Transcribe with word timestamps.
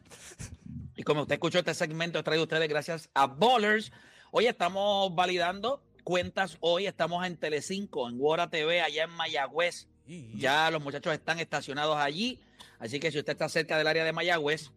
Y 0.97 1.05
como 1.05 1.23
usted 1.23 1.34
escuchó, 1.34 1.61
este 1.61 1.75
segmento 1.75 2.25
traído 2.25 2.42
a 2.42 2.45
ustedes 2.45 2.69
gracias 2.69 3.09
a 3.15 3.28
Ballers. 3.28 3.92
Hoy 4.33 4.47
estamos 4.47 5.15
validando 5.15 5.81
cuentas. 6.03 6.56
Hoy 6.59 6.87
estamos 6.87 7.25
en 7.25 7.37
Telecinco, 7.37 8.09
en 8.09 8.19
Guara 8.19 8.50
TV, 8.50 8.81
allá 8.81 9.05
en 9.05 9.11
Mayagüez. 9.11 9.87
Ya 10.34 10.69
los 10.73 10.83
muchachos 10.83 11.12
están 11.12 11.39
estacionados 11.39 11.97
allí. 11.97 12.41
Así 12.81 12.98
que 12.98 13.12
si 13.12 13.20
usted 13.20 13.34
está 13.34 13.48
cerca 13.48 13.78
del 13.78 13.87
área 13.87 14.05
de 14.05 14.12
Mayagüez, 14.12 14.72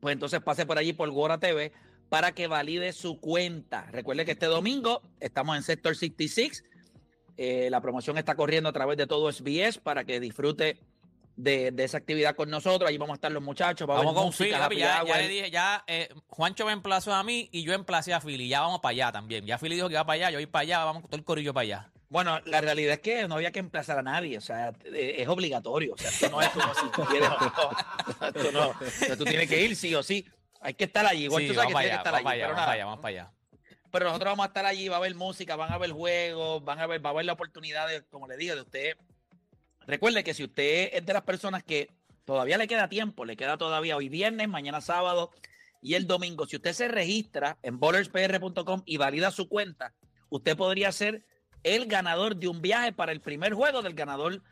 pues 0.00 0.14
entonces 0.14 0.40
pase 0.40 0.64
por 0.64 0.78
allí 0.78 0.94
por 0.94 1.10
Guara 1.10 1.38
TV 1.38 1.72
para 2.08 2.32
que 2.32 2.46
valide 2.46 2.94
su 2.94 3.20
cuenta. 3.20 3.82
Recuerde 3.90 4.24
que 4.24 4.32
este 4.32 4.46
domingo 4.46 5.02
estamos 5.20 5.58
en 5.58 5.62
Sector 5.62 5.94
66 5.94 6.64
eh, 7.42 7.70
la 7.70 7.80
promoción 7.80 8.18
está 8.18 8.34
corriendo 8.34 8.68
a 8.68 8.72
través 8.74 8.98
de 8.98 9.06
todo 9.06 9.32
SBS 9.32 9.78
para 9.78 10.04
que 10.04 10.20
disfrute 10.20 10.78
de, 11.36 11.72
esa 11.78 11.96
actividad 11.96 12.36
con 12.36 12.50
nosotros. 12.50 12.86
Allí 12.86 12.98
vamos 12.98 13.14
a 13.14 13.16
estar 13.16 13.32
los 13.32 13.42
muchachos. 13.42 13.88
vamos 13.88 14.12
con 14.12 14.30
Philly. 14.30 14.50
Ya, 14.50 15.02
ya, 15.06 15.16
le 15.16 15.26
dije, 15.26 15.50
ya 15.50 15.82
eh, 15.86 16.10
Juancho 16.28 16.66
me 16.66 16.72
emplazó 16.72 17.14
a 17.14 17.24
mí 17.24 17.48
y 17.50 17.62
yo 17.62 17.72
emplacé 17.72 18.12
a 18.12 18.20
Philly. 18.20 18.46
Ya 18.46 18.60
vamos 18.60 18.80
para 18.80 18.90
allá 18.90 19.12
también. 19.12 19.46
Ya 19.46 19.56
Philly 19.56 19.76
dijo 19.76 19.88
que 19.88 19.94
va 19.94 20.04
para 20.04 20.16
allá, 20.16 20.30
yo 20.32 20.36
voy 20.36 20.44
para 20.48 20.64
allá, 20.64 20.84
vamos 20.84 21.00
con 21.00 21.10
todo 21.10 21.18
el 21.18 21.24
corillo 21.24 21.54
para 21.54 21.62
allá. 21.62 21.90
Bueno, 22.10 22.42
la 22.44 22.60
realidad 22.60 22.92
es 22.92 23.00
que 23.00 23.26
no 23.26 23.36
había 23.36 23.52
que 23.52 23.60
emplazar 23.60 23.98
a 23.98 24.02
nadie, 24.02 24.36
o 24.36 24.42
sea, 24.42 24.74
eh, 24.84 25.14
es 25.18 25.28
obligatorio, 25.28 25.94
o 25.94 25.96
sea, 25.96 26.10
esto 26.10 26.28
no 26.28 26.42
es 26.42 26.48
como 26.50 26.74
si 26.74 26.90
tú 26.90 27.04
quieres 27.04 27.30
esto 28.34 28.52
no, 28.52 28.70
o 28.70 28.90
sea, 28.90 29.16
tú 29.16 29.24
tienes 29.24 29.48
que 29.48 29.62
ir 29.62 29.76
sí 29.76 29.94
o 29.94 30.02
sí, 30.02 30.26
hay 30.60 30.74
que 30.74 30.84
estar 30.84 31.06
allí, 31.06 31.24
igual 31.24 31.42
sí, 31.42 31.48
tú 31.48 31.54
sabes 31.54 31.72
que 31.72 31.78
allá, 31.78 31.90
que 31.90 31.96
estar 31.98 32.14
allí, 32.16 32.24
para 32.24 32.34
allá, 32.34 32.46
vamos 32.46 32.58
para 32.58 32.72
allá, 32.72 32.84
vamos 32.84 33.00
para 33.00 33.08
allá 33.22 33.39
pero 33.90 34.06
nosotros 34.06 34.32
vamos 34.32 34.44
a 34.44 34.48
estar 34.48 34.66
allí, 34.66 34.88
va 34.88 34.96
a 34.96 34.98
haber 34.98 35.14
música, 35.14 35.56
van 35.56 35.72
a 35.72 35.74
haber 35.74 35.92
juegos, 35.92 36.64
van 36.64 36.78
a 36.78 36.86
ver, 36.86 37.04
va 37.04 37.10
a 37.10 37.12
haber 37.12 37.24
la 37.24 37.32
oportunidad 37.32 37.88
de, 37.88 38.02
como 38.04 38.26
le 38.26 38.36
dije, 38.36 38.54
de 38.54 38.62
usted. 38.62 38.96
Recuerde 39.86 40.24
que 40.24 40.34
si 40.34 40.44
usted 40.44 40.90
es 40.92 41.04
de 41.04 41.12
las 41.12 41.22
personas 41.22 41.64
que 41.64 41.90
todavía 42.24 42.58
le 42.58 42.68
queda 42.68 42.88
tiempo, 42.88 43.24
le 43.24 43.36
queda 43.36 43.56
todavía 43.56 43.96
hoy 43.96 44.08
viernes, 44.08 44.48
mañana 44.48 44.80
sábado 44.80 45.30
y 45.82 45.94
el 45.94 46.06
domingo, 46.06 46.46
si 46.46 46.56
usted 46.56 46.72
se 46.72 46.88
registra 46.88 47.58
en 47.62 47.78
bowlerspr.com 47.78 48.82
y 48.84 48.96
valida 48.98 49.30
su 49.30 49.48
cuenta, 49.48 49.94
usted 50.28 50.56
podría 50.56 50.92
ser 50.92 51.24
el 51.62 51.86
ganador 51.86 52.36
de 52.36 52.48
un 52.48 52.60
viaje 52.60 52.92
para 52.92 53.12
el 53.12 53.20
primer 53.20 53.54
juego 53.54 53.82
del 53.82 53.94
ganador 53.94 54.42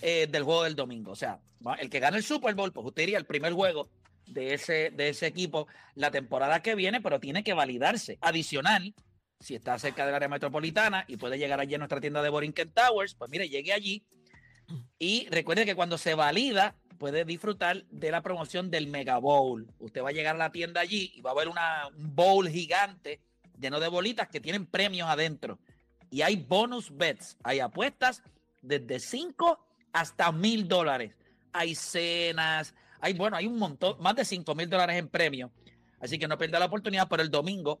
eh, 0.00 0.26
del 0.28 0.42
juego 0.42 0.64
del 0.64 0.74
domingo. 0.74 1.12
O 1.12 1.16
sea, 1.16 1.40
el 1.78 1.90
que 1.90 2.00
gane 2.00 2.16
el 2.16 2.24
Super 2.24 2.54
Bowl, 2.54 2.72
pues 2.72 2.86
usted 2.86 3.04
iría 3.04 3.18
al 3.18 3.26
primer 3.26 3.52
juego 3.52 3.88
de 4.32 4.54
ese, 4.54 4.90
de 4.90 5.10
ese 5.10 5.26
equipo 5.26 5.66
la 5.94 6.10
temporada 6.10 6.62
que 6.62 6.74
viene, 6.74 7.00
pero 7.00 7.20
tiene 7.20 7.44
que 7.44 7.54
validarse. 7.54 8.18
Adicional, 8.20 8.94
si 9.40 9.54
está 9.54 9.78
cerca 9.78 10.06
del 10.06 10.14
área 10.14 10.28
metropolitana 10.28 11.04
y 11.08 11.16
puede 11.16 11.38
llegar 11.38 11.60
allí 11.60 11.76
nuestra 11.76 12.00
tienda 12.00 12.22
de 12.22 12.28
Borinquen 12.28 12.72
Towers, 12.72 13.14
pues 13.14 13.30
mire, 13.30 13.48
llegue 13.48 13.72
allí 13.72 14.04
y 14.98 15.28
recuerde 15.30 15.66
que 15.66 15.74
cuando 15.74 15.98
se 15.98 16.14
valida 16.14 16.76
puede 16.98 17.24
disfrutar 17.24 17.84
de 17.90 18.10
la 18.10 18.22
promoción 18.22 18.70
del 18.70 18.86
Mega 18.86 19.18
Bowl. 19.18 19.66
Usted 19.78 20.02
va 20.02 20.10
a 20.10 20.12
llegar 20.12 20.36
a 20.36 20.38
la 20.38 20.52
tienda 20.52 20.80
allí 20.80 21.12
y 21.14 21.20
va 21.20 21.32
a 21.32 21.34
ver 21.34 21.48
una, 21.48 21.88
un 21.88 22.14
bowl 22.14 22.48
gigante 22.48 23.20
lleno 23.58 23.80
de 23.80 23.88
bolitas 23.88 24.28
que 24.28 24.40
tienen 24.40 24.66
premios 24.66 25.08
adentro. 25.08 25.58
Y 26.10 26.22
hay 26.22 26.36
bonus 26.36 26.96
bets, 26.96 27.36
hay 27.42 27.60
apuestas 27.60 28.22
desde 28.60 29.00
5 29.00 29.58
hasta 29.92 30.30
mil 30.30 30.68
dólares. 30.68 31.16
Hay 31.52 31.74
cenas, 31.74 32.74
hay, 33.02 33.14
bueno, 33.14 33.36
hay 33.36 33.46
un 33.46 33.58
montón, 33.58 34.00
más 34.00 34.14
de 34.14 34.24
5 34.24 34.54
mil 34.54 34.70
dólares 34.70 34.96
en 34.96 35.08
premio. 35.08 35.50
Así 35.98 36.18
que 36.18 36.28
no 36.28 36.38
pierda 36.38 36.60
la 36.60 36.66
oportunidad, 36.66 37.08
pero 37.08 37.22
el 37.22 37.30
domingo 37.30 37.80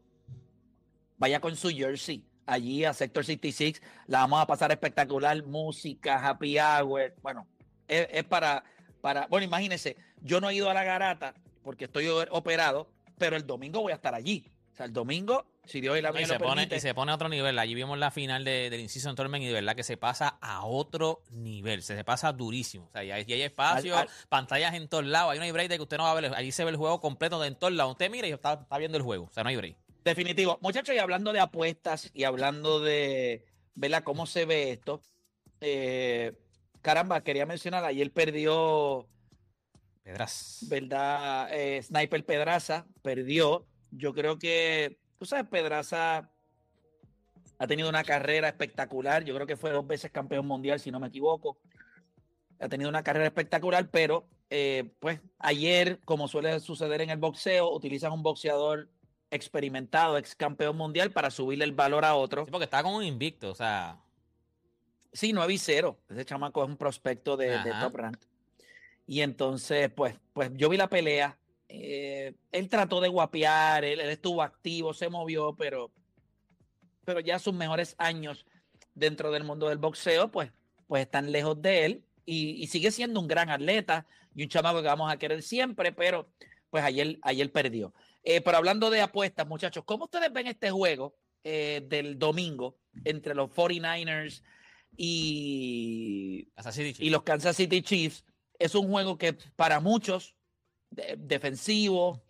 vaya 1.16 1.40
con 1.40 1.56
su 1.56 1.70
jersey 1.70 2.24
allí 2.44 2.84
a 2.84 2.92
Sector 2.92 3.24
66. 3.24 3.80
La 4.08 4.18
vamos 4.18 4.42
a 4.42 4.46
pasar 4.48 4.72
espectacular. 4.72 5.40
Música, 5.44 6.28
happy 6.28 6.58
hour. 6.58 7.14
Bueno, 7.22 7.46
es, 7.86 8.24
para, 8.24 8.64
para, 9.00 9.28
bueno, 9.28 9.44
imagínense, 9.44 9.96
yo 10.20 10.40
no 10.40 10.50
he 10.50 10.56
ido 10.56 10.68
a 10.68 10.74
la 10.74 10.82
garata 10.82 11.34
porque 11.62 11.84
estoy 11.84 12.08
operado, 12.08 12.90
pero 13.16 13.36
el 13.36 13.46
domingo 13.46 13.80
voy 13.80 13.92
a 13.92 13.96
estar 13.96 14.16
allí. 14.16 14.50
O 14.72 14.74
sea, 14.74 14.86
el 14.86 14.92
domingo 14.92 15.46
si 15.64 15.80
Dios 15.80 15.96
y 15.96 16.02
la 16.02 16.10
y 16.20 16.26
se, 16.26 16.40
pone, 16.40 16.68
y 16.68 16.80
se 16.80 16.92
pone 16.92 17.12
a 17.12 17.14
otro 17.14 17.28
nivel. 17.28 17.56
Allí 17.58 17.74
vimos 17.74 17.96
la 17.96 18.10
final 18.10 18.44
de, 18.44 18.68
del 18.68 18.80
Inciso 18.80 19.14
Tournament 19.14 19.44
y 19.44 19.46
de 19.46 19.52
verdad 19.52 19.76
que 19.76 19.84
se 19.84 19.96
pasa 19.96 20.38
a 20.40 20.64
otro 20.66 21.22
nivel. 21.30 21.82
Se, 21.82 21.94
se 21.94 22.04
pasa 22.04 22.32
durísimo. 22.32 22.86
O 22.86 22.90
sea, 22.90 23.04
y 23.04 23.12
hay, 23.12 23.24
hay 23.32 23.42
espacio, 23.42 23.94
pantallas 24.28 24.74
en 24.74 24.88
todos 24.88 25.04
lados. 25.04 25.32
Hay 25.32 25.38
no 25.38 25.44
hay 25.44 25.52
break 25.52 25.68
de 25.68 25.76
que 25.76 25.82
usted 25.82 25.98
no 25.98 26.04
va 26.04 26.12
a 26.12 26.20
ver. 26.20 26.34
Allí 26.34 26.50
se 26.50 26.64
ve 26.64 26.70
el 26.70 26.76
juego 26.76 27.00
completo 27.00 27.38
de 27.40 27.48
en 27.48 27.54
todos 27.54 27.72
lados. 27.72 27.92
Usted 27.92 28.10
mira 28.10 28.26
y 28.26 28.32
está, 28.32 28.54
está 28.54 28.78
viendo 28.78 28.98
el 28.98 29.04
juego. 29.04 29.26
O 29.26 29.32
sea, 29.32 29.44
no 29.44 29.50
hay 29.50 29.56
break. 29.56 29.76
Definitivo. 30.04 30.58
Muchachos, 30.62 30.96
y 30.96 30.98
hablando 30.98 31.32
de 31.32 31.38
apuestas 31.38 32.10
y 32.12 32.24
hablando 32.24 32.80
de, 32.80 33.44
¿verdad? 33.74 34.02
¿Cómo 34.02 34.26
se 34.26 34.46
ve 34.46 34.72
esto? 34.72 35.00
Eh, 35.60 36.32
caramba, 36.80 37.22
quería 37.22 37.46
mencionar, 37.46 37.84
ayer 37.84 38.12
perdió... 38.12 39.06
Pedraz. 40.02 40.64
¿Verdad? 40.68 41.48
Eh, 41.52 41.80
Sniper 41.80 42.24
Pedraza 42.24 42.84
perdió. 43.02 43.64
Yo 43.92 44.12
creo 44.12 44.38
que 44.38 44.98
Tú 45.22 45.26
sabes, 45.26 45.46
Pedraza 45.46 46.28
ha 47.56 47.66
tenido 47.68 47.88
una 47.88 48.02
carrera 48.02 48.48
espectacular. 48.48 49.22
Yo 49.22 49.36
creo 49.36 49.46
que 49.46 49.56
fue 49.56 49.70
dos 49.70 49.86
veces 49.86 50.10
campeón 50.10 50.48
mundial, 50.48 50.80
si 50.80 50.90
no 50.90 50.98
me 50.98 51.06
equivoco. 51.06 51.58
Ha 52.58 52.68
tenido 52.68 52.90
una 52.90 53.04
carrera 53.04 53.26
espectacular, 53.26 53.88
pero 53.88 54.26
eh, 54.50 54.92
pues 54.98 55.20
ayer, 55.38 56.00
como 56.04 56.26
suele 56.26 56.58
suceder 56.58 57.02
en 57.02 57.10
el 57.10 57.18
boxeo, 57.18 57.72
utilizan 57.72 58.10
un 58.10 58.24
boxeador 58.24 58.88
experimentado, 59.30 60.18
ex 60.18 60.34
campeón 60.34 60.76
mundial, 60.76 61.12
para 61.12 61.30
subirle 61.30 61.66
el 61.66 61.72
valor 61.72 62.04
a 62.04 62.16
otro. 62.16 62.44
porque 62.46 62.64
está 62.64 62.82
como 62.82 62.96
un 62.96 63.04
invicto, 63.04 63.52
o 63.52 63.54
sea. 63.54 64.02
Sí, 65.12 65.32
9 65.32 65.52
y 65.52 65.58
0. 65.58 65.96
Ese 66.08 66.24
chamaco 66.24 66.64
es 66.64 66.68
un 66.68 66.76
prospecto 66.76 67.36
de, 67.36 67.62
de, 67.62 67.72
top 67.80 67.94
rank. 67.94 68.18
Y 69.06 69.20
entonces, 69.20 69.88
pues, 69.88 70.16
pues 70.32 70.50
yo 70.56 70.68
vi 70.68 70.78
la 70.78 70.88
pelea. 70.88 71.38
Eh, 71.74 72.34
él 72.52 72.68
trató 72.68 73.00
de 73.00 73.08
guapear, 73.08 73.82
él, 73.82 73.98
estuvo 74.00 74.42
activo, 74.42 74.92
se 74.92 75.08
movió, 75.08 75.56
pero, 75.56 75.90
pero 77.06 77.20
ya 77.20 77.38
sus 77.38 77.54
mejores 77.54 77.94
años 77.96 78.44
dentro 78.94 79.32
del 79.32 79.44
mundo 79.44 79.70
del 79.70 79.78
boxeo, 79.78 80.30
pues, 80.30 80.52
pues 80.86 81.02
están 81.04 81.32
lejos 81.32 81.62
de 81.62 81.86
él 81.86 82.04
y, 82.26 82.66
sigue 82.66 82.90
siendo 82.90 83.20
un 83.20 83.26
gran 83.26 83.48
atleta 83.48 84.06
y 84.34 84.42
un 84.42 84.50
chamaco 84.50 84.82
que 84.82 84.88
vamos 84.88 85.10
a 85.10 85.16
querer 85.16 85.42
siempre, 85.42 85.92
pero 85.92 86.28
pues 86.68 86.84
ayer, 86.84 87.18
ayer 87.22 87.50
perdió. 87.50 87.94
Eh, 88.22 88.42
pero 88.42 88.58
hablando 88.58 88.90
de 88.90 89.00
apuestas, 89.00 89.48
muchachos, 89.48 89.82
¿cómo 89.86 90.04
ustedes 90.04 90.30
ven 90.30 90.48
este 90.48 90.70
juego 90.70 91.16
eh, 91.42 91.82
del 91.88 92.18
domingo 92.18 92.76
entre 93.04 93.34
los 93.34 93.50
49ers 93.50 94.42
y, 94.94 96.48
y 96.98 97.10
los 97.10 97.22
Kansas 97.22 97.56
City 97.56 97.80
Chiefs? 97.80 98.26
Es 98.58 98.74
un 98.74 98.90
juego 98.90 99.16
que 99.16 99.32
para 99.56 99.80
muchos 99.80 100.36
defensivo. 101.18 102.22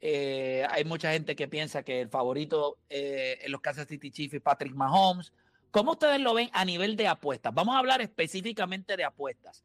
Eh, 0.00 0.66
hay 0.70 0.84
mucha 0.84 1.12
gente 1.12 1.34
que 1.34 1.48
piensa 1.48 1.82
que 1.82 2.00
el 2.02 2.08
favorito 2.08 2.78
eh, 2.88 3.38
en 3.42 3.52
los 3.52 3.60
Kansas 3.60 3.86
City 3.88 4.10
Chiefs 4.10 4.34
es 4.34 4.42
Patrick 4.42 4.74
Mahomes. 4.74 5.32
¿Cómo 5.70 5.92
ustedes 5.92 6.20
lo 6.20 6.34
ven 6.34 6.50
a 6.52 6.64
nivel 6.64 6.96
de 6.96 7.08
apuestas? 7.08 7.52
Vamos 7.54 7.74
a 7.74 7.78
hablar 7.78 8.00
específicamente 8.00 8.96
de 8.96 9.04
apuestas. 9.04 9.64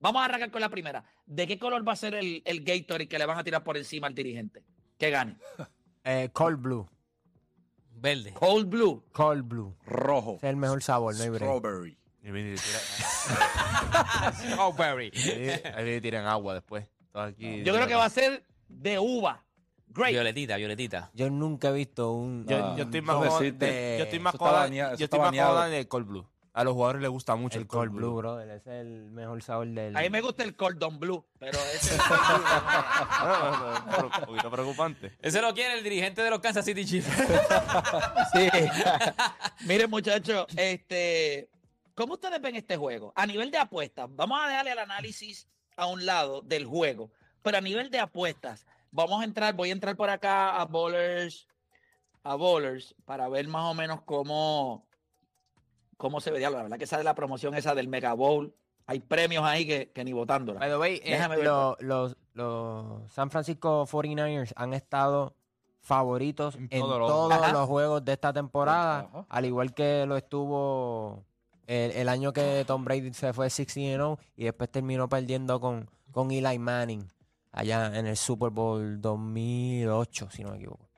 Vamos 0.00 0.20
a 0.22 0.24
arrancar 0.24 0.50
con 0.50 0.60
la 0.60 0.68
primera. 0.68 1.04
¿De 1.26 1.46
qué 1.46 1.58
color 1.58 1.86
va 1.86 1.92
a 1.92 1.96
ser 1.96 2.14
el, 2.14 2.42
el 2.44 2.64
Gatorade 2.64 3.08
que 3.08 3.18
le 3.18 3.26
van 3.26 3.38
a 3.38 3.44
tirar 3.44 3.62
por 3.62 3.76
encima 3.76 4.06
al 4.06 4.14
dirigente? 4.14 4.62
Que 4.98 5.10
gane. 5.10 5.36
Eh, 6.04 6.30
cold 6.32 6.60
blue. 6.60 6.88
Verde. 8.02 8.32
Cold 8.34 8.68
Blue. 8.68 9.04
Cold 9.12 9.46
Blue. 9.46 9.76
Rojo. 9.86 10.38
Es 10.38 10.42
el 10.42 10.56
mejor 10.56 10.82
sabor, 10.82 11.14
no 11.14 11.22
hay 11.22 11.28
break. 11.28 11.42
Strawberry. 11.42 11.96
Y 12.20 12.30
viene 12.32 12.54
y 12.54 12.56
Strawberry. 14.32 15.12
y 15.14 16.00
tiran 16.00 16.26
agua 16.26 16.54
después. 16.54 16.84
Aquí- 17.14 17.62
Yo 17.62 17.74
creo 17.74 17.86
que 17.86 17.94
va 17.94 18.04
a 18.06 18.10
ser 18.10 18.44
de 18.68 18.98
uva. 18.98 19.44
Great. 19.88 20.12
Violetita, 20.12 20.56
violetita. 20.56 21.10
Yo 21.12 21.28
nunca 21.28 21.68
he 21.68 21.72
visto 21.72 22.12
un. 22.12 22.46
Yo, 22.46 22.56
Ah, 22.56 22.74
yo 22.78 22.84
estoy 22.84 23.02
más 23.02 23.16
no 23.16 23.24
existe. 23.26 23.66
de- 23.66 23.96
yo 23.98 24.04
estoy 24.04 24.18
más 24.20 24.34
eso 24.34 24.96
yo 24.96 25.04
estoy 25.04 25.18
más 25.20 25.70
del 25.70 25.86
Cold 25.88 26.06
Blue. 26.06 26.26
A 26.54 26.64
los 26.64 26.74
jugadores 26.74 27.00
les 27.00 27.10
gusta 27.10 27.34
mucho 27.34 27.56
el, 27.56 27.62
el 27.62 27.66
Cold 27.68 27.88
Cold 27.88 27.92
Blue, 27.98 28.08
Blue. 28.10 28.16
brother. 28.18 28.48
Ese 28.50 28.70
es 28.74 28.86
el 28.86 29.10
mejor 29.10 29.42
sabor 29.42 29.66
del. 29.68 29.96
A 29.96 30.00
mí 30.02 30.10
me 30.10 30.20
gusta 30.20 30.44
el 30.44 30.54
Cordon 30.54 30.98
Blue, 30.98 31.26
pero 31.38 31.58
ese 31.74 31.96
pero- 32.08 33.74
pero 33.90 34.06
Un 34.06 34.24
poquito 34.26 34.50
preocupante. 34.50 35.12
Ese 35.20 35.40
lo 35.42 35.52
quiere 35.54 35.74
el 35.78 35.84
dirigente 35.84 36.22
de 36.22 36.30
los 36.30 36.40
Kansas 36.40 36.64
City 36.64 36.84
Chiefs. 36.84 37.08
Sí. 38.32 38.48
Miren, 39.66 39.90
muchachos, 39.90 40.46
este, 40.56 41.48
¿cómo 41.94 42.14
ustedes 42.14 42.40
ven 42.40 42.56
este 42.56 42.76
juego? 42.76 43.12
A 43.16 43.26
nivel 43.26 43.50
de 43.50 43.58
apuestas, 43.58 44.08
vamos 44.10 44.38
a 44.42 44.48
dejarle 44.48 44.72
el 44.72 44.78
análisis 44.78 45.46
a 45.76 45.86
un 45.86 46.04
lado 46.06 46.42
del 46.42 46.66
juego, 46.66 47.10
pero 47.42 47.58
a 47.58 47.60
nivel 47.60 47.90
de 47.90 47.98
apuestas, 48.00 48.66
vamos 48.90 49.20
a 49.20 49.24
entrar, 49.24 49.54
voy 49.54 49.70
a 49.70 49.72
entrar 49.72 49.96
por 49.96 50.10
acá 50.10 50.60
a 50.60 50.64
Bowlers, 50.66 51.46
a 52.24 52.34
Bowlers, 52.36 52.94
para 53.04 53.28
ver 53.28 53.48
más 53.48 53.64
o 53.64 53.74
menos 53.74 54.02
cómo, 54.02 54.86
cómo 55.96 56.20
se 56.20 56.30
vería. 56.30 56.50
La 56.50 56.62
verdad 56.62 56.78
que 56.78 56.86
sale 56.86 57.04
la 57.04 57.14
promoción 57.14 57.54
esa 57.54 57.74
del 57.74 57.88
Mega 57.88 58.12
Bowl. 58.14 58.54
Hay 58.86 59.00
premios 59.00 59.44
ahí 59.44 59.66
que, 59.66 59.90
que 59.92 60.04
ni 60.04 60.12
votándola. 60.12 60.60
By 60.60 60.68
the 60.70 60.76
way, 60.76 60.96
eh, 61.04 61.12
Déjame 61.12 61.36
ver. 61.36 61.44
lo- 61.46 61.76
los, 61.80 62.16
los 62.34 63.12
San 63.12 63.30
Francisco 63.30 63.86
49ers 63.86 64.52
han 64.56 64.74
estado 64.74 65.34
favoritos 65.80 66.56
en, 66.56 66.68
En 66.70 66.80
todos 66.80 66.98
los- 66.98 67.08
todos 67.08 67.32
Ajá. 67.32 67.52
los 67.52 67.66
juegos 67.68 68.04
de 68.04 68.12
esta 68.12 68.32
temporada, 68.32 69.00
Ajá. 69.12 69.26
al 69.28 69.44
igual 69.46 69.72
que 69.74 70.04
lo 70.06 70.16
estuvo 70.16 71.24
el, 71.66 71.90
el 71.92 72.08
año 72.08 72.32
que 72.32 72.64
Tom 72.66 72.84
Brady 72.84 73.12
se 73.14 73.32
fue 73.32 73.46
16-0 73.46 74.18
y 74.36 74.44
después 74.44 74.70
terminó 74.70 75.08
perdiendo 75.08 75.60
con, 75.60 75.88
con 76.10 76.30
Eli 76.30 76.58
Manning 76.58 77.06
allá 77.52 77.86
en 77.98 78.06
el 78.06 78.16
Super 78.16 78.50
Bowl 78.50 79.00
2008, 79.00 80.28
si 80.30 80.42
no 80.42 80.50
me 80.50 80.56
equivoco. 80.56 80.88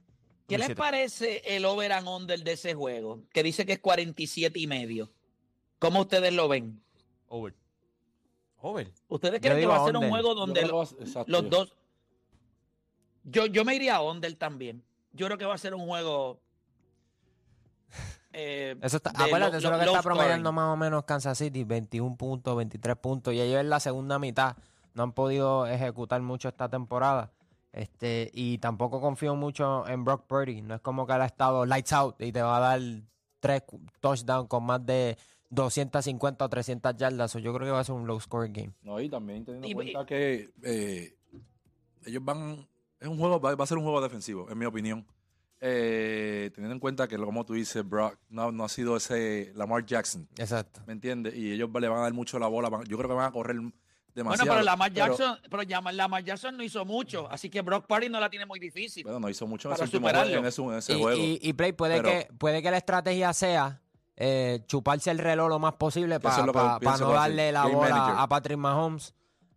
¿Qué 0.47 0.59
les 0.59 0.69
17. 0.69 0.75
parece 0.79 1.43
el 1.57 1.65
over 1.65 1.93
and 1.93 2.07
under 2.07 2.43
de 2.43 2.53
ese 2.53 2.75
juego? 2.75 3.23
Que 3.33 3.43
dice 3.43 3.65
que 3.65 3.73
es 3.75 3.79
47 3.79 4.59
y 4.59 4.67
medio. 4.67 5.11
¿Cómo 5.79 6.03
ustedes 6.03 6.33
lo 6.33 6.49
ven? 6.49 6.83
Over. 7.29 7.55
Over. 8.59 8.93
¿Ustedes 9.09 9.41
creen 9.41 9.59
que 9.61 9.67
va 9.67 9.83
a 9.83 9.85
ser 9.87 9.97
un 9.97 10.09
juego 10.11 10.35
donde 10.35 10.63
lo- 10.67 10.83
exacto, 10.83 11.25
los 11.31 11.43
yo- 11.45 11.49
dos... 11.49 11.75
Yo, 13.25 13.47
yo 13.47 13.65
me 13.65 13.75
iría 13.75 13.97
a 13.97 14.03
under 14.03 14.35
también. 14.37 14.83
Yo 15.13 15.27
creo 15.27 15.39
que 15.39 15.45
va 15.47 15.55
a 15.55 15.59
ser 15.59 15.75
un 15.75 15.87
juego... 15.87 16.41
eh, 18.35 18.77
Eso 18.83 18.97
está, 18.97 19.11
acuérdate, 19.11 19.59
eso 19.59 19.69
es 19.69 19.73
lo 19.73 19.79
que 19.79 19.85
está 19.87 20.03
promediando 20.03 20.51
scoring. 20.51 20.55
más 20.55 20.75
o 20.75 20.77
menos 20.77 21.05
Kansas 21.05 21.39
City, 21.39 21.65
21 21.65 22.17
puntos, 22.17 22.57
23 22.57 22.97
puntos, 22.97 23.33
y 23.33 23.41
ellos 23.41 23.61
en 23.61 23.71
la 23.71 23.81
segunda 23.81 24.19
mitad 24.19 24.57
no 24.95 25.05
han 25.05 25.13
podido 25.13 25.67
ejecutar 25.67 26.21
mucho 26.23 26.49
esta 26.49 26.69
temporada. 26.69 27.33
Este, 27.73 28.31
y 28.33 28.59
tampoco 28.59 29.01
confío 29.01 29.35
mucho 29.35 29.87
en 29.89 30.05
Brock 30.05 30.27
Purdy. 30.27 30.63
No 30.63 30.77
es 30.77 30.81
como 30.81 31.07
que 31.07 31.13
él 31.13 31.23
ha 31.23 31.27
estado 31.27 31.67
lights 31.67 31.93
out 31.93 32.21
y 32.21 32.31
te 32.31 32.41
va 32.41 32.57
a 32.59 32.61
dar 32.61 32.81
tres 33.41 33.63
touchdowns 34.01 34.49
con 34.49 34.65
más 34.65 34.85
de 34.87 35.19
250 35.51 36.45
o 36.45 36.49
300 36.49 36.97
yardas. 36.97 37.33
So, 37.33 37.41
yo 37.41 37.53
creo 37.53 37.67
que 37.67 37.73
va 37.73 37.81
a 37.81 37.85
ser 37.85 37.97
un 37.97 38.07
low 38.07 38.21
score 38.21 38.49
game. 38.49 38.73
No, 38.83 39.01
y 39.01 39.09
también 39.09 39.45
teniendo 39.45 39.67
en 39.67 39.75
cuenta 39.75 40.07
que 40.07 40.51
eh, 40.63 41.17
ellos 42.05 42.25
van. 42.25 42.67
Es 43.01 43.09
un 43.09 43.19
juego, 43.19 43.41
va, 43.41 43.55
va 43.55 43.65
a 43.65 43.67
ser 43.67 43.77
un 43.77 43.85
juego 43.85 44.01
defensivo, 44.01 44.49
en 44.49 44.57
mi 44.57 44.67
opinión. 44.67 45.05
Eh, 45.61 46.51
teniendo 46.55 46.75
en 46.75 46.81
cuenta 46.81 47.09
que, 47.09 47.17
como 47.17 47.45
tú 47.47 47.55
dices, 47.55 47.89
Brock 47.89 48.19
no, 48.29 48.53
no 48.53 48.65
ha 48.65 48.69
sido 48.69 48.97
ese 48.97 49.51
Lamar 49.55 49.87
Jackson, 49.87 50.29
Exacto. 50.37 50.81
¿me 50.87 50.93
entiendes? 50.93 51.35
Y 51.37 51.53
ellos 51.53 51.71
le 51.73 51.89
van 51.89 51.99
a 52.01 52.03
dar 52.03 52.13
mucho 52.13 52.39
la 52.39 52.49
bola. 52.49 52.69
van- 52.69 52.85
yo 52.85 52.99
creo 52.99 53.09
que 53.09 53.15
van 53.17 53.27
a 53.27 53.33
correr 53.33 53.57
bueno, 53.57 53.73
demasiado. 54.15 54.51
pero 54.51 54.63
Lamar 54.63 54.93
pero- 54.93 55.07
Jackson, 55.07 55.39
pero, 55.51 55.63
Llama- 55.63 55.93
Lamar 55.93 56.23
Jackson 56.23 56.57
no 56.57 56.63
hizo 56.63 56.85
mucho, 56.85 57.29
así 57.31 57.49
que 57.49 57.63
Brock 57.63 57.87
Purdy 57.87 58.09
no 58.11 58.21
la 58.21 58.29
tiene 58.29 58.45
muy 58.47 58.59
difícil. 58.61 59.05
Bueno, 59.05 59.21
no 59.21 59.29
hizo 59.31 59.47
mucho 59.47 59.69
en 59.69 59.75
para 59.75 59.85
ese 59.87 59.97
último 59.97 60.11
juego, 60.11 60.39
en 60.39 60.45
ese, 60.47 60.63
en 60.63 60.73
ese 60.75 60.93
Y, 60.93 61.01
juego. 61.03 61.19
y- 61.23 61.39
y 61.43 61.53
Play, 61.55 61.73
puede, 61.73 61.97
Pero- 62.03 62.09
que, 62.11 62.29
puede 62.39 62.63
que 62.63 62.71
la 62.71 62.77
estrategia 62.77 63.33
sea 63.33 63.81
eh, 64.17 64.61
chuparse 64.67 65.11
el 65.11 65.19
reloj 65.19 65.49
lo 65.49 65.59
más 65.59 65.75
posible 65.75 66.21
para 66.21 66.79
pienso 66.79 67.07
no 67.09 67.13
darle 67.15 67.51
la 67.51 67.63
Game 67.65 67.75
bola 67.75 67.89
manager. 67.97 68.15
a 68.19 68.29
Patrick 68.29 68.59
Mahomes. 68.59 69.13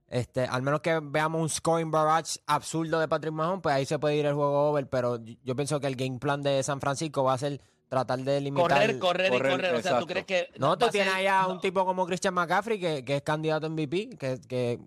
Este, 0.10 0.46
al 0.46 0.62
menos 0.62 0.80
que 0.82 1.00
veamos 1.04 1.42
un 1.42 1.50
scoring 1.50 1.92
barrage 1.92 2.40
absurdo 2.46 3.00
de 3.00 3.08
Patrick 3.10 3.34
Mahomes, 3.34 3.62
pues 3.62 3.76
ahí 3.76 3.86
se 3.86 4.00
puede 4.00 4.16
ir 4.16 4.26
el 4.26 4.34
juego 4.36 4.70
over. 4.70 4.88
Pero 4.90 5.18
yo- 5.44 5.56
pienso 5.56 5.80
que 5.80 5.88
el 5.88 5.96
game 5.96 6.18
plan 6.20 6.42
de 6.42 6.64
San 6.64 6.80
Francisco 6.80 7.24
va 7.24 7.34
a 7.34 7.38
ser 7.38 7.62
tratar 7.90 8.20
de 8.20 8.40
limitar. 8.42 8.70
Correr, 8.70 9.00
correr, 9.00 9.28
y 9.28 9.38
correr, 9.38 9.52
correr. 9.52 9.76
O 9.76 9.82
sea, 9.82 10.00
¿tú 10.00 10.06
crees 10.08 10.26
que 10.26 10.50
No, 10.58 10.78
tú 10.78 10.88
tienes 10.90 11.14
allá 11.14 11.44
a 11.44 11.48
no, 11.48 11.54
un 11.56 11.60
tipo 11.62 11.86
como 11.86 12.06
Christian 12.06 12.34
McCaffrey 12.34 12.80
que, 12.80 13.04
que 13.04 13.18
es 13.18 13.22
candidato 13.22 13.66
a 13.68 13.70
MVP, 13.70 14.10
que, 14.18 14.40
que 14.48 14.80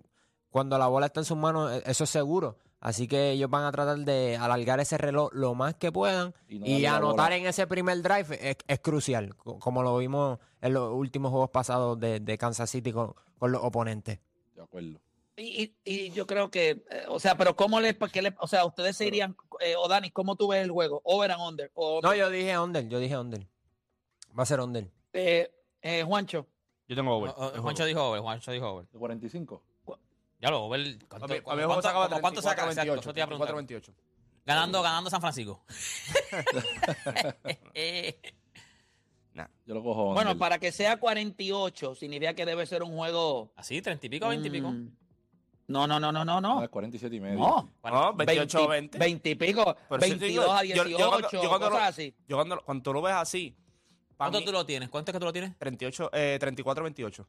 cuando 0.49 0.77
la 0.77 0.87
bola 0.87 1.05
está 1.07 1.19
en 1.21 1.25
sus 1.25 1.37
manos, 1.37 1.71
e- 1.71 1.83
eso 1.85 2.03
es 2.03 2.09
seguro. 2.09 2.57
Así 2.79 3.07
que 3.07 3.29
ellos 3.31 3.47
van 3.47 3.63
a 3.65 3.71
tratar 3.71 3.99
de 3.99 4.37
alargar 4.37 4.79
ese 4.79 4.97
reloj 4.97 5.29
lo 5.33 5.53
más 5.53 5.75
que 5.75 5.91
puedan 5.91 6.33
Y 6.47 6.57
no 6.57 6.95
anotar 6.95 7.31
en 7.33 7.45
ese 7.45 7.67
primer 7.67 8.01
drive 8.01 8.49
es, 8.49 8.57
es 8.67 8.79
crucial, 8.79 9.35
co- 9.35 9.59
como 9.59 9.83
lo 9.83 9.95
vimos 9.99 10.39
en 10.61 10.73
los 10.73 10.91
últimos 10.91 11.29
juegos 11.29 11.51
pasados 11.51 11.99
de, 11.99 12.19
de 12.19 12.37
Kansas 12.39 12.71
City 12.71 12.91
con, 12.91 13.13
con 13.37 13.51
los 13.51 13.61
oponentes. 13.63 14.19
De 14.55 14.63
acuerdo. 14.63 14.99
Y, 15.43 15.75
y- 15.85 15.93
y 16.05 16.11
yo 16.11 16.27
creo 16.27 16.51
que, 16.51 16.83
eh, 16.91 17.05
o 17.07 17.19
sea, 17.19 17.35
pero 17.35 17.55
¿cómo 17.55 17.79
le, 17.81 17.97
qué 17.97 18.21
le- 18.21 18.35
o 18.39 18.47
sea, 18.47 18.63
ustedes 18.65 18.95
se 18.95 19.07
irían, 19.07 19.35
eh, 19.59 19.75
o 19.75 19.87
Dani, 19.87 20.11
¿cómo 20.11 20.35
tú 20.35 20.47
ves 20.49 20.63
el 20.63 20.71
juego? 20.71 21.01
Over 21.03 21.31
and 21.31 21.41
under. 21.41 21.71
O, 21.73 21.99
No, 22.01 22.13
yo 22.13 22.29
dije 22.29 22.57
under, 22.59 22.87
yo 22.87 22.99
dije 22.99 23.17
under. 23.17 23.47
Va 24.37 24.43
a 24.43 24.45
ser 24.45 24.59
under. 24.59 24.87
eh, 25.13 25.51
eh, 25.81 26.03
Juancho, 26.03 26.47
Yo 26.87 26.95
tengo 26.95 27.15
over. 27.15 27.31
Juancho 27.31 27.85
dijo 27.85 28.03
over, 28.09 28.21
Juancho 28.21 28.51
dijo 28.51 28.67
over. 28.69 28.87
De 28.87 28.99
45. 28.99 29.63
Ya 30.39 30.49
lo 30.49 30.63
over. 30.63 30.97
¿Cuánto, 31.07 31.27
mí 31.27 31.39
cuánto- 31.41 31.59
el 31.61 31.65
juego 31.67 31.81
sacaba 31.81 32.09
como 32.09 32.21
cuánto 32.21 32.41
saca? 32.41 32.63
34, 32.63 32.93
Exacto, 32.93 33.09
eso 33.09 33.13
te 33.13 33.19
iba 33.19 33.25
a 33.25 33.29
28, 33.29 33.55
preguntar. 33.55 33.55
28. 33.55 33.93
Ganando, 34.45 34.81
ganando 34.81 35.09
San 35.09 35.21
Francisco. 35.21 35.63
Eh, 37.73 38.19
Yo 39.65 39.73
lo 39.75 39.83
cojo. 39.83 40.13
bueno, 40.13 40.37
para 40.37 40.59
que 40.59 40.71
sea 40.71 40.97
48, 40.97 41.95
significa 41.95 42.33
que 42.33 42.45
debe 42.45 42.65
ser 42.65 42.83
un 42.83 42.95
juego. 42.95 43.53
Así, 43.55 43.81
30 43.81 44.05
y 44.05 44.09
pico, 44.09 44.27
20 44.27 44.47
y 44.47 44.51
pico. 44.51 44.71
mm, 44.71 44.91
No, 45.71 45.87
no, 45.87 45.99
no, 45.99 46.11
no, 46.11 46.23
no, 46.25 46.37
Ah, 46.37 46.41
no. 46.41 46.63
es 46.63 46.69
47 46.69 47.15
y 47.15 47.19
medio. 47.19 47.39
No. 47.39 47.69
No, 47.83 48.13
28 48.13 48.63
o 48.65 48.67
20. 48.67 48.97
20 48.97 49.29
y 49.29 49.35
pico, 49.35 49.75
Pero 49.89 50.01
sí 50.03 50.09
te 50.11 50.17
22 50.17 50.27
digo, 50.45 50.53
a 50.53 50.63
yo- 50.63 50.75
yo 50.75 50.83
18, 50.83 51.09
cuando- 51.09 51.29
yo 51.31 51.39
cuando 51.49 51.67
cosas 51.69 51.71
lo- 51.81 51.87
así. 51.89 52.15
Yo 52.27 52.35
cuando, 52.37 52.61
cuando 52.61 52.83
tú 52.83 52.93
lo 52.93 53.01
ves 53.01 53.13
así, 53.15 53.55
¿Cuánto 54.17 54.39
mí, 54.39 54.45
tú 54.45 54.51
lo 54.51 54.65
tienes? 54.65 54.89
¿Cuánto 54.89 55.09
es 55.11 55.13
que 55.13 55.19
tú 55.19 55.25
lo 55.25 55.33
tienes? 55.33 55.57
38, 55.57 56.09
eh, 56.13 56.37
34-28. 56.39 57.27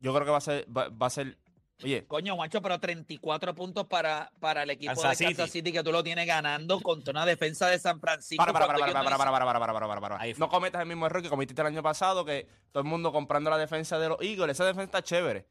Yo 0.00 0.12
creo 0.14 0.24
que 0.24 0.30
va 0.32 0.38
a 0.38 0.40
ser, 0.40 0.66
va, 0.76 0.88
va 0.88 1.06
a 1.06 1.10
ser, 1.10 1.38
oye, 1.84 2.04
Coño, 2.06 2.34
Juancho, 2.34 2.60
pero 2.60 2.80
34 2.80 3.54
puntos 3.54 3.86
para, 3.86 4.32
para 4.40 4.64
el 4.64 4.70
equipo 4.70 4.92
Kansas 4.92 5.18
de 5.18 5.24
Kansas 5.26 5.50
City. 5.50 5.58
City 5.60 5.72
que 5.72 5.84
tú 5.84 5.92
lo 5.92 6.02
tienes 6.02 6.26
ganando 6.26 6.80
contra 6.80 7.12
una 7.12 7.24
defensa 7.24 7.68
de 7.68 7.78
San 7.78 8.00
Francisco. 8.00 8.42
para, 8.42 8.52
para, 8.52 8.66
para, 8.66 8.78
para, 8.78 8.92
para, 8.92 9.02
no 9.02 9.18
para, 9.18 9.30
para, 9.30 9.60
para, 9.60 9.88
para, 9.88 10.00
para. 10.18 10.32
No 10.38 10.48
cometas 10.48 10.80
el 10.82 10.88
mismo 10.88 11.06
error 11.06 11.22
que 11.22 11.28
cometiste 11.28 11.60
el 11.62 11.68
año 11.68 11.82
pasado, 11.82 12.24
que 12.24 12.48
todo 12.72 12.82
el 12.82 12.88
mundo 12.88 13.12
comprando 13.12 13.50
la 13.50 13.58
defensa 13.58 13.98
de 13.98 14.08
los 14.08 14.20
Eagles. 14.20 14.50
Esa 14.56 14.64
defensa 14.64 14.84
está 14.84 15.02
chévere. 15.02 15.46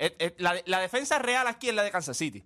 Es- 0.00 0.14
es- 0.18 0.34
la, 0.38 0.60
la 0.66 0.80
defensa 0.80 1.18
real 1.18 1.46
aquí 1.46 1.68
es 1.68 1.74
la 1.74 1.82
de 1.82 1.90
Kansas 1.90 2.16
City. 2.16 2.44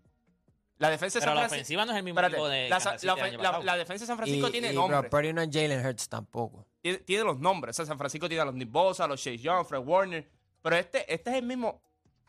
La 0.78 0.90
defensa 0.90 1.20
de 1.20 1.22
Pero 1.24 1.30
San 1.30 1.36
la 1.36 1.48
Francisco. 1.48 1.54
ofensiva 1.62 1.84
no 1.86 1.92
es 1.92 1.98
el 1.98 2.02
mismo 2.04 2.18
Espérate, 2.20 2.34
tipo 2.34 2.48
de 2.48 2.62
la, 2.68 2.76
Kansas 2.76 3.00
City 3.00 3.06
la- 3.06 3.52
la- 3.52 3.62
la 3.62 3.76
defensa 3.76 4.02
de 4.02 4.06
San 4.08 4.16
Francisco 4.16 4.48
Y, 4.48 4.50
tiene 4.50 4.72
y 4.72 4.74
nombres. 4.74 5.08
Purdy 5.10 5.32
no 5.32 5.40
es 5.40 5.48
Jalen 5.52 5.86
Hurts 5.86 6.08
tampoco. 6.08 6.66
tiene, 6.80 6.98
tiene 6.98 7.22
los 7.24 7.38
nombres. 7.38 7.70
O 7.70 7.76
sea, 7.76 7.86
San 7.86 7.96
Francisco 7.98 8.28
tiene 8.28 8.42
a 8.42 8.44
los 8.46 8.54
Nick 8.54 8.70
Bosa, 8.70 9.04
a 9.04 9.06
los 9.06 9.22
Chase 9.22 9.38
Young, 9.38 9.64
Fred 9.66 9.78
Warner. 9.80 10.28
Pero 10.60 10.76
este, 10.76 11.12
este 11.14 11.30
es 11.30 11.36
el 11.36 11.44
mismo. 11.44 11.80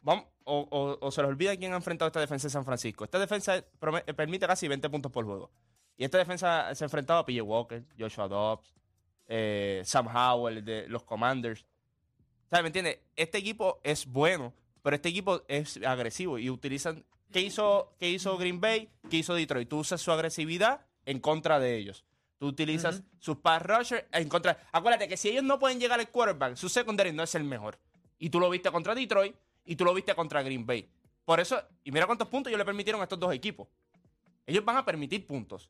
Vamos, 0.03 0.25
o, 0.43 0.59
o- 0.69 0.97
o 1.07 1.11
se 1.11 1.21
les 1.23 1.29
olvida 1.29 1.57
quién 1.57 1.73
ha 1.73 1.77
enfrentado 1.77 2.07
esta 2.07 2.19
defensa 2.19 2.47
de 2.47 2.51
San 2.51 2.63
Francisco. 2.63 3.03
Esta 3.03 3.17
defensa 3.17 3.55
eh, 3.57 3.63
permite 4.13 4.45
casi 4.45 4.67
20 4.67 4.87
puntos 4.91 5.11
por 5.11 5.25
juego. 5.25 5.49
Y 5.97 6.03
esta 6.05 6.19
defensa 6.19 6.75
se 6.75 6.83
ha 6.83 6.85
enfrentado 6.85 7.19
a 7.21 7.25
PJ 7.25 7.41
Walker, 7.41 7.83
Joshua 7.97 8.27
Dobbs, 8.27 8.75
eh, 9.27 9.81
Sam 9.85 10.07
Howell 10.15 10.63
de 10.63 10.87
los 10.87 11.01
Commanders. 11.03 11.65
¿Sabes? 12.51 12.61
¿Me 12.61 12.67
entiendes? 12.67 12.99
Este 13.15 13.39
equipo 13.39 13.79
es 13.83 14.05
bueno, 14.05 14.53
pero 14.85 14.97
este 14.97 15.09
equipo 15.09 15.41
es 15.47 15.79
agresivo 15.83 16.37
y 16.37 16.51
utilizan. 16.51 17.03
¿Qué 17.31 17.41
hizo, 17.41 17.95
qué 17.97 18.07
hizo 18.11 18.37
Green 18.37 18.61
Bay? 18.61 18.87
¿Qué 19.09 19.17
hizo 19.17 19.33
Detroit? 19.33 19.67
Tú 19.67 19.79
usas 19.79 19.99
su 19.99 20.11
agresividad 20.11 20.85
en 21.07 21.19
contra 21.19 21.59
de 21.59 21.75
ellos. 21.75 22.05
Tú 22.37 22.45
utilizas 22.45 23.01
sus 23.17 23.37
pass 23.37 23.63
rushers 23.63 24.05
en 24.11 24.29
contra. 24.29 24.59
Acuérdate 24.71 25.07
que 25.07 25.17
si 25.17 25.29
ellos 25.29 25.43
no 25.43 25.57
pueden 25.57 25.79
llegar 25.79 25.99
al 25.99 26.07
quarterback, 26.11 26.55
su 26.55 26.69
secondary 26.69 27.11
no 27.13 27.23
es 27.23 27.33
el 27.33 27.43
mejor. 27.45 27.79
Y 28.19 28.29
tú 28.29 28.39
lo 28.39 28.47
viste 28.47 28.71
contra 28.71 28.93
Detroit 28.93 29.35
y 29.65 29.75
tú 29.75 29.85
lo 29.85 29.93
viste 29.95 30.13
contra 30.13 30.43
Green 30.43 30.67
Bay. 30.67 30.87
Por 31.25 31.39
eso, 31.39 31.59
y 31.83 31.91
mira 31.91 32.05
cuántos 32.05 32.27
puntos 32.27 32.51
ellos 32.51 32.59
le 32.59 32.65
permitieron 32.65 33.01
a 33.01 33.05
estos 33.05 33.19
dos 33.19 33.33
equipos. 33.33 33.67
Ellos 34.45 34.63
van 34.63 34.77
a 34.77 34.85
permitir 34.85 35.25
puntos. 35.25 35.67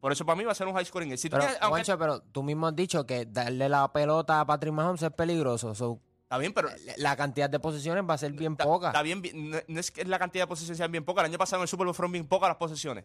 Por 0.00 0.10
eso 0.10 0.26
para 0.26 0.34
mí 0.36 0.42
va 0.42 0.50
a 0.50 0.56
ser 0.56 0.66
un 0.66 0.74
high 0.74 0.84
scoring. 0.84 1.16
Si 1.16 1.30
Pero, 1.30 1.42
tienes- 1.42 1.58
aunque- 1.60 1.84
Juancho, 1.84 1.98
pero 2.00 2.20
tú 2.20 2.42
mismo 2.42 2.66
has 2.66 2.74
dicho 2.74 3.06
que 3.06 3.26
darle 3.26 3.68
la 3.68 3.92
pelota 3.92 4.40
a 4.40 4.44
Patrick 4.44 4.72
Mahomes 4.74 5.02
es 5.02 5.12
peligroso. 5.12 5.72
So, 5.76 6.00
está 6.26 6.38
bien, 6.38 6.52
pero 6.52 6.68
la 6.98 7.16
cantidad 7.16 7.48
de 7.48 7.58
posiciones 7.60 8.04
va 8.08 8.14
a 8.14 8.18
ser 8.18 8.32
bien 8.32 8.52
Está- 8.52 8.64
poca. 8.64 8.88
Está 8.88 9.02
bien, 9.02 9.22
no, 9.34 9.58
no 9.66 9.80
es 9.80 9.90
que 9.90 10.04
la 10.04 10.18
cantidad 10.18 10.42
de 10.44 10.48
posesiones 10.48 10.78
sean 10.78 10.90
bien 10.92 11.04
pocas. 11.04 11.22
El 11.24 11.30
año 11.30 11.38
pasado 11.38 11.60
en 11.60 11.62
el 11.62 11.68
Super 11.68 11.86
Bowl 11.86 11.94
fueron 11.94 12.12
bien 12.12 12.26
pocas 12.26 12.48
las 12.48 12.56
posesiones. 12.56 13.04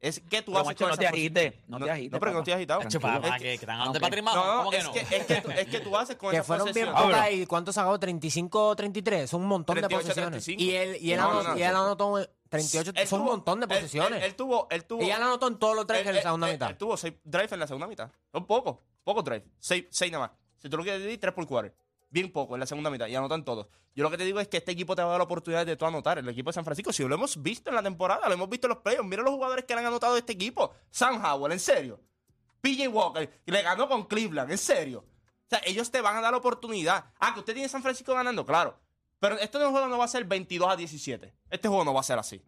Es 0.00 0.20
que 0.20 0.42
tú 0.42 0.52
Pero, 0.52 0.58
haces 0.58 0.66
macho, 0.68 0.84
con 0.84 0.90
no 0.90 0.96
te 0.96 1.08
posición. 1.08 1.12
agites, 1.42 1.54
no 1.66 1.78
te 1.80 1.90
agites, 1.90 2.12
No, 2.12 2.20
pero 2.20 2.30
que 2.30 2.34
no 2.34 2.38
papá. 2.38 2.50
estoy 2.50 2.52
agitado. 2.52 2.80
Papá, 2.80 4.22
No, 4.22 4.34
no, 4.34 4.56
¿cómo 4.58 4.70
que 4.70 4.76
es 4.76 4.84
no? 4.84 4.92
que, 4.92 5.00
es, 5.00 5.08
que 5.26 5.40
tú, 5.40 5.50
es 5.50 5.66
que 5.66 5.80
tú 5.80 5.96
haces 5.96 6.16
con 6.16 6.30
Que 6.34 6.42
fueron 6.44 6.72
bien 6.72 6.86
pocas 6.92 7.32
y 7.32 7.46
¿cuánto 7.46 7.72
sacó? 7.72 7.98
35, 7.98 8.76
33. 8.76 9.22
Es 9.24 9.32
un 9.32 9.44
montón 9.46 9.74
38, 9.74 9.98
de 9.98 10.04
posesiones. 10.04 10.44
35. 10.44 10.62
Y 10.62 10.76
él, 10.76 10.98
y 11.00 11.10
él, 11.12 11.18
No, 11.18 11.24
anotó, 11.30 11.42
no, 11.42 11.48
no. 11.54 11.58
y 11.58 11.62
él 11.62 11.74
anotó 11.74 12.28
38. 12.48 12.92
Él 12.94 13.08
son 13.08 13.18
tuvo- 13.18 13.24
un 13.24 13.30
montón 13.38 13.58
de 13.58 13.64
él- 13.66 13.72
él- 13.72 13.78
posesiones. 13.78 14.22
Él, 14.22 14.34
tuvo, 14.36 14.68
él 14.70 14.84
tuvo. 14.84 15.02
y 15.02 15.06
él 15.10 15.20
anotó 15.20 15.48
en 15.48 15.58
todos 15.58 15.74
los 15.74 15.84
él- 15.88 16.06
en 16.06 16.14
la 16.14 16.22
segunda 16.22 16.46
mitad. 16.46 16.70
Él 16.70 16.76
tuvo 16.76 16.96
seis 16.96 17.14
drives 17.24 17.50
en 17.50 17.58
la 17.58 17.66
segunda 17.66 17.88
mitad. 17.88 18.08
Son 18.30 18.46
pocos, 18.46 18.76
pocos 19.02 19.24
drives. 19.24 19.48
Seis, 19.58 19.86
seis 19.90 20.12
nada 20.12 20.28
más. 20.28 20.36
Si 20.58 20.68
tú 20.68 20.76
lo 20.76 20.84
quieres 20.84 21.02
decir, 21.02 21.18
tres 21.18 21.34
por 21.34 21.44
cuatro. 21.48 21.72
Bien 22.10 22.32
poco 22.32 22.54
en 22.54 22.60
la 22.60 22.66
segunda 22.66 22.90
mitad 22.90 23.06
y 23.06 23.14
anotan 23.14 23.44
todos. 23.44 23.66
Yo 23.94 24.02
lo 24.02 24.10
que 24.10 24.16
te 24.16 24.24
digo 24.24 24.40
es 24.40 24.48
que 24.48 24.56
este 24.58 24.72
equipo 24.72 24.94
te 24.96 25.02
va 25.02 25.08
a 25.08 25.10
dar 25.12 25.18
la 25.18 25.24
oportunidad 25.24 25.66
de 25.66 25.76
tú 25.76 25.84
anotar. 25.84 26.18
El 26.18 26.28
equipo 26.28 26.48
de 26.50 26.54
San 26.54 26.64
Francisco, 26.64 26.92
si 26.92 27.02
lo 27.06 27.14
hemos 27.14 27.42
visto 27.42 27.68
en 27.70 27.76
la 27.76 27.82
temporada, 27.82 28.26
lo 28.28 28.34
hemos 28.34 28.48
visto 28.48 28.66
en 28.66 28.70
los 28.70 28.78
playoffs. 28.78 29.06
Mira 29.08 29.22
los 29.22 29.32
jugadores 29.34 29.64
que 29.66 29.74
le 29.74 29.80
han 29.80 29.86
anotado 29.86 30.14
a 30.14 30.18
este 30.18 30.32
equipo. 30.32 30.72
Sam 30.90 31.22
Howell, 31.24 31.52
en 31.52 31.60
serio. 31.60 32.00
PJ 32.60 32.88
Walker, 32.88 33.28
que 33.44 33.52
le 33.52 33.62
ganó 33.62 33.88
con 33.88 34.06
Cleveland, 34.06 34.50
en 34.50 34.58
serio. 34.58 35.00
O 35.00 35.48
sea, 35.50 35.60
ellos 35.64 35.90
te 35.90 36.00
van 36.00 36.16
a 36.16 36.20
dar 36.20 36.32
la 36.32 36.38
oportunidad. 36.38 37.06
Ah, 37.18 37.32
que 37.34 37.40
usted 37.40 37.52
tiene 37.54 37.68
San 37.68 37.82
Francisco 37.82 38.14
ganando, 38.14 38.44
claro. 38.46 38.78
Pero 39.20 39.36
este 39.38 39.58
juego 39.58 39.86
no 39.88 39.98
va 39.98 40.04
a 40.04 40.08
ser 40.08 40.24
22 40.24 40.70
a 40.70 40.76
17. 40.76 41.34
Este 41.50 41.68
juego 41.68 41.84
no 41.84 41.92
va 41.92 42.00
a 42.00 42.04
ser 42.04 42.18
así. 42.18 42.42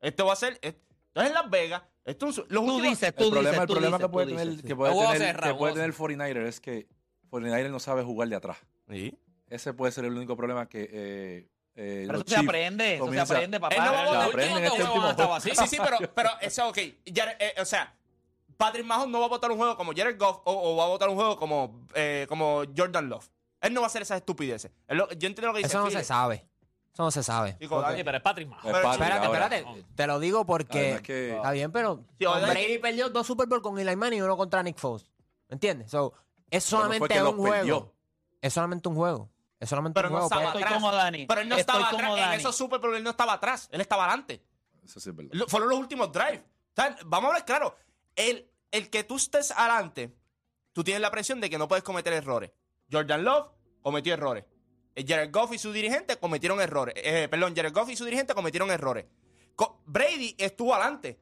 Este 0.00 0.22
va 0.22 0.32
a 0.32 0.36
ser. 0.36 0.58
Esto 0.62 0.80
es 1.20 1.26
en 1.28 1.34
Las 1.34 1.50
Vegas. 1.50 1.82
Esto 2.04 2.28
es 2.28 2.38
un- 2.38 2.46
los 2.48 2.64
Tú 2.64 2.70
últimos- 2.76 2.98
dices, 3.00 3.14
tú 3.14 3.24
El 3.24 3.30
problema, 3.30 3.50
dices, 3.50 3.60
el 3.62 3.66
tú 3.66 3.72
problema 3.74 3.96
dices, 3.98 4.06
que 4.08 4.12
puede 4.12 4.26
tener, 4.26 4.56
sí. 4.56 4.62
que 4.66 4.76
puede 4.76 4.92
tener, 4.92 5.16
cerrado, 5.18 5.52
que 5.54 5.58
puede 5.58 5.72
juego 5.72 5.74
tener 5.74 5.86
el 5.90 5.94
49er 5.94 6.46
es 6.46 6.60
que 6.60 6.88
49er 7.30 7.70
no 7.70 7.80
sabe 7.80 8.02
jugar 8.04 8.28
de 8.28 8.36
atrás. 8.36 8.58
Sí. 8.88 9.18
Ese 9.48 9.72
puede 9.74 9.92
ser 9.92 10.04
el 10.04 10.16
único 10.16 10.36
problema 10.36 10.68
que 10.68 10.88
eh, 10.90 11.48
eh, 11.76 12.04
Pero 12.06 12.18
eso 12.20 12.28
se 12.28 12.36
aprende, 12.36 12.94
eso 12.94 13.04
se 13.04 13.08
comienza- 13.08 13.34
aprende, 13.34 13.60
papá. 13.60 13.74
Él 13.74 13.82
no 13.84 13.92
va 13.92 13.98
a 13.98 14.00
Se 14.00 14.06
votar. 14.06 14.24
Los 14.24 14.28
aprende 14.34 14.58
en 14.58 14.64
este 14.64 14.82
último 14.84 15.34
así. 15.34 15.50
Sí, 15.50 15.66
sí, 15.68 15.76
pero, 15.82 15.98
pero 16.14 16.30
eso, 16.40 16.68
ok. 16.68 16.78
Eh, 16.78 17.54
o 17.60 17.64
sea, 17.64 17.94
Patrick 18.56 18.86
Mahomes 18.86 19.08
no 19.10 19.20
va 19.20 19.26
a 19.26 19.28
votar 19.28 19.50
un 19.50 19.56
juego 19.58 19.76
como 19.76 19.92
Jared 19.94 20.18
Goff 20.18 20.40
o, 20.44 20.72
o 20.72 20.76
va 20.76 20.84
a 20.84 20.88
votar 20.88 21.08
un 21.08 21.16
juego 21.16 21.36
como, 21.36 21.86
eh, 21.94 22.26
como 22.28 22.62
Jordan 22.76 23.08
Love. 23.08 23.28
Él 23.60 23.72
no 23.74 23.80
va 23.80 23.86
a 23.86 23.88
hacer 23.88 24.02
esas 24.02 24.18
estupideces. 24.18 24.70
Él 24.88 24.98
lo- 24.98 25.08
yo 25.08 25.26
entiendo 25.26 25.48
lo 25.48 25.52
que 25.54 25.58
dice 25.58 25.68
Eso 25.68 25.80
no 25.84 25.90
se 25.90 26.04
sabe. 26.04 26.46
Eso 26.92 27.02
no 27.02 27.10
se 27.10 27.22
sabe. 27.24 27.56
Chico, 27.58 27.84
Sí, 27.96 28.04
pero 28.04 28.16
es 28.18 28.22
Patrick 28.22 28.48
Mahomes. 28.48 28.72
Pero- 28.72 28.92
Espérate, 28.92 29.26
ahora. 29.26 29.44
espérate. 29.56 29.84
Te 29.96 30.06
lo 30.06 30.20
digo 30.20 30.46
porque. 30.46 31.00
Que- 31.02 31.34
Está 31.36 31.50
bien, 31.50 31.72
pero. 31.72 32.04
Sí, 32.18 32.24
Brady 32.24 32.78
perdió 32.78 33.08
dos 33.10 33.26
Super 33.26 33.48
Bowl 33.48 33.60
con 33.62 33.76
Eli 33.78 33.96
Manning 33.96 34.20
y 34.20 34.22
uno 34.22 34.36
contra 34.36 34.62
Nick 34.62 34.78
Foles. 34.78 35.10
¿Me 35.48 35.54
entiendes? 35.54 35.90
So, 35.90 36.12
es 36.50 36.62
solamente 36.62 37.20
un 37.20 37.36
juego. 37.36 37.50
perdió. 37.50 37.93
Es 38.44 38.52
solamente 38.52 38.88
un 38.88 38.94
juego. 38.96 39.30
Es 39.58 39.68
solamente 39.70 39.96
Pero 39.98 40.08
un 40.08 40.14
no 40.20 40.28
juego. 40.28 40.34
estaba 40.42 40.50
atrás. 40.58 40.74
como 40.74 40.92
Dani. 40.92 41.26
Pero 41.26 41.40
él 41.40 41.48
no 41.48 41.56
Estoy 41.56 41.76
estaba 41.76 41.90
como 41.90 42.02
atrás. 42.12 42.18
En 42.24 42.30
Dani. 42.30 42.40
esos 42.42 42.56
Super 42.56 42.80
Bowl 42.80 42.94
él 42.94 43.02
no 43.02 43.10
estaba 43.10 43.32
atrás. 43.32 43.68
Él 43.72 43.80
estaba 43.80 44.04
adelante. 44.04 44.42
Eso 44.84 45.00
sí 45.00 45.08
es 45.10 45.16
verdad. 45.16 45.30
Lo- 45.32 45.46
Fueron 45.48 45.70
los 45.70 45.78
últimos 45.78 46.12
drives. 46.12 46.40
O 46.40 46.74
sea, 46.74 46.96
vamos 47.06 47.28
a 47.28 47.28
hablar 47.28 47.44
claro. 47.46 47.76
El, 48.16 48.50
el 48.70 48.90
que 48.90 49.04
tú 49.04 49.16
estés 49.16 49.50
adelante, 49.52 50.14
tú 50.72 50.84
tienes 50.84 51.00
la 51.00 51.10
presión 51.10 51.40
de 51.40 51.48
que 51.48 51.56
no 51.56 51.68
puedes 51.68 51.82
cometer 51.84 52.12
errores. 52.12 52.50
Jordan 52.92 53.24
Love 53.24 53.48
cometió 53.80 54.12
errores. 54.12 54.44
Eh, 54.94 55.04
Jared 55.08 55.32
Goff 55.32 55.52
y 55.54 55.58
su 55.58 55.72
dirigente 55.72 56.18
cometieron 56.18 56.60
errores. 56.60 56.94
Eh, 56.98 57.28
perdón, 57.30 57.54
Jared 57.56 57.72
Goff 57.72 57.88
y 57.88 57.96
su 57.96 58.04
dirigente 58.04 58.34
cometieron 58.34 58.70
errores. 58.70 59.06
Co- 59.56 59.80
Brady 59.86 60.34
estuvo 60.38 60.74
adelante. 60.74 61.18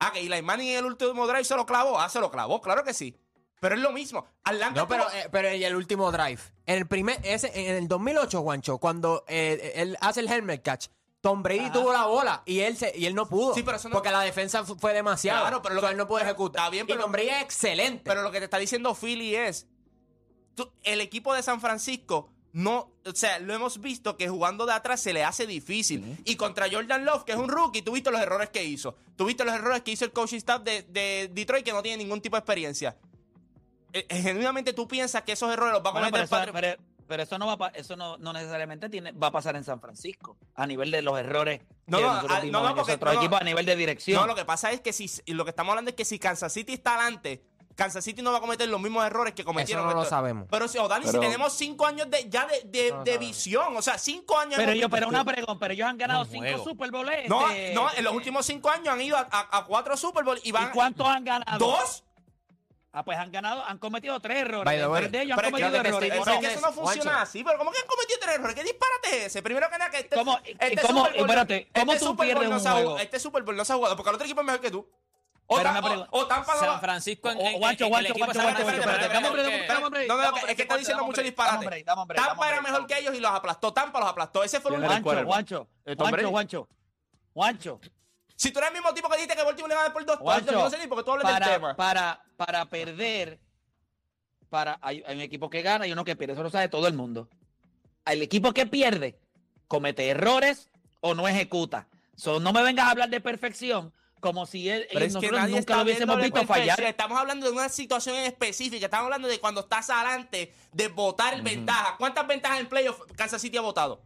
Ah, 0.00 0.10
que 0.12 0.20
Eli 0.20 0.42
Manning 0.42 0.70
en 0.70 0.78
el 0.78 0.86
último 0.86 1.26
drive 1.28 1.44
se 1.44 1.54
lo 1.54 1.64
clavó. 1.64 2.00
Ah, 2.00 2.08
se 2.08 2.18
lo 2.18 2.30
clavó, 2.32 2.60
claro 2.60 2.82
que 2.82 2.92
sí. 2.92 3.16
Pero 3.64 3.76
es 3.76 3.80
lo 3.80 3.92
mismo. 3.92 4.26
Atlanta 4.44 4.78
No, 4.82 4.86
pero, 4.86 5.04
tuvo- 5.04 5.14
eh, 5.16 5.28
pero 5.32 5.48
en 5.48 5.62
el 5.62 5.74
último 5.74 6.12
drive. 6.12 6.38
En 6.66 6.76
el 6.76 6.86
primer, 6.86 7.18
ese, 7.24 7.50
en 7.58 7.74
el 7.76 7.88
2008, 7.88 8.42
Juancho, 8.42 8.76
cuando 8.76 9.24
eh, 9.26 9.72
él 9.76 9.96
hace 10.02 10.20
el 10.20 10.28
helmet 10.30 10.62
catch, 10.62 10.88
Tom 11.22 11.42
Brady 11.42 11.60
Ajá. 11.60 11.72
tuvo 11.72 11.90
la 11.90 12.04
bola 12.04 12.42
y 12.44 12.60
él 12.60 12.76
se, 12.76 12.92
y 12.94 13.06
él 13.06 13.14
no 13.14 13.26
pudo. 13.26 13.54
Sí, 13.54 13.62
pero 13.62 13.78
eso 13.78 13.88
no- 13.88 13.94
Porque 13.94 14.10
la 14.10 14.20
defensa 14.20 14.62
fu- 14.64 14.76
fue 14.76 14.92
demasiado. 14.92 15.40
Claro, 15.40 15.62
pero 15.62 15.76
lo 15.76 15.80
que- 15.80 15.86
él 15.86 15.96
no 15.96 16.06
pudo 16.06 16.18
ejecutar. 16.18 16.60
está 16.60 16.70
bien, 16.70 16.84
y 16.84 16.88
pero- 16.88 17.00
Tom 17.04 17.12
Brady 17.12 17.30
es 17.30 17.42
excelente. 17.42 18.02
Pero 18.04 18.20
lo 18.20 18.30
que 18.30 18.38
te 18.40 18.44
está 18.44 18.58
diciendo 18.58 18.94
Philly 18.94 19.34
es, 19.34 19.66
tú- 20.54 20.70
el 20.82 21.00
equipo 21.00 21.32
de 21.32 21.42
San 21.42 21.62
Francisco 21.62 22.28
no, 22.52 22.92
o 23.04 23.14
sea, 23.14 23.38
lo 23.40 23.52
hemos 23.52 23.80
visto 23.80 24.16
que 24.16 24.28
jugando 24.28 24.64
de 24.66 24.74
atrás 24.74 25.00
se 25.00 25.12
le 25.12 25.24
hace 25.24 25.44
difícil. 25.46 26.18
Y 26.24 26.36
contra 26.36 26.70
Jordan 26.70 27.04
Love, 27.04 27.24
que 27.24 27.32
es 27.32 27.38
un 27.38 27.48
rookie, 27.48 27.82
tú 27.82 27.92
viste 27.92 28.10
los 28.12 28.20
errores 28.20 28.50
que 28.50 28.62
hizo. 28.62 28.94
Tú 29.16 29.24
viste 29.24 29.44
los 29.44 29.54
errores 29.54 29.82
que 29.82 29.90
hizo 29.90 30.04
el 30.04 30.12
coaching 30.12 30.36
staff 30.36 30.62
de, 30.62 30.82
de 30.82 31.30
Detroit, 31.32 31.64
que 31.64 31.72
no 31.72 31.82
tiene 31.82 31.96
ningún 32.04 32.20
tipo 32.20 32.36
de 32.36 32.40
experiencia. 32.40 32.96
Eh, 33.94 34.06
eh, 34.08 34.22
genuinamente 34.22 34.72
tú 34.72 34.86
piensas 34.88 35.22
que 35.22 35.32
esos 35.32 35.50
errores 35.52 35.72
los 35.72 35.82
va 35.84 35.90
a 35.90 35.92
Bueno, 35.92 36.08
cometer 36.10 36.28
pero, 36.28 36.42
eso, 36.42 36.52
pero- 36.52 36.82
pero 37.06 37.22
eso 37.22 37.38
no 37.38 37.56
va 37.56 37.66
a 37.66 37.70
eso 37.70 37.96
no, 37.96 38.16
no 38.18 38.32
necesariamente 38.32 38.88
tiene, 38.88 39.12
va 39.12 39.28
a 39.28 39.30
pasar 39.30 39.54
en 39.56 39.62
San 39.64 39.80
Francisco 39.80 40.36
a 40.54 40.66
nivel 40.66 40.90
de 40.90 41.00
los 41.02 41.18
errores 41.18 41.60
No, 41.86 41.98
que 41.98 42.02
no, 42.04 42.14
nosotros 42.14 42.38
ah, 42.42 42.44
no, 42.46 42.62
no, 42.68 42.74
porque- 42.74 42.96
no. 42.96 43.12
equipos 43.12 43.40
a 43.40 43.44
nivel 43.44 43.64
de 43.66 43.76
dirección. 43.76 44.20
No, 44.20 44.26
lo 44.26 44.34
que 44.34 44.44
pasa 44.44 44.72
es 44.72 44.80
que 44.80 44.92
si 44.92 45.08
y 45.26 45.32
lo 45.34 45.44
que 45.44 45.50
estamos 45.50 45.70
hablando 45.72 45.90
es 45.90 45.96
que 45.96 46.04
si 46.04 46.18
Kansas 46.18 46.52
City 46.52 46.72
está 46.74 46.94
adelante, 46.96 47.42
Kansas 47.76 48.04
City 48.04 48.22
no 48.22 48.30
va 48.32 48.38
a 48.38 48.40
cometer 48.40 48.68
los 48.68 48.80
mismos 48.80 49.04
errores 49.04 49.34
que 49.34 49.42
Eso 49.42 49.46
cometieron. 49.48 49.84
no 49.86 49.94
lo 49.94 50.04
sabemos. 50.04 50.46
Pero 50.50 50.66
si, 50.68 50.78
O'Dani, 50.78 51.06
si 51.06 51.18
tenemos 51.18 51.52
cinco 51.54 51.86
años 51.86 52.08
de, 52.08 52.28
ya 52.30 52.46
de, 52.46 52.62
de- 52.66 52.90
No 52.90 52.98
lo 52.98 53.04
de 53.04 53.12
sabemos. 53.14 53.28
visión, 53.36 53.76
o 53.76 53.82
sea, 53.82 53.98
cinco 53.98 54.38
años. 54.38 54.54
pero 54.56 54.72
yo, 54.74 54.88
pero 54.88 55.08
una 55.08 55.24
pregunta, 55.24 55.56
pero 55.60 55.74
ellos 55.74 55.86
han 55.88 55.98
ganado 55.98 56.24
cinco 56.24 56.38
juego. 56.44 56.64
Super 56.64 56.90
Bowls. 56.92 57.10
No, 57.28 57.48
este, 57.50 57.74
no, 57.74 57.88
en 57.94 58.04
los 58.04 58.14
últimos 58.14 58.46
cinco 58.46 58.70
años 58.70 58.88
han 58.88 59.00
ido 59.02 59.16
a, 59.16 59.28
a- 59.30 59.58
a 59.58 59.64
cuatro 59.66 59.96
Super 59.96 60.24
Bowl 60.24 60.38
y 60.42 60.48
¿Y 60.48 60.52
van. 60.52 60.70
cuántos 60.72 61.06
han 61.06 61.24
ganado? 61.24 61.58
¿Dos? 61.58 62.04
Ah, 62.96 63.04
pues 63.04 63.18
han 63.18 63.32
ganado, 63.32 63.64
han 63.64 63.78
cometido 63.78 64.20
tres 64.20 64.36
errores. 64.38 64.64
Way, 64.88 65.00
Tres 65.00 65.10
de 65.12 65.22
ellos 65.22 65.36
han 65.36 65.44
cometido 65.46 65.70
que 65.72 65.76
errores. 65.88 65.92
estoy 65.92 66.10
Pero 66.10 66.30
es 66.32 66.38
que 66.38 66.46
eso 66.54 66.60
no 66.60 66.72
funciona 66.72 67.10
Juancho. 67.10 67.22
así. 67.22 67.42
Pero 67.42 67.58
¿cómo 67.58 67.72
que 67.72 67.78
han 67.80 67.86
cometido 67.88 68.18
tres 68.22 68.34
errores? 68.36 68.54
¿Qué 68.54 68.62
disparate 68.62 69.16
es 69.18 69.26
ese? 69.26 69.42
Primero 69.42 69.68
que 69.68 69.78
nada, 69.78 69.90
que 69.90 69.98
este, 69.98 70.14
¿Cómo- 70.16 70.38
este 70.44 70.72
y 70.72 70.76
cómo- 70.76 70.98
Super 71.00 71.12
Bowl- 71.12 71.20
espérate, 71.22 71.68
cómo 71.74 71.92
este 71.92 72.04
tú 72.04 72.10
Super 72.12 72.26
pierdes 72.26 72.48
no 72.48 72.54
un 72.54 72.60
se 72.62 72.68
ha 72.68 72.72
juego? 72.72 72.88
jugado- 72.90 73.04
Este 73.04 73.18
Super 73.18 73.42
Bowl 73.42 73.56
no 73.56 73.64
se 73.64 73.72
ha 73.72 73.76
jugado 73.76 73.96
porque 73.96 74.10
el 74.10 74.14
otro 74.14 74.24
equipo 74.26 74.40
es 74.42 74.46
mejor 74.46 74.60
que 74.60 74.70
tú. 74.70 74.88
O, 75.46 75.60
Ta- 75.60 75.80
o- 75.80 76.06
o 76.20 76.26
Tampa 76.26 76.56
San 76.56 76.80
Francisco 76.80 77.30
en, 77.30 77.36
O- 77.36 77.40
en- 77.40 77.58
Guancho, 77.58 77.84
el 77.84 77.90
Guancho, 77.90 78.14
Guancho, 78.14 78.42
Guancho, 78.42 80.46
es 80.46 80.56
que 80.56 80.62
está 80.62 80.76
diciendo 80.76 81.04
mucho 81.04 81.20
disparate. 81.20 81.84
Tampa 82.14 82.48
era 82.48 82.60
mejor 82.62 82.86
que 82.86 82.98
ellos 82.98 83.14
y 83.14 83.20
los 83.20 83.30
aplastó. 83.32 83.72
Tampa 83.72 83.98
los 84.00 84.08
aplastó. 84.08 84.42
Ese 84.44 84.60
fue 84.60 84.70
el 84.74 84.80
Tom 84.80 84.86
Juancho, 84.88 85.10
Brady. 85.10 85.26
Juancho, 85.26 85.68
Juancho, 87.34 87.80
Si 88.36 88.50
tú 88.52 88.58
eres 88.58 88.70
el 88.70 88.74
mismo 88.74 88.92
tipo 88.94 89.08
que 89.08 89.16
dijiste 89.16 89.36
que 89.36 89.42
Baltimore 89.42 89.68
le 89.68 89.74
iba 89.74 89.80
a 89.80 89.84
dar 89.84 89.92
por 89.92 90.04
dos 90.04 90.18
yo 90.46 90.52
no 90.52 90.70
sé 90.70 90.78
ni 90.78 90.86
porque 90.86 91.04
tú 91.04 91.12
hablas 91.12 91.26
del 91.26 91.34
para, 91.40 91.52
tema. 91.54 91.76
para, 91.76 92.23
para 92.36 92.68
perder, 92.68 93.38
para, 94.50 94.78
hay, 94.82 95.02
hay 95.06 95.16
un 95.16 95.22
equipo 95.22 95.50
que 95.50 95.62
gana 95.62 95.86
y 95.86 95.92
uno 95.92 96.04
que 96.04 96.16
pierde, 96.16 96.34
eso 96.34 96.42
lo 96.42 96.50
sabe 96.50 96.68
todo 96.68 96.86
el 96.86 96.94
mundo. 96.94 97.28
El 98.06 98.22
equipo 98.22 98.52
que 98.52 98.66
pierde 98.66 99.18
comete 99.68 100.08
errores 100.08 100.70
o 101.00 101.14
no 101.14 101.26
ejecuta. 101.28 101.88
So, 102.16 102.40
no 102.40 102.52
me 102.52 102.62
vengas 102.62 102.86
a 102.86 102.90
hablar 102.90 103.10
de 103.10 103.20
perfección 103.20 103.92
como 104.24 104.46
si 104.46 104.70
él, 104.70 104.86
Pero 104.90 105.04
es 105.04 105.12
que 105.12 105.14
nosotros 105.14 105.40
nadie 105.40 105.56
nunca 105.56 105.76
lo 105.76 105.82
hubiésemos 105.82 106.22
visto 106.22 106.46
fallar. 106.46 106.80
Estamos 106.80 107.18
hablando 107.18 107.44
de 107.44 107.52
una 107.52 107.68
situación 107.68 108.16
en 108.16 108.24
específica. 108.24 108.86
Estamos 108.86 109.04
hablando 109.04 109.28
de 109.28 109.38
cuando 109.38 109.60
estás 109.60 109.90
adelante, 109.90 110.50
de 110.72 110.88
votar 110.88 111.42
ventaja. 111.42 111.96
¿Cuántas 111.98 112.26
ventajas 112.26 112.60
en 112.60 112.66
playoff 112.66 113.00
Kansas 113.16 113.42
City 113.42 113.58
ha 113.58 113.60
votado? 113.60 114.00